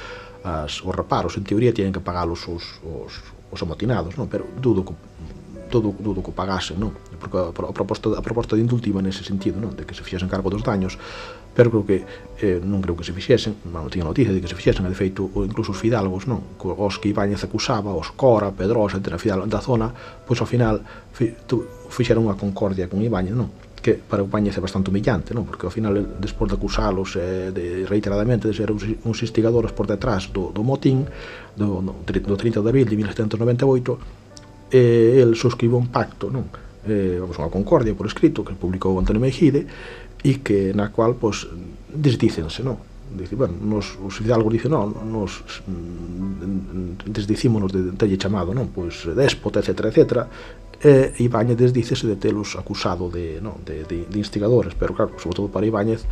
As, 0.46 0.78
os 0.86 0.94
reparos, 0.94 1.34
en 1.34 1.42
teoría, 1.42 1.74
tienen 1.74 1.90
que 1.90 1.98
pagalos 1.98 2.46
os, 2.46 2.78
os, 2.86 3.18
os 3.50 3.58
amotinados, 3.58 4.14
non? 4.14 4.30
Pero 4.30 4.46
dudo 4.62 4.86
que 4.86 4.94
todo 5.70 5.94
dudo 5.98 6.22
que 6.22 6.30
pagasen, 6.30 6.78
non? 6.78 6.94
Porque 7.18 7.38
a, 7.38 7.50
a 7.50 7.74
proposta, 7.74 8.14
a 8.14 8.22
proposta 8.22 8.54
de 8.54 8.62
indultiva 8.62 9.02
nese 9.02 9.26
sentido, 9.26 9.58
non? 9.58 9.74
De 9.74 9.82
que 9.82 9.94
se 9.94 10.06
fixesen 10.06 10.30
cargo 10.30 10.50
dos 10.50 10.62
daños, 10.62 10.94
pero 11.50 11.70
creo 11.70 11.82
que 11.86 11.98
eh, 12.42 12.62
non 12.62 12.78
creo 12.78 12.94
que 12.94 13.02
se 13.02 13.10
fixesen, 13.10 13.58
non 13.74 13.90
tiña 13.90 14.06
noticia 14.06 14.30
de 14.30 14.38
que 14.38 14.50
se 14.50 14.54
fixesen, 14.54 14.86
de 14.86 14.98
feito, 14.98 15.30
incluso 15.34 15.74
os 15.74 15.78
fidalgos, 15.82 16.30
non? 16.30 16.42
Os 16.62 16.98
que 17.02 17.10
Ibáñez 17.10 17.42
acusaba, 17.42 17.90
os 17.90 18.14
Cora, 18.14 18.54
Pedrosa, 18.54 19.02
entre 19.02 19.18
fidalgos 19.18 19.50
da 19.50 19.58
zona, 19.58 19.90
pois 20.26 20.38
ao 20.38 20.46
final 20.46 20.78
fi, 21.10 21.34
tu, 21.46 21.66
fixeron 21.90 22.26
unha 22.26 22.38
concordia 22.38 22.86
con 22.86 23.02
Ibáñez, 23.02 23.34
non? 23.34 23.50
que 23.80 23.94
para 23.96 24.22
España 24.22 24.52
é 24.52 24.60
bastante 24.60 24.92
humillante, 24.92 25.32
non? 25.32 25.48
porque 25.48 25.64
ao 25.64 25.72
final, 25.72 25.96
despois 26.20 26.52
de 26.52 26.56
acusalos 26.60 27.16
eh, 27.16 27.50
de, 27.50 27.88
reiteradamente 27.88 28.46
de 28.46 28.54
ser 28.54 28.70
uns 28.70 29.18
instigadores 29.24 29.72
por 29.72 29.88
detrás 29.88 30.28
do, 30.30 30.52
do 30.52 30.62
motín 30.62 31.08
do, 31.56 31.80
no, 31.80 32.04
do 32.04 32.36
30 32.36 32.60
de 32.60 32.68
abril 32.68 32.86
de 32.86 32.96
1798, 32.96 34.20
eh, 34.70 35.20
el 35.24 35.34
suscribe 35.34 35.74
un 35.74 35.88
pacto, 35.88 36.30
non? 36.30 36.46
Eh, 36.86 37.20
vamos, 37.20 37.36
unha 37.36 37.52
concordia 37.52 37.92
por 37.92 38.08
escrito 38.08 38.40
que 38.40 38.56
publicou 38.56 38.96
Antonio 38.96 39.20
Mejide 39.20 39.68
e 40.24 40.40
que 40.40 40.72
na 40.76 40.92
cual 40.92 41.16
pois, 41.16 41.48
desdícense, 41.88 42.64
non? 42.64 42.80
Dice, 43.10 43.34
bueno, 43.34 43.58
nos, 43.58 43.98
os 43.98 44.14
fidalgos 44.22 44.54
dicen, 44.54 44.70
non, 44.70 44.94
nos 45.08 45.42
desdicímonos 47.04 47.74
de, 47.74 47.90
de, 47.90 47.92
de, 47.92 48.06
de 48.06 48.16
chamado, 48.16 48.54
non? 48.54 48.70
Pois 48.70 49.02
déspota, 49.12 49.58
etc, 49.60 49.90
etc, 49.90 50.30
e 50.80 51.12
Ibáñez 51.20 51.60
dícese 51.76 52.08
de 52.08 52.16
telos 52.16 52.56
acusado 52.56 53.12
de, 53.12 53.40
non, 53.44 53.60
de, 53.68 53.84
de, 53.84 54.08
de 54.08 54.18
instigadores, 54.18 54.72
pero 54.72 54.96
claro, 54.96 55.12
sobre 55.20 55.36
todo 55.36 55.52
para 55.52 55.68
Ibáñez, 55.68 56.08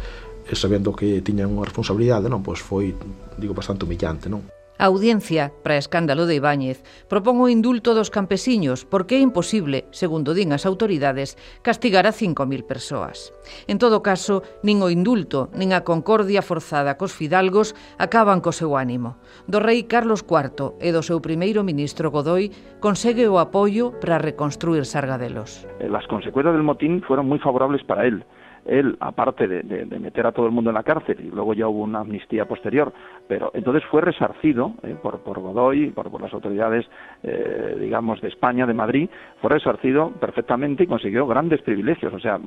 sabendo 0.52 0.92
que 0.92 1.24
tiñan 1.24 1.52
unha 1.52 1.64
responsabilidade, 1.64 2.28
non, 2.28 2.44
pois 2.44 2.60
foi, 2.60 2.92
digo, 3.40 3.56
bastante 3.56 3.88
humillante, 3.88 4.28
non? 4.28 4.44
A 4.78 4.86
audiencia, 4.86 5.50
para 5.66 5.76
escándalo 5.76 6.24
de 6.30 6.38
Ibáñez, 6.38 6.86
propón 7.10 7.42
o 7.42 7.50
indulto 7.50 7.98
dos 7.98 8.14
campesiños 8.14 8.86
porque 8.86 9.18
é 9.18 9.20
imposible, 9.20 9.90
segundo 9.90 10.38
din 10.38 10.54
as 10.54 10.62
autoridades, 10.70 11.34
castigar 11.66 12.06
a 12.06 12.14
5.000 12.14 12.62
persoas. 12.62 13.34
En 13.66 13.82
todo 13.82 14.06
caso, 14.06 14.46
nin 14.62 14.78
o 14.78 14.86
indulto 14.86 15.50
nin 15.50 15.74
a 15.74 15.82
concordia 15.82 16.46
forzada 16.46 16.94
cos 16.94 17.10
fidalgos 17.10 17.74
acaban 17.98 18.38
co 18.38 18.54
seu 18.54 18.78
ánimo. 18.78 19.18
Do 19.50 19.58
rei 19.58 19.90
Carlos 19.90 20.22
IV 20.22 20.78
e 20.78 20.94
do 20.94 21.02
seu 21.02 21.18
primeiro 21.18 21.66
ministro 21.66 22.14
Godoy 22.14 22.54
consegue 22.78 23.26
o 23.26 23.42
apoio 23.42 23.98
para 23.98 24.22
reconstruir 24.22 24.86
Sargadelos. 24.86 25.66
Eh, 25.82 25.90
las 25.90 26.06
consecuencias 26.06 26.54
del 26.54 26.62
motín 26.62 27.02
fueron 27.02 27.26
muy 27.26 27.42
favorables 27.42 27.82
para 27.82 28.06
él. 28.06 28.22
Él, 28.68 28.96
aparte 29.00 29.48
de, 29.48 29.62
de, 29.62 29.98
meter 29.98 30.26
a 30.26 30.32
todo 30.32 30.46
el 30.46 30.52
mundo 30.52 30.70
en 30.70 30.74
la 30.74 30.82
cárcel, 30.82 31.18
y 31.20 31.30
luego 31.30 31.54
ya 31.54 31.68
hubo 31.68 31.82
una 31.82 32.00
amnistía 32.00 32.46
posterior, 32.46 32.92
pero 33.26 33.50
entonces 33.54 33.84
fue 33.90 34.00
resarcido 34.00 34.74
eh, 34.82 34.96
por, 35.02 35.20
por 35.20 35.40
Godoy, 35.40 35.90
por, 35.90 36.10
por 36.10 36.20
las 36.20 36.32
autoridades, 36.32 36.86
eh, 37.22 37.76
digamos, 37.80 38.20
de 38.20 38.28
España, 38.28 38.66
de 38.66 38.74
Madrid, 38.74 39.08
fue 39.40 39.50
resarcido 39.50 40.10
perfectamente 40.12 40.84
y 40.84 40.86
consiguió 40.86 41.26
grandes 41.26 41.62
privilegios, 41.62 42.12
o 42.12 42.20
sea, 42.20 42.38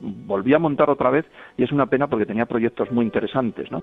volvió 0.00 0.56
a 0.56 0.60
montar 0.60 0.90
otra 0.90 1.10
vez 1.10 1.26
y 1.56 1.64
es 1.64 1.72
una 1.72 1.86
pena 1.86 2.06
porque 2.08 2.26
tenía 2.26 2.46
proyectos 2.46 2.90
muy 2.90 3.04
interesantes, 3.04 3.70
¿no? 3.70 3.80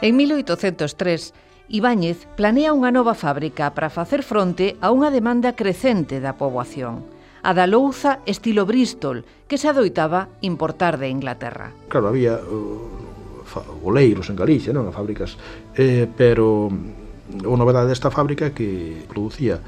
En 0.00 0.16
1803, 0.16 1.34
Ibáñez 1.68 2.30
planea 2.38 2.70
unha 2.70 2.94
nova 2.94 3.18
fábrica 3.18 3.74
para 3.74 3.90
facer 3.90 4.22
fronte 4.22 4.78
a 4.78 4.94
unha 4.94 5.10
demanda 5.10 5.58
crecente 5.58 6.22
da 6.22 6.38
poboación 6.38 7.18
a 7.42 7.54
da 7.54 7.66
louza 7.70 8.18
estilo 8.26 8.66
Bristol, 8.66 9.22
que 9.46 9.58
se 9.58 9.70
adoitaba 9.70 10.28
importar 10.42 10.98
de 10.98 11.08
Inglaterra. 11.08 11.70
Claro, 11.88 12.08
había 12.08 12.34
uh, 12.34 13.78
goleiros 13.82 14.30
en 14.30 14.36
Galicia, 14.36 14.74
non? 14.74 14.90
A 14.90 14.92
fábricas, 14.94 15.38
eh, 15.78 16.06
pero 16.06 16.70
a 16.70 17.56
novedade 17.56 17.90
desta 17.90 18.10
fábrica 18.10 18.54
que 18.54 19.02
producía 19.06 19.62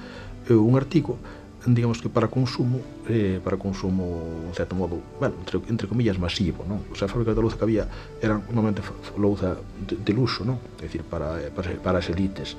eh, 0.46 0.54
un 0.54 0.74
artigo, 0.78 1.18
digamos 1.66 2.02
que 2.02 2.10
para 2.10 2.28
consumo 2.28 2.82
eh, 3.10 3.40
para 3.42 3.58
consumo, 3.58 4.46
en 4.46 4.54
certo 4.54 4.74
modo, 4.74 5.02
bueno, 5.18 5.34
entre, 5.42 5.58
entre 5.68 5.86
comillas, 5.90 6.18
masivo, 6.18 6.62
non? 6.64 6.86
O 6.88 6.96
sea, 6.96 7.06
a 7.06 7.12
fábrica 7.12 7.34
de 7.34 7.42
louza 7.42 7.58
que 7.58 7.66
había 7.66 7.84
eran 8.22 8.46
normalmente 8.48 8.80
louza 9.18 9.58
de, 9.82 9.98
de 9.98 10.12
luxo, 10.14 10.46
non? 10.46 10.62
É 10.78 10.86
dicir, 10.86 11.02
para, 11.02 11.36
para, 11.50 11.74
para 11.82 11.98
as 11.98 12.08
elites. 12.08 12.54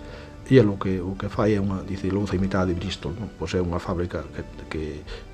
E 0.52 0.60
é 0.60 0.64
o 0.68 0.76
que, 0.76 1.00
o 1.00 1.16
que 1.16 1.32
fai 1.32 1.56
é 1.56 1.60
unha, 1.64 1.82
dice, 1.88 2.12
louza 2.12 2.36
imitada 2.36 2.68
de 2.68 2.76
Bristol, 2.76 3.16
non? 3.16 3.32
Pois 3.40 3.56
é 3.56 3.64
unha 3.64 3.80
fábrica 3.80 4.28
que, 4.36 4.44
que, 4.68 4.84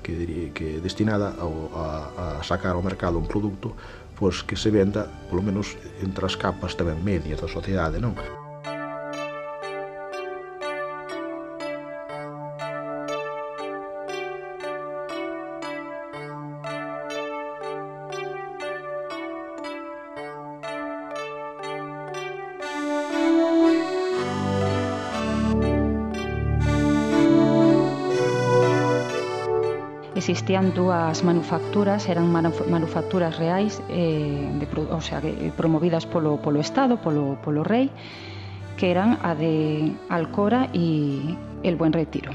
que, 0.00 0.14
que 0.54 0.68
destinada 0.78 1.34
ao, 1.36 1.74
a, 1.74 2.38
a 2.38 2.46
sacar 2.46 2.78
ao 2.78 2.82
mercado 2.86 3.18
un 3.18 3.26
produto 3.26 3.74
pois 4.18 4.42
que 4.42 4.58
se 4.58 4.70
venda, 4.74 5.06
polo 5.30 5.42
menos, 5.42 5.78
entre 6.02 6.26
as 6.26 6.34
capas 6.34 6.74
tamén 6.74 6.98
medias 6.98 7.38
da 7.38 7.46
sociedade, 7.46 8.02
non? 8.02 8.18
existían 30.48 30.72
dúas 30.72 31.24
manufacturas, 31.24 32.08
eran 32.08 32.32
manufacturas 32.32 33.36
reais, 33.36 33.82
eh, 33.90 34.48
de, 34.56 34.66
o 34.80 35.00
sea, 35.02 35.20
eh, 35.22 35.52
promovidas 35.54 36.06
polo, 36.06 36.40
polo 36.40 36.60
Estado, 36.60 36.96
polo, 36.96 37.36
polo 37.44 37.64
rei, 37.64 37.90
que 38.78 38.90
eran 38.90 39.18
a 39.20 39.34
de 39.34 39.92
Alcora 40.08 40.70
e 40.72 41.36
El 41.62 41.76
Buen 41.76 41.92
Retiro. 41.92 42.32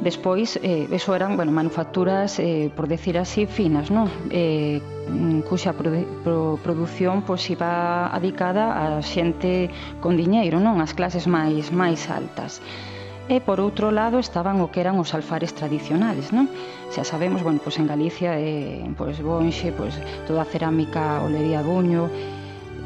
Despois, 0.00 0.56
eh, 0.62 0.88
eso 0.90 1.14
eran, 1.14 1.36
bueno, 1.36 1.52
manufacturas, 1.52 2.38
eh, 2.38 2.72
por 2.74 2.88
decir 2.88 3.18
así, 3.18 3.44
finas, 3.44 3.92
non? 3.92 4.08
Eh, 4.32 4.80
mm, 5.12 5.44
cuxa 5.44 5.76
produ 5.76 6.00
pro 6.24 6.56
produción 6.64 7.28
pois 7.28 7.44
iba 7.52 8.08
adicada 8.08 8.72
a 8.72 9.04
xente 9.04 9.68
con 10.00 10.16
diñeiro, 10.16 10.64
non? 10.64 10.80
As 10.80 10.96
clases 10.96 11.28
máis 11.28 11.68
máis 11.76 12.08
altas. 12.08 12.64
E 13.26 13.42
por 13.42 13.58
outro 13.58 13.90
lado 13.90 14.22
estaban 14.22 14.62
o 14.62 14.70
que 14.70 14.78
eran 14.78 15.02
os 15.02 15.10
alfares 15.10 15.50
tradicionais, 15.50 16.30
non? 16.30 16.46
Xa 16.94 17.02
sabemos, 17.02 17.42
bueno, 17.42 17.58
pois 17.58 17.74
en 17.82 17.90
Galicia 17.90 18.38
eh, 18.38 18.86
pois 18.94 19.18
Bonxe, 19.18 19.74
pois 19.74 19.98
toda 20.30 20.46
a 20.46 20.50
cerámica, 20.50 21.26
olería 21.26 21.58
Buño, 21.58 22.06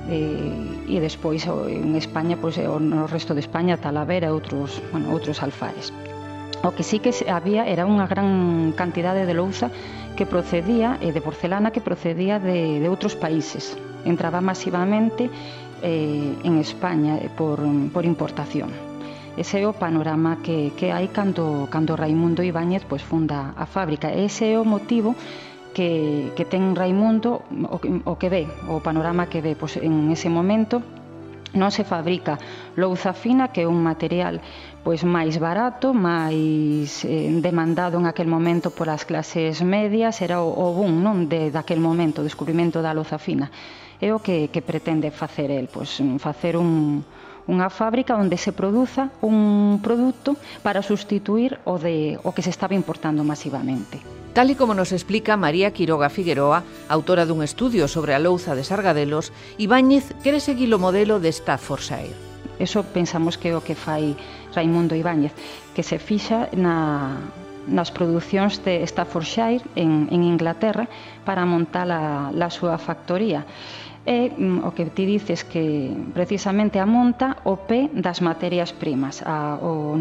eh, 0.09 0.89
e 0.89 0.97
despois 0.97 1.45
en 1.45 1.93
España, 1.93 2.41
pois 2.41 2.57
no 2.57 3.05
resto 3.05 3.37
de 3.37 3.45
España 3.45 3.77
Talavera, 3.77 4.33
outros, 4.33 4.81
bueno, 4.89 5.13
outros 5.13 5.45
alfares. 5.45 5.93
O 6.65 6.73
que 6.73 6.89
sí 6.89 7.05
que 7.05 7.13
había 7.29 7.69
era 7.69 7.85
unha 7.85 8.09
gran 8.09 8.73
cantidade 8.73 9.29
de 9.29 9.37
louza 9.37 9.69
que 10.17 10.25
procedía 10.25 10.97
e 11.05 11.13
de 11.13 11.21
porcelana 11.21 11.69
que 11.69 11.85
procedía 11.85 12.41
de, 12.41 12.81
de 12.81 12.89
outros 12.89 13.13
países. 13.13 13.77
Entraba 14.09 14.41
masivamente 14.41 15.29
eh, 15.85 16.33
en 16.49 16.57
España 16.57 17.21
por, 17.37 17.61
por 17.93 18.09
importación. 18.09 18.90
Ese 19.37 19.63
é 19.63 19.67
o 19.67 19.77
panorama 19.77 20.43
que, 20.43 20.75
que 20.75 20.91
hai 20.91 21.09
cando, 21.15 21.71
cando 21.71 21.95
Raimundo 21.95 22.43
Ibáñez 22.43 22.83
pois, 22.89 23.03
funda 23.03 23.55
a 23.55 23.67
fábrica. 23.67 24.11
Ese 24.11 24.55
é 24.55 24.57
o 24.59 24.67
motivo 24.67 25.15
que, 25.75 26.33
que 26.35 26.45
ten 26.45 26.75
Raimundo 26.75 27.47
o, 27.51 27.79
o 28.11 28.15
que 28.19 28.29
ve, 28.29 28.45
o 28.67 28.83
panorama 28.83 29.31
que 29.31 29.41
ve 29.41 29.55
pois, 29.55 29.79
en 29.79 30.11
ese 30.11 30.27
momento 30.27 30.83
non 31.51 31.75
se 31.75 31.83
fabrica 31.83 32.39
louza 32.79 33.11
fina 33.11 33.51
que 33.51 33.67
é 33.67 33.67
un 33.67 33.83
material 33.83 34.39
pois 34.87 35.03
máis 35.03 35.37
barato, 35.43 35.91
máis 35.91 37.03
eh, 37.05 37.31
demandado 37.43 37.99
en 37.99 38.07
aquel 38.07 38.31
momento 38.31 38.71
polas 38.71 39.03
clases 39.03 39.61
medias, 39.61 40.23
era 40.23 40.41
o, 40.41 40.51
o 40.51 40.73
boom 40.73 41.03
non 41.03 41.27
de 41.27 41.51
daquel 41.51 41.83
momento, 41.83 42.23
o 42.23 42.27
descubrimento 42.27 42.81
da 42.81 42.95
louza 42.95 43.19
fina. 43.19 43.51
É 44.01 44.15
o 44.17 44.23
que, 44.25 44.49
que 44.49 44.65
pretende 44.65 45.13
facer 45.13 45.53
el, 45.53 45.69
pois 45.69 46.01
facer 46.23 46.57
un, 46.57 47.05
unha 47.49 47.73
fábrica 47.73 48.19
onde 48.19 48.37
se 48.37 48.53
produza 48.53 49.09
un 49.25 49.81
produto 49.81 50.37
para 50.61 50.83
sustituir 50.85 51.63
o 51.65 51.81
de 51.81 52.19
o 52.27 52.35
que 52.35 52.45
se 52.45 52.53
estaba 52.53 52.77
importando 52.77 53.25
masivamente. 53.25 54.03
Tal 54.31 54.47
e 54.47 54.55
como 54.55 54.79
nos 54.79 54.95
explica 54.95 55.35
María 55.35 55.75
Quiroga 55.75 56.07
Figueroa, 56.07 56.63
autora 56.87 57.27
dun 57.27 57.43
estudio 57.43 57.91
sobre 57.91 58.15
a 58.15 58.23
louza 58.23 58.55
de 58.55 58.63
Sargadelos, 58.63 59.35
Ibáñez 59.59 60.15
quere 60.23 60.39
seguir 60.39 60.71
o 60.71 60.79
modelo 60.79 61.19
de 61.19 61.35
Staffordshire. 61.35 62.15
Eso 62.61 62.87
pensamos 62.87 63.35
que 63.41 63.51
é 63.51 63.59
o 63.59 63.65
que 63.65 63.75
fai 63.75 64.15
Raimundo 64.55 64.95
Ibáñez, 64.95 65.35
que 65.75 65.83
se 65.83 65.99
fixa 65.99 66.47
na, 66.55 67.19
nas 67.67 67.91
producións 67.91 68.63
de 68.63 68.87
Staffordshire 68.87 69.65
en, 69.75 70.07
en 70.11 70.23
Inglaterra 70.23 70.87
para 71.25 71.43
montar 71.43 71.91
a, 71.91 72.31
a 72.31 72.51
súa 72.55 72.79
factoría 72.79 73.43
é 74.07 74.33
mm, 74.33 74.65
o 74.65 74.73
que 74.73 74.89
ti 74.89 75.05
dices 75.05 75.45
que 75.45 75.93
precisamente 76.17 76.81
amonta 76.81 77.37
o 77.45 77.61
pé 77.69 77.93
das 77.93 78.25
materias 78.25 78.73
primas. 78.73 79.21
A, 79.21 79.61
o, 79.61 79.93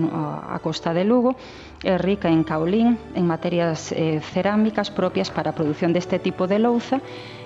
a, 0.47 0.57
costa 0.63 0.95
de 0.95 1.03
Lugo 1.03 1.35
é 1.83 1.99
rica 1.99 2.31
en 2.31 2.47
caolín, 2.47 2.95
en 3.15 3.27
materias 3.27 3.91
eh, 3.91 4.23
cerámicas 4.23 4.87
propias 4.87 5.27
para 5.27 5.51
a 5.51 5.57
produción 5.57 5.91
deste 5.91 6.19
tipo 6.19 6.47
de 6.47 6.63
louza 6.63 7.03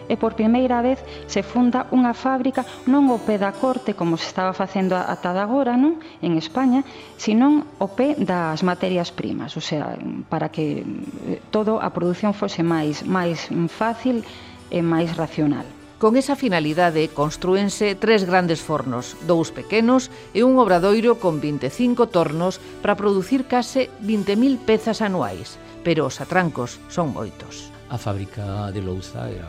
e 0.10 0.20
por 0.20 0.36
primeira 0.36 0.84
vez 0.84 1.00
se 1.32 1.42
funda 1.42 1.88
unha 1.90 2.12
fábrica 2.14 2.68
non 2.86 3.08
o 3.10 3.18
pé 3.18 3.40
da 3.40 3.56
corte 3.56 3.96
como 3.96 4.20
se 4.20 4.28
estaba 4.28 4.52
facendo 4.52 4.94
ata 5.00 5.34
agora 5.34 5.74
non 5.80 5.98
en 6.22 6.38
España, 6.38 6.84
sino 7.18 7.66
o 7.80 7.88
pé 7.90 8.14
das 8.20 8.62
materias 8.62 9.10
primas, 9.10 9.56
o 9.58 9.64
sea, 9.64 9.98
para 10.30 10.54
que 10.54 10.84
eh, 10.84 11.42
todo 11.50 11.82
a 11.82 11.90
produción 11.96 12.36
fose 12.36 12.62
máis 12.62 13.02
máis 13.08 13.50
fácil 13.72 14.22
e 14.70 14.80
máis 14.84 15.16
racional. 15.16 15.83
Con 16.04 16.20
esa 16.20 16.36
finalidade 16.36 17.08
construense 17.08 17.96
tres 17.96 18.28
grandes 18.28 18.60
fornos, 18.60 19.16
dous 19.24 19.56
pequenos 19.56 20.12
e 20.36 20.44
un 20.44 20.60
obradoiro 20.60 21.16
con 21.16 21.40
25 21.40 22.12
tornos 22.12 22.60
para 22.84 23.00
producir 23.00 23.48
case 23.48 23.88
20.000 24.04 24.60
pezas 24.68 25.00
anuais, 25.00 25.56
pero 25.80 26.04
os 26.04 26.20
atrancos 26.20 26.84
son 26.92 27.16
moitos. 27.16 27.72
A 27.88 27.96
fábrica 27.96 28.68
de 28.76 28.84
Louza 28.84 29.32
era 29.32 29.48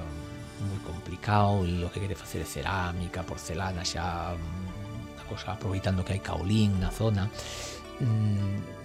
moi 0.62 0.78
complicado 0.86 1.66
e 1.66 1.82
o 1.82 1.90
que 1.90 1.98
quere 1.98 2.14
facer 2.14 2.38
é 2.38 2.46
cerámica, 2.46 3.26
porcelana, 3.26 3.82
xa 3.82 4.38
mm, 4.38 5.18
a 5.18 5.24
cosa 5.26 5.58
aproveitando 5.58 6.06
que 6.06 6.14
hai 6.14 6.22
caolín 6.22 6.78
na 6.78 6.94
zona. 6.94 7.26
Mm, 7.98 8.83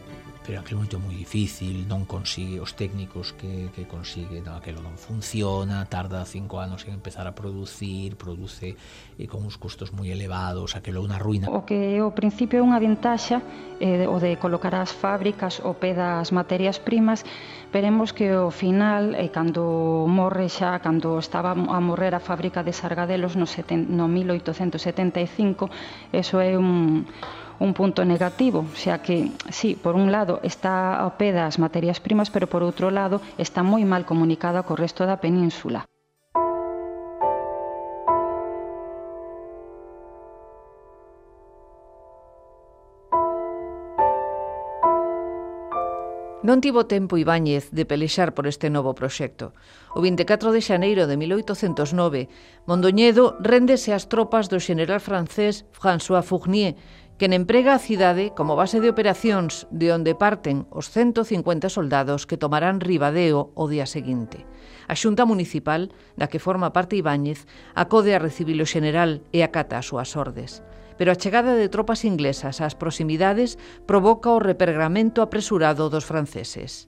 pero 0.50 0.62
aquel 0.62 0.82
momento 0.82 0.97
é 0.97 1.00
moi 1.06 1.14
difícil, 1.14 1.86
non 1.86 2.10
consigue 2.10 2.58
os 2.58 2.74
técnicos 2.74 3.38
que, 3.38 3.70
que 3.70 3.86
consigue, 3.86 4.41
aquelo 4.50 4.82
non 4.82 4.97
funciona, 4.97 5.86
tarda 5.86 6.26
cinco 6.26 6.58
anos 6.58 6.89
en 6.89 6.97
empezar 6.97 7.30
a 7.30 7.38
producir, 7.38 8.18
produce 8.18 8.74
e 8.74 9.30
con 9.30 9.45
uns 9.45 9.62
custos 9.62 9.93
moi 9.93 10.10
elevados, 10.10 10.74
aquelo 10.74 11.06
é 11.06 11.06
unha 11.06 11.22
ruína. 11.22 11.54
O 11.54 11.70
que 11.70 12.02
o 12.02 12.10
principio 12.18 12.58
é 12.58 12.64
unha 12.66 12.82
ventaxa, 12.82 13.45
eh, 13.78 14.10
o 14.10 14.18
de 14.18 14.41
colocar 14.41 14.74
as 14.74 14.89
fábricas 14.89 15.62
o 15.62 15.78
pé 15.78 15.93
das 15.93 16.34
materias 16.34 16.82
primas, 16.82 17.22
veremos 17.70 18.10
que 18.10 18.34
o 18.34 18.50
final, 18.50 19.14
eh, 19.14 19.30
cando 19.30 20.10
morre 20.10 20.50
xa, 20.50 20.82
cando 20.82 21.22
estaba 21.22 21.54
a 21.54 21.78
morrer 21.78 22.18
a 22.18 22.26
fábrica 22.26 22.66
de 22.66 22.74
Sargadelos 22.74 23.38
no, 23.38 23.45
seten, 23.45 23.86
no 23.93 24.10
1875, 24.10 25.70
eso 26.10 26.41
é 26.41 26.58
un 26.58 27.06
un 27.60 27.74
punto 27.76 28.01
negativo, 28.07 28.66
xa 28.74 29.03
que, 29.03 29.32
sí, 29.51 29.76
por 29.76 29.95
un 29.95 30.12
lado 30.16 30.39
está 30.43 30.95
ao 30.95 31.20
pé 31.20 31.36
das 31.36 31.60
materias 31.60 31.99
primas, 31.99 32.32
pero 32.32 32.47
por 32.47 32.64
outro 32.64 32.88
lado 32.88 33.20
está 33.36 33.62
moi 33.62 33.84
mal 33.84 34.07
comunicada 34.07 34.64
co 34.64 34.80
resto 34.80 35.03
da 35.03 35.20
península. 35.20 35.84
Non 46.39 46.64
tivo 46.64 46.88
tempo 46.88 47.20
Ibáñez 47.20 47.68
de 47.76 47.84
pelexar 47.84 48.32
por 48.32 48.47
este 48.47 48.72
novo 48.72 48.95
proxecto. 48.95 49.51
O 49.91 49.99
24 49.99 50.55
de 50.55 50.64
xaneiro 50.64 51.03
de 51.05 51.20
1809, 51.20 52.32
Mondoñedo 52.64 53.36
rendese 53.43 53.91
ás 53.91 54.07
tropas 54.07 54.47
do 54.47 54.57
xeneral 54.64 55.03
francés 55.03 55.68
François 55.76 56.24
Fournier 56.24 56.80
quen 57.20 57.34
emprega 57.34 57.76
a 57.76 57.84
cidade 57.84 58.32
como 58.32 58.55
base 58.55 58.80
de 58.80 58.88
operacións 58.88 59.67
de 59.76 59.91
onde 59.91 60.15
parten 60.15 60.63
os 60.72 60.88
150 60.88 61.67
soldados 61.67 62.24
que 62.24 62.39
tomarán 62.39 62.80
Ribadeo 62.80 63.51
o 63.59 63.67
día 63.67 63.84
seguinte. 63.84 64.47
A 64.88 64.95
Xunta 64.95 65.28
Municipal, 65.28 65.91
da 66.15 66.32
que 66.32 66.39
forma 66.39 66.72
parte 66.72 66.95
Ibáñez, 66.95 67.43
acode 67.76 68.15
a 68.15 68.24
recibilo 68.24 68.63
xeneral 68.63 69.20
e 69.36 69.43
acata 69.43 69.76
as 69.76 69.91
súas 69.91 70.15
ordes. 70.15 70.63
Pero 70.95 71.11
a 71.11 71.20
chegada 71.20 71.59
de 71.59 71.67
tropas 71.67 72.07
inglesas 72.07 72.63
ás 72.63 72.80
proximidades 72.80 73.59
provoca 73.84 74.32
o 74.32 74.39
repergramento 74.39 75.20
apresurado 75.20 75.91
dos 75.91 76.07
franceses. 76.07 76.88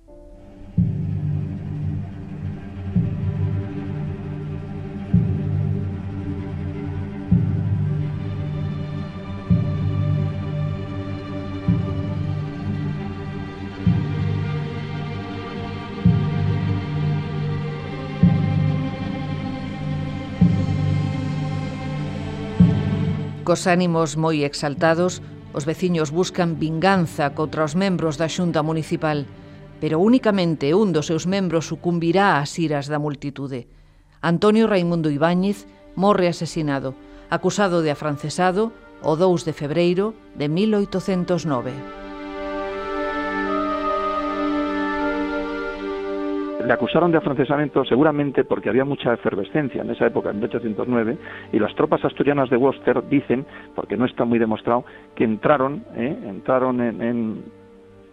cos 23.52 23.68
ánimos 23.68 24.16
moi 24.16 24.48
exaltados, 24.48 25.20
os 25.52 25.68
veciños 25.68 26.16
buscan 26.16 26.56
vinganza 26.56 27.36
contra 27.36 27.68
os 27.68 27.76
membros 27.76 28.16
da 28.16 28.32
Xunta 28.32 28.64
Municipal, 28.64 29.28
pero 29.84 30.00
únicamente 30.00 30.72
un 30.72 30.96
dos 30.96 31.12
seus 31.12 31.28
membros 31.28 31.68
sucumbirá 31.68 32.40
ás 32.40 32.56
iras 32.56 32.88
da 32.88 32.96
multitude. 32.96 33.68
Antonio 34.24 34.72
Raimundo 34.72 35.12
Ibáñez 35.12 35.68
morre 36.00 36.32
asesinado, 36.32 36.96
acusado 37.28 37.84
de 37.84 37.92
afrancesado 37.92 38.72
o 39.04 39.20
2 39.20 39.44
de 39.44 39.52
febreiro 39.52 40.16
de 40.40 40.48
1809. 40.48 42.01
Le 46.66 46.74
acusaron 46.74 47.12
de 47.12 47.18
afrancesamiento 47.18 47.84
seguramente 47.86 48.44
porque 48.44 48.70
había 48.70 48.86
mucha 48.86 49.14
efervescencia 49.14 49.82
en 49.82 49.90
esa 49.90 50.08
época, 50.08 50.30
en 50.30 50.38
1809, 50.38 51.18
y 51.54 51.60
las 51.60 51.74
tropas 51.76 52.04
asturianas 52.06 52.50
de 52.50 52.58
Worcester 52.58 53.08
dicen, 53.10 53.46
porque 53.76 53.98
no 53.98 54.06
está 54.06 54.26
muy 54.26 54.40
demostrado, 54.40 54.86
que 55.16 55.24
entraron, 55.24 55.84
¿eh? 55.96 56.18
entraron 56.28 56.82
en 56.82 57.44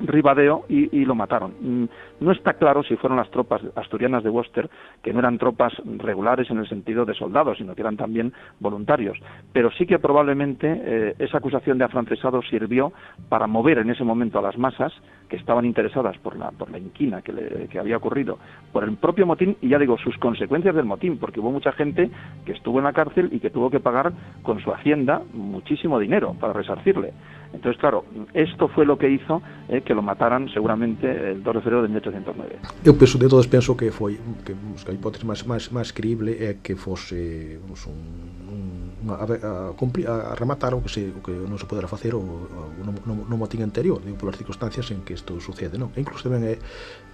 Ribadeo 0.00 0.64
y, 0.68 1.04
lo 1.04 1.14
mataron. 1.14 1.88
No 2.20 2.32
está 2.32 2.54
claro 2.54 2.82
si 2.82 2.96
fueron 2.96 3.18
las 3.18 3.30
tropas 3.30 3.62
asturianas 3.76 4.24
de 4.24 4.30
Worcester, 4.30 4.68
que 5.02 5.12
no 5.12 5.20
eran 5.20 5.38
tropas 5.38 5.72
regulares 5.98 6.50
en 6.50 6.58
el 6.58 6.68
sentido 6.68 7.04
de 7.04 7.14
soldados, 7.14 7.58
sino 7.58 7.74
que 7.74 7.82
eran 7.82 7.96
también 7.96 8.32
voluntarios. 8.58 9.18
Pero 9.52 9.70
sí 9.70 9.86
que 9.86 9.98
probablemente 9.98 10.80
eh, 10.84 11.14
esa 11.18 11.38
acusación 11.38 11.78
de 11.78 11.84
afrancesado 11.84 12.42
sirvió 12.42 12.92
para 13.28 13.46
mover 13.46 13.78
en 13.78 13.90
ese 13.90 14.04
momento 14.04 14.38
a 14.38 14.42
las 14.42 14.58
masas 14.58 14.92
que 15.28 15.36
estaban 15.36 15.64
interesadas 15.64 16.16
por 16.18 16.36
la, 16.36 16.50
por 16.50 16.70
la 16.70 16.78
inquina 16.78 17.22
que, 17.22 17.68
que 17.70 17.78
había 17.78 17.96
ocurrido, 17.96 18.38
por 18.72 18.84
el 18.84 18.96
propio 18.96 19.26
motín 19.26 19.56
y 19.60 19.68
ya 19.68 19.78
digo, 19.78 19.98
sus 19.98 20.16
consecuencias 20.18 20.74
del 20.74 20.86
motín, 20.86 21.18
porque 21.18 21.40
hubo 21.40 21.50
mucha 21.50 21.72
gente 21.72 22.10
que 22.44 22.52
estuvo 22.52 22.78
en 22.78 22.84
la 22.84 22.92
cárcel 22.92 23.28
y 23.32 23.40
que 23.40 23.50
tuvo 23.50 23.70
que 23.70 23.80
pagar 23.80 24.12
con 24.42 24.60
su 24.60 24.72
hacienda 24.72 25.22
muchísimo 25.34 25.98
dinero 25.98 26.34
para 26.40 26.52
resarcirle. 26.52 27.12
Entonces, 27.52 27.80
claro, 27.80 28.04
esto 28.34 28.68
fue 28.68 28.84
lo 28.84 28.98
que 28.98 29.08
hizo 29.08 29.42
eh, 29.68 29.80
que 29.82 29.94
lo 29.94 30.02
mataran 30.02 30.48
seguramente 30.50 31.30
el 31.30 31.42
2 31.42 31.54
de 31.54 31.60
febrero 31.60 31.82
de 31.82 31.88
1969. 32.10 32.84
Eu 32.84 32.94
penso, 32.96 33.18
de 33.18 33.28
todas, 33.28 33.46
penso 33.46 33.76
que 33.76 33.92
foi 33.92 34.16
que, 34.44 34.56
que 34.56 34.90
a 34.90 34.94
hipótese 34.94 35.28
máis, 35.28 35.44
máis, 35.44 35.68
máis 35.68 35.92
creíble 35.92 36.36
é 36.40 36.58
que 36.62 36.74
fose 36.74 37.60
vamos, 37.60 37.84
un, 37.86 38.00
un 38.48 38.88
Unha, 38.98 39.14
a, 39.14 39.24
a, 39.24 39.72
cumplir, 39.78 40.10
a, 40.10 40.32
a 40.32 40.34
rematar 40.34 40.74
o 40.74 40.82
que 40.82 40.90
se 40.90 41.14
o 41.14 41.22
que 41.22 41.30
non 41.30 41.54
se 41.54 41.70
podera 41.70 41.86
facer 41.86 42.18
o, 42.18 42.20
o 42.20 42.82
no, 42.82 42.90
no, 43.06 43.14
no 43.30 43.36
motín 43.38 43.62
anterior, 43.62 44.02
digo, 44.02 44.18
polas 44.18 44.34
circunstancias 44.34 44.90
en 44.90 45.06
que 45.06 45.14
isto 45.14 45.38
sucede, 45.38 45.78
non? 45.78 45.94
E 45.94 46.02
incluso 46.02 46.26
tamén 46.26 46.42
é, 46.42 46.58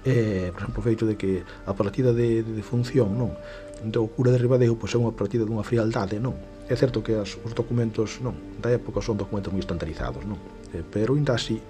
é 0.09 0.49
por 0.49 0.64
exemplo, 0.64 0.80
o 0.80 0.84
feito 0.84 1.05
de 1.05 1.20
que 1.20 1.45
a 1.45 1.76
partida 1.76 2.16
de, 2.16 2.40
de, 2.40 2.57
de 2.57 2.64
función, 2.64 3.12
non? 3.12 3.36
Do 3.84 4.09
cura 4.09 4.32
de 4.32 4.40
Ribadeo 4.40 4.80
pois 4.80 4.97
é 4.97 4.99
unha 4.99 5.12
partida 5.12 5.45
dunha 5.45 5.61
frialdade, 5.61 6.16
non? 6.16 6.32
É 6.64 6.72
certo 6.72 7.05
que 7.05 7.20
as, 7.20 7.36
os 7.45 7.53
documentos, 7.53 8.16
non, 8.24 8.32
da 8.64 8.72
época 8.72 9.05
son 9.05 9.20
documentos 9.20 9.53
moi 9.53 9.61
estandarizados, 9.61 10.24
non? 10.24 10.40
Eh, 10.72 10.80
pero 10.80 11.20
ainda 11.20 11.36
así 11.36 11.61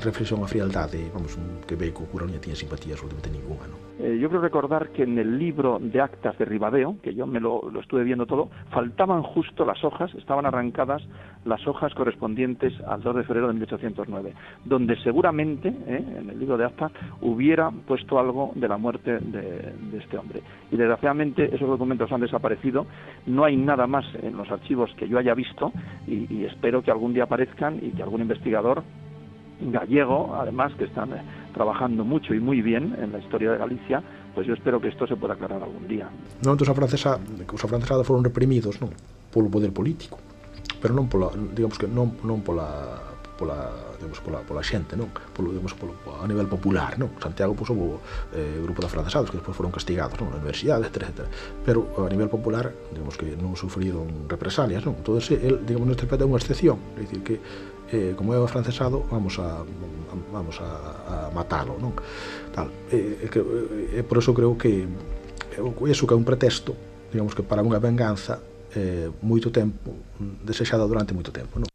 reflexión 0.00 0.42
a 0.42 0.46
frialdade, 0.46 1.10
vamos, 1.12 1.38
que 1.66 1.76
ve 1.76 1.92
que 1.92 2.02
o 2.02 2.06
cura 2.06 2.24
non 2.24 2.38
tiña 2.40 2.56
simpatía 2.56 2.94
absolutamente 2.94 3.30
ninguna? 3.30 3.66
Eh, 3.98 4.16
yo 4.20 4.28
creo 4.28 4.40
recordar 4.40 4.90
que 4.90 5.02
en 5.02 5.18
el 5.18 5.38
libro 5.38 5.78
de 5.80 6.00
actas 6.00 6.38
de 6.38 6.44
Ribadeo, 6.44 6.96
que 7.02 7.14
yo 7.14 7.26
me 7.26 7.40
lo, 7.40 7.68
lo, 7.70 7.80
estuve 7.80 8.04
viendo 8.04 8.26
todo, 8.26 8.48
faltaban 8.70 9.22
justo 9.22 9.64
las 9.64 9.82
hojas, 9.82 10.14
estaban 10.14 10.46
arrancadas 10.46 11.02
las 11.44 11.66
hojas 11.66 11.92
correspondientes 11.94 12.72
al 12.86 13.02
2 13.02 13.16
de 13.16 13.24
febrero 13.24 13.48
de 13.48 13.54
1809, 13.54 14.34
donde 14.64 14.96
seguramente, 15.02 15.68
eh, 15.68 16.04
en 16.18 16.30
el 16.30 16.38
libro 16.38 16.56
de 16.56 16.66
actas, 16.66 16.92
hubiera 17.20 17.70
puesto 17.70 18.18
algo 18.20 18.52
de 18.54 18.68
la 18.68 18.76
muerte 18.76 19.18
de, 19.18 19.74
este 19.98 20.16
hombre. 20.16 20.42
Y 20.70 20.76
desgraciadamente 20.76 21.52
esos 21.52 21.68
documentos 21.68 22.12
han 22.12 22.20
desaparecido, 22.20 22.86
no 23.26 23.44
hay 23.44 23.56
nada 23.56 23.86
más 23.86 24.04
en 24.22 24.36
los 24.36 24.48
archivos 24.50 24.90
que 24.96 25.08
yo 25.08 25.18
haya 25.18 25.34
visto 25.34 25.72
y 26.06 26.44
espero 26.44 26.82
que 26.82 26.90
algún 26.90 27.14
día 27.14 27.24
aparezcan 27.24 27.78
y 27.82 27.90
que 27.90 28.02
algún 28.02 28.20
investigador 28.20 28.82
gallego, 29.60 30.34
además, 30.34 30.72
que 30.78 30.84
están 30.84 31.12
eh, 31.12 31.22
trabajando 31.54 32.04
mucho 32.04 32.34
y 32.34 32.40
muy 32.40 32.62
bien 32.62 32.94
en 32.98 33.12
la 33.12 33.18
historia 33.18 33.52
de 33.52 33.58
Galicia, 33.58 34.02
pues 34.34 34.46
yo 34.46 34.54
espero 34.54 34.80
que 34.80 34.88
esto 34.88 35.06
se 35.06 35.16
pueda 35.16 35.34
aclarar 35.34 35.62
algún 35.62 35.88
día. 35.88 36.08
No, 36.44 36.52
entonces 36.52 36.68
a 36.68 36.74
francesa, 36.74 37.18
os 37.52 37.64
afrancesados 37.64 38.06
foron 38.06 38.22
reprimidos, 38.22 38.80
non, 38.80 38.94
polo 39.34 39.50
poder 39.50 39.74
político, 39.74 40.18
pero 40.78 40.94
non 40.94 41.10
pola, 41.10 41.34
digamos 41.34 41.74
que 41.74 41.90
non 41.90 42.14
non 42.22 42.46
pola 42.46 43.08
pola, 43.38 43.70
digamos, 43.96 44.20
pola, 44.20 44.38
pola 44.42 44.62
xente, 44.66 44.98
non? 44.98 45.08
Polo, 45.32 45.54
digamos, 45.54 45.72
polo, 45.78 45.94
a 46.18 46.26
nivel 46.26 46.50
popular, 46.50 46.98
non? 46.98 47.14
Santiago 47.22 47.54
pois, 47.54 47.70
houve 47.70 48.02
eh, 48.34 48.58
grupo 48.58 48.82
de 48.82 48.90
afrancesados 48.90 49.30
que 49.30 49.38
despois 49.38 49.54
foron 49.54 49.70
castigados, 49.70 50.18
non? 50.18 50.34
Na 50.34 50.42
universidade, 50.42 50.90
etc, 50.90 51.06
etc. 51.06 51.18
Pero 51.62 51.86
a 52.02 52.10
nivel 52.10 52.26
popular, 52.26 52.74
digamos 52.90 53.14
que 53.14 53.38
non 53.38 53.54
sufriron 53.54 54.26
represalias, 54.26 54.82
non? 54.82 54.98
Entón, 54.98 55.22
el, 55.22 55.62
digamos, 55.62 55.86
neste 55.86 56.04
aspecto 56.04 56.26
é 56.26 56.28
unha 56.28 56.42
excepción, 56.42 56.76
é 56.98 57.06
dicir, 57.06 57.22
que 57.22 57.38
eh, 57.92 58.12
como 58.16 58.34
é 58.34 58.38
o 58.38 58.44
afrancesado, 58.44 59.04
vamos 59.10 59.38
a 59.38 59.64
vamos 60.32 60.60
a, 60.60 61.28
a 61.28 61.30
matalo, 61.30 61.76
non? 61.80 61.92
Tal, 62.52 62.68
eh, 62.92 63.28
que, 63.28 63.40
eh, 63.40 64.04
por 64.04 64.18
eso 64.18 64.32
creo 64.32 64.56
que 64.56 64.84
eh, 64.84 65.90
eso 65.90 66.04
que 66.04 66.14
é 66.14 66.18
un 66.18 66.26
pretexto, 66.26 66.76
digamos 67.12 67.32
que 67.32 67.44
para 67.44 67.64
unha 67.64 67.80
venganza 67.80 68.40
eh, 68.76 69.08
moito 69.24 69.48
tempo, 69.48 69.96
desexada 70.44 70.84
durante 70.84 71.16
moito 71.16 71.32
tempo, 71.32 71.56
non? 71.60 71.68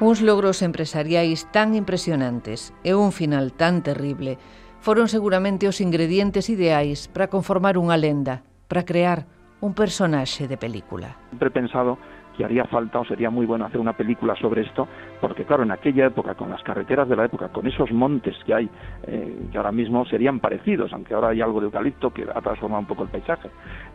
Uns 0.00 0.22
logros 0.22 0.62
empresariais 0.64 1.44
tan 1.52 1.76
impresionantes 1.76 2.72
e 2.88 2.96
un 2.96 3.12
final 3.12 3.52
tan 3.52 3.84
terrible 3.84 4.40
foron 4.80 5.12
seguramente 5.12 5.68
os 5.68 5.84
ingredientes 5.84 6.48
ideais 6.48 7.04
para 7.12 7.28
conformar 7.28 7.76
unha 7.76 8.00
lenda, 8.00 8.40
para 8.64 8.88
crear 8.88 9.28
un 9.60 9.76
personaxe 9.76 10.48
de 10.48 10.56
película. 10.56 11.20
Sempre 11.28 11.52
pensado 11.52 12.00
que 12.32 12.48
haría 12.48 12.64
falta 12.64 12.96
o 12.96 13.04
sería 13.04 13.28
muy 13.28 13.44
bueno 13.44 13.68
hacer 13.68 13.76
una 13.76 13.92
película 13.92 14.32
sobre 14.40 14.64
esto, 14.64 14.88
porque 15.20 15.44
claro, 15.44 15.68
en 15.68 15.70
aquella 15.76 16.08
época, 16.08 16.32
con 16.32 16.48
las 16.48 16.64
carreteras 16.64 17.04
de 17.04 17.20
la 17.20 17.28
época, 17.28 17.52
con 17.52 17.68
esos 17.68 17.92
montes 17.92 18.32
que 18.48 18.54
hay, 18.54 18.70
eh, 19.04 19.52
que 19.52 19.58
ahora 19.58 19.72
mismo 19.72 20.08
serían 20.08 20.40
parecidos, 20.40 20.94
aunque 20.94 21.12
ahora 21.12 21.36
hay 21.36 21.44
algo 21.44 21.60
de 21.60 21.66
eucalipto 21.66 22.08
que 22.08 22.24
ha 22.24 22.40
transformado 22.40 22.80
un 22.80 22.88
poco 22.88 23.02
el 23.02 23.10
paisaje, 23.10 23.50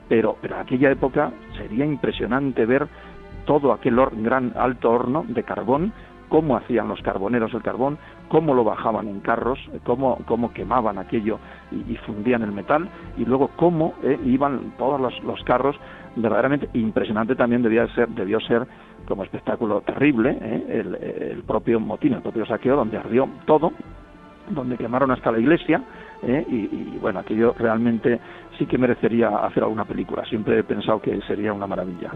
pero, 0.07 0.37
pero 0.39 0.53
en 0.53 0.61
aquella 0.61 0.91
época 0.91 1.33
sería 1.57 1.83
impresionante 1.83 2.63
ver 2.67 2.85
todo 3.45 3.71
aquel 3.73 3.95
gran 4.17 4.53
alto 4.55 4.91
horno 4.91 5.25
de 5.27 5.43
carbón, 5.43 5.93
cómo 6.29 6.57
hacían 6.57 6.87
los 6.87 7.01
carboneros 7.01 7.53
el 7.53 7.61
carbón, 7.61 7.97
cómo 8.27 8.53
lo 8.53 8.63
bajaban 8.63 9.07
en 9.07 9.19
carros, 9.19 9.59
cómo, 9.83 10.17
cómo 10.25 10.51
quemaban 10.53 10.97
aquello 10.97 11.39
y, 11.71 11.95
fundían 11.97 12.41
el 12.41 12.51
metal, 12.51 12.89
y 13.17 13.25
luego 13.25 13.49
cómo 13.55 13.93
eh, 14.03 14.19
iban 14.25 14.73
todos 14.77 14.99
los, 15.23 15.43
carros, 15.43 15.75
verdaderamente 16.15 16.69
impresionante 16.73 17.35
también 17.35 17.61
debía 17.61 17.87
ser, 17.95 18.09
debió 18.09 18.39
ser 18.41 18.65
como 19.07 19.23
espectáculo 19.23 19.81
terrible 19.81 20.37
eh, 20.41 21.33
el, 21.33 21.43
propio 21.43 21.79
motín, 21.79 22.13
el 22.13 22.21
propio 22.21 22.45
saqueo, 22.45 22.75
donde 22.75 22.97
ardió 22.97 23.29
todo, 23.45 23.71
donde 24.49 24.77
quemaron 24.77 25.11
hasta 25.11 25.31
la 25.31 25.39
iglesia, 25.39 25.81
eh, 26.23 26.45
y, 26.47 26.97
bueno, 26.99 27.19
aquello 27.19 27.55
realmente 27.57 28.19
sí 28.57 28.65
que 28.65 28.77
merecería 28.77 29.29
hacer 29.29 29.63
alguna 29.63 29.85
película. 29.85 30.23
Siempre 30.25 30.59
he 30.59 30.63
pensado 30.63 31.01
que 31.01 31.19
sería 31.21 31.53
una 31.53 31.67
maravilla. 31.67 32.11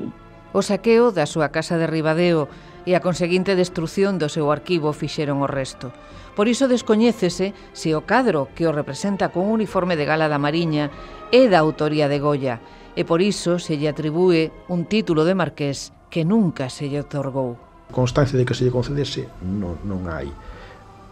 O 0.53 0.65
saqueo 0.65 1.13
da 1.13 1.29
súa 1.29 1.53
casa 1.53 1.77
de 1.77 1.85
Ribadeo 1.85 2.49
e 2.89 2.97
a 2.97 3.03
conseguinte 3.05 3.53
destrución 3.53 4.17
do 4.17 4.33
seu 4.33 4.49
arquivo 4.49 4.97
fixeron 4.97 5.45
o 5.45 5.47
resto. 5.47 5.93
Por 6.33 6.49
iso 6.49 6.65
descoñécese 6.65 7.53
se 7.75 7.89
o 7.93 8.01
cadro 8.07 8.49
que 8.57 8.65
o 8.65 8.73
representa 8.73 9.29
con 9.29 9.45
uniforme 9.45 9.93
de 9.93 10.09
gala 10.09 10.25
da 10.25 10.41
Mariña 10.41 10.89
é 11.29 11.45
da 11.51 11.61
autoría 11.61 12.09
de 12.09 12.17
Goya 12.17 12.57
e 12.97 13.05
por 13.05 13.21
iso 13.21 13.61
se 13.61 13.77
lle 13.77 13.91
atribúe 13.91 14.49
un 14.73 14.89
título 14.89 15.21
de 15.21 15.37
marqués 15.37 15.93
que 16.09 16.25
nunca 16.25 16.73
se 16.73 16.89
lle 16.89 17.05
otorgou. 17.05 17.61
Constancia 17.93 18.33
de 18.33 18.45
que 18.45 18.57
se 18.57 18.65
lle 18.65 18.73
concedese 18.73 19.29
non, 19.45 19.77
non 19.85 20.09
hai 20.09 20.33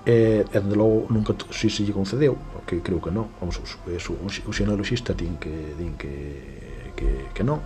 e, 0.08 0.48
e 0.48 0.60
de 0.64 0.76
logo 0.80 1.06
nunca 1.14 1.36
si 1.54 1.70
se 1.70 1.84
lle 1.86 1.94
concedeu 1.94 2.40
que 2.66 2.82
creo 2.82 3.04
que 3.04 3.12
non 3.12 3.30
vamos, 3.38 3.60
o, 3.60 3.66
o, 3.86 4.26
o 4.26 4.52
xenealogista 4.56 5.12
din 5.14 5.36
que, 5.38 5.76
din 5.76 5.94
que, 6.00 6.96
que, 6.96 7.30
que 7.36 7.44
non 7.44 7.60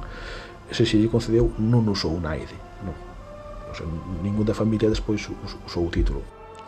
se 0.72 0.88
se 0.88 0.98
lle 0.98 1.12
concedeu 1.12 1.52
non 1.60 1.88
usou 1.92 2.16
naide 2.20 2.58
non. 2.84 2.96
O 3.72 3.74
sea, 3.76 3.88
ningún 4.24 4.48
da 4.48 4.56
familia 4.56 4.90
despois 4.90 5.28
usou 5.68 5.88
o 5.88 5.94
título 5.94 6.24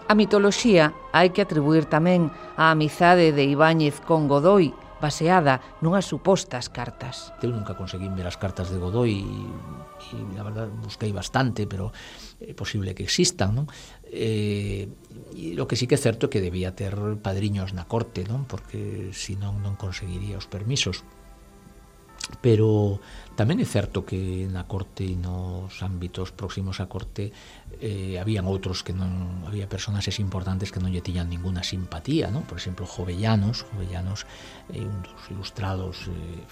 A 0.08 0.16
mitoloxía 0.16 0.92
hai 1.16 1.32
que 1.32 1.40
atribuir 1.40 1.88
tamén 1.88 2.28
a 2.60 2.76
amizade 2.76 3.32
de 3.32 3.48
Ibáñez 3.48 4.04
con 4.04 4.28
Godoy 4.28 4.76
baseada 5.00 5.60
nunhas 5.84 6.08
supostas 6.08 6.72
cartas. 6.72 7.32
Eu 7.44 7.52
nunca 7.52 7.76
conseguí 7.76 8.08
ver 8.08 8.28
as 8.28 8.40
cartas 8.40 8.72
de 8.72 8.80
Godoy 8.80 9.20
e, 9.20 10.16
e 10.16 10.20
na 10.36 10.44
verdad, 10.48 10.72
busquei 10.84 11.12
bastante, 11.12 11.68
pero 11.68 11.92
é 12.40 12.56
posible 12.56 12.96
que 12.96 13.04
existan, 13.04 13.52
non? 13.56 13.66
Eh, 14.08 14.88
e 15.36 15.56
lo 15.56 15.68
que 15.68 15.76
sí 15.80 15.88
que 15.88 15.96
é 15.96 16.02
certo 16.02 16.28
é 16.28 16.32
que 16.32 16.44
debía 16.44 16.76
ter 16.76 16.96
padriños 17.20 17.72
na 17.76 17.84
corte, 17.88 18.24
non? 18.28 18.44
Porque 18.44 19.12
senón 19.16 19.60
non 19.64 19.76
conseguiría 19.76 20.40
os 20.40 20.48
permisos. 20.48 21.04
Pero 22.42 23.00
tamén 23.36 23.60
é 23.60 23.68
certo 23.68 24.06
que 24.06 24.46
na 24.48 24.64
corte 24.70 25.04
e 25.04 25.18
nos 25.18 25.82
ámbitos 25.82 26.32
próximos 26.32 26.80
á 26.80 26.88
corte 26.88 27.34
eh, 27.82 28.22
habían 28.22 28.46
outros 28.46 28.86
que 28.86 28.94
non 28.94 29.44
había 29.50 29.68
personaxes 29.68 30.22
importantes 30.22 30.72
que 30.72 30.80
non 30.80 30.94
lle 30.94 31.04
tiñan 31.04 31.28
ninguna 31.28 31.66
simpatía, 31.66 32.30
non? 32.30 32.46
Por 32.48 32.62
exemplo, 32.62 32.88
Jovellanos, 32.88 33.66
Jovellanos 33.74 34.24
é 34.72 34.80
eh, 34.80 35.34
ilustrados, 35.34 36.08
eh, 36.08 36.46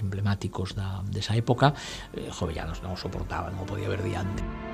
emblemáticos 0.00 0.76
da, 0.76 1.02
desa 1.08 1.36
época, 1.36 1.74
eh, 2.14 2.30
Jovellanos 2.32 2.80
non 2.80 2.96
soportaba, 2.96 3.52
non 3.52 3.68
podía 3.68 3.90
ver 3.90 4.00
diante. 4.00 4.65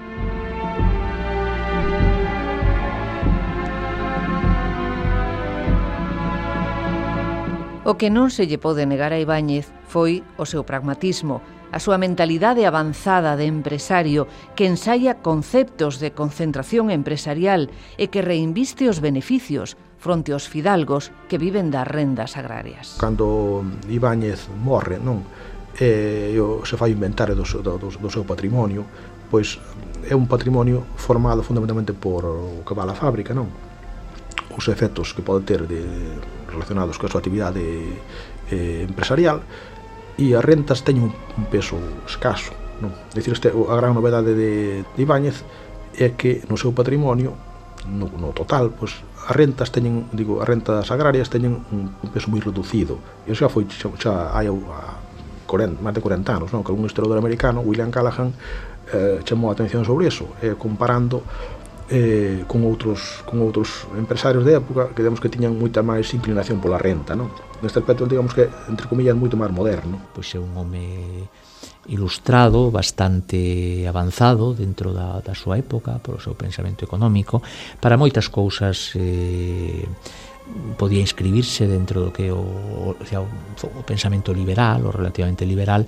O 7.83 7.99
que 7.99 8.14
non 8.14 8.30
se 8.30 8.47
lle 8.47 8.62
pode 8.62 8.87
negar 8.87 9.11
a 9.11 9.18
Ibáñez 9.18 9.66
foi 9.91 10.22
o 10.39 10.47
seu 10.47 10.62
pragmatismo, 10.62 11.43
a 11.74 11.83
súa 11.83 11.99
mentalidade 11.99 12.62
avanzada 12.62 13.35
de 13.35 13.51
empresario 13.51 14.30
que 14.55 14.70
ensaia 14.70 15.18
conceptos 15.18 15.99
de 15.99 16.14
concentración 16.14 16.95
empresarial 16.95 17.74
e 17.99 18.07
que 18.07 18.22
reinviste 18.22 18.87
os 18.87 19.03
beneficios 19.03 19.74
fronte 19.99 20.30
aos 20.30 20.47
fidalgos 20.47 21.11
que 21.26 21.43
viven 21.43 21.74
das 21.74 21.83
rendas 21.91 22.39
agrarias. 22.39 23.03
Cando 23.03 23.66
Ibáñez 23.91 24.47
morre, 24.62 25.03
non? 25.03 25.26
E 25.74 26.39
se 26.39 26.78
fai 26.78 26.95
inventario 26.95 27.35
do, 27.35 27.43
do, 27.66 27.91
do 27.91 28.11
seu 28.14 28.22
patrimonio, 28.22 28.87
pois 29.26 29.59
é 30.07 30.14
un 30.14 30.30
patrimonio 30.30 30.87
formado 30.95 31.43
fundamentalmente 31.43 31.91
por 31.91 32.22
o 32.22 32.62
que 32.62 32.78
va 32.78 32.87
a 32.87 32.95
fábrica, 32.95 33.35
non? 33.35 33.51
Os 34.55 34.70
efectos 34.70 35.11
que 35.11 35.26
pode 35.26 35.51
ter 35.51 35.66
de 35.66 35.83
relacionados 36.53 37.00
coa 37.00 37.11
súa 37.11 37.24
actividade 37.24 37.64
eh, 38.53 38.84
empresarial 38.84 39.42
e 40.20 40.36
as 40.36 40.44
rentas 40.44 40.84
teñen 40.84 41.09
un 41.11 41.44
peso 41.48 41.80
escaso. 42.05 42.53
Non? 42.84 42.92
Dicir, 43.16 43.32
este, 43.32 43.48
a 43.50 43.74
gran 43.80 43.96
novedade 43.96 44.36
de, 44.36 44.84
de 44.84 45.00
Ibáñez 45.00 45.42
é 45.96 46.12
que 46.12 46.44
no 46.48 46.61
seu 46.61 46.76
patrimonio 46.76 47.34
no, 47.88 48.07
no 48.14 48.30
total, 48.30 48.70
pois, 48.70 49.03
as 49.22 49.34
rentas 49.34 49.70
teñen, 49.70 50.07
digo, 50.12 50.42
as 50.42 50.46
rentas 50.46 50.90
agrarias 50.90 51.30
teñen 51.30 51.62
un, 51.70 51.94
un 51.94 52.09
peso 52.11 52.28
moi 52.30 52.42
reducido. 52.42 52.98
E 53.26 53.34
xa 53.34 53.48
foi 53.48 53.66
xa, 53.70 53.88
xa 53.98 54.34
hai 54.34 54.46
a, 54.50 54.55
a 54.55 54.80
40, 55.46 55.82
máis 55.84 55.94
de 55.94 56.03
40 56.03 56.28
anos, 56.32 56.48
non? 56.50 56.64
que 56.64 56.70
algún 56.72 56.86
historiador 56.86 57.18
americano, 57.18 57.61
William 57.61 57.90
Callahan, 57.92 58.34
eh, 58.92 59.20
chamou 59.24 59.50
a 59.50 59.55
atención 59.55 59.84
sobre 59.84 60.09
eso, 60.09 60.26
eh, 60.42 60.55
comparando 60.59 61.22
eh, 61.93 62.49
con 62.49 62.64
outros 62.64 63.20
con 63.28 63.45
outros 63.45 63.84
empresarios 64.01 64.49
de 64.49 64.57
época 64.57 64.88
que 64.97 65.05
digamos 65.05 65.20
que 65.20 65.28
tiñan 65.28 65.53
moita 65.53 65.84
máis 65.84 66.09
inclinación 66.16 66.57
pola 66.57 66.80
renta, 66.80 67.12
non? 67.12 67.28
Neste 67.61 67.84
aspecto, 67.84 68.09
digamos 68.09 68.32
que, 68.32 68.49
entre 68.72 68.88
comillas, 68.88 69.12
moito 69.12 69.36
máis 69.36 69.53
moderno. 69.53 70.01
Pois 70.16 70.32
é 70.32 70.40
un 70.40 70.57
home 70.57 71.28
ilustrado, 71.86 72.72
bastante 72.72 73.84
avanzado 73.84 74.57
dentro 74.57 74.97
da, 74.97 75.20
da 75.20 75.36
súa 75.36 75.61
época, 75.61 76.01
polo 76.01 76.16
seu 76.16 76.32
pensamento 76.32 76.88
económico, 76.88 77.45
para 77.76 78.01
moitas 78.01 78.32
cousas 78.32 78.97
eh, 78.97 79.84
podía 80.76 81.01
inscribirse 81.01 81.66
dentro 81.66 82.03
do 82.03 82.11
que 82.12 82.30
o, 82.30 82.43
o, 82.43 82.97
o, 82.99 83.66
o 83.78 83.82
pensamento 83.86 84.34
liberal 84.34 84.84
o 84.86 84.90
relativamente 84.90 85.47
liberal 85.47 85.86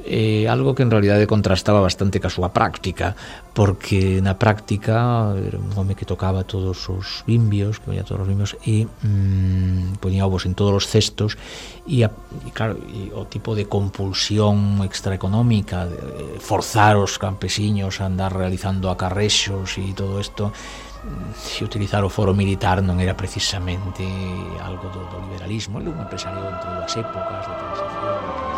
eh, 0.00 0.48
algo 0.48 0.74
que 0.74 0.82
en 0.82 0.90
realidade 0.90 1.28
contrastaba 1.28 1.80
bastante 1.84 2.18
ca 2.18 2.32
súa 2.32 2.50
práctica 2.50 3.12
porque 3.52 4.22
na 4.22 4.38
práctica 4.38 5.34
era 5.34 5.58
un 5.58 5.74
home 5.74 5.98
que 5.98 6.06
tocaba 6.06 6.46
todos 6.46 6.86
os 6.86 7.26
bimbios, 7.26 7.82
que 7.82 7.90
poñía 7.90 8.06
todos 8.06 8.22
os 8.22 8.28
bimbios 8.30 8.54
e 8.62 8.86
mm, 8.86 9.98
ponía 9.98 10.26
ovos 10.26 10.46
en 10.46 10.54
todos 10.54 10.70
os 10.70 10.86
cestos 10.86 11.34
e, 11.82 12.06
a, 12.06 12.14
e 12.46 12.50
claro, 12.54 12.78
e 12.78 13.10
o 13.10 13.26
tipo 13.26 13.58
de 13.58 13.66
compulsión 13.66 14.78
extraeconómica 14.86 15.90
de 15.90 16.38
forzar 16.38 16.94
os 16.94 17.18
campesiños 17.18 17.98
a 17.98 18.06
andar 18.06 18.30
realizando 18.30 18.86
acarrexos 18.86 19.74
e 19.82 19.90
todo 19.98 20.22
isto 20.22 20.54
se 21.34 21.64
mm, 21.64 21.66
utilizar 21.66 22.06
o 22.06 22.10
foro 22.12 22.30
militar 22.30 22.78
non 22.86 23.02
era 23.02 23.18
precisamente 23.18 24.06
algo 24.62 24.94
do, 24.94 25.02
do 25.10 25.18
liberalismo, 25.26 25.82
era 25.82 25.90
un 25.90 25.98
empresario 25.98 26.46
entre 26.46 26.70
dúas 26.70 26.94
épocas 26.94 27.42
de 27.50 27.54
transición. 27.58 28.50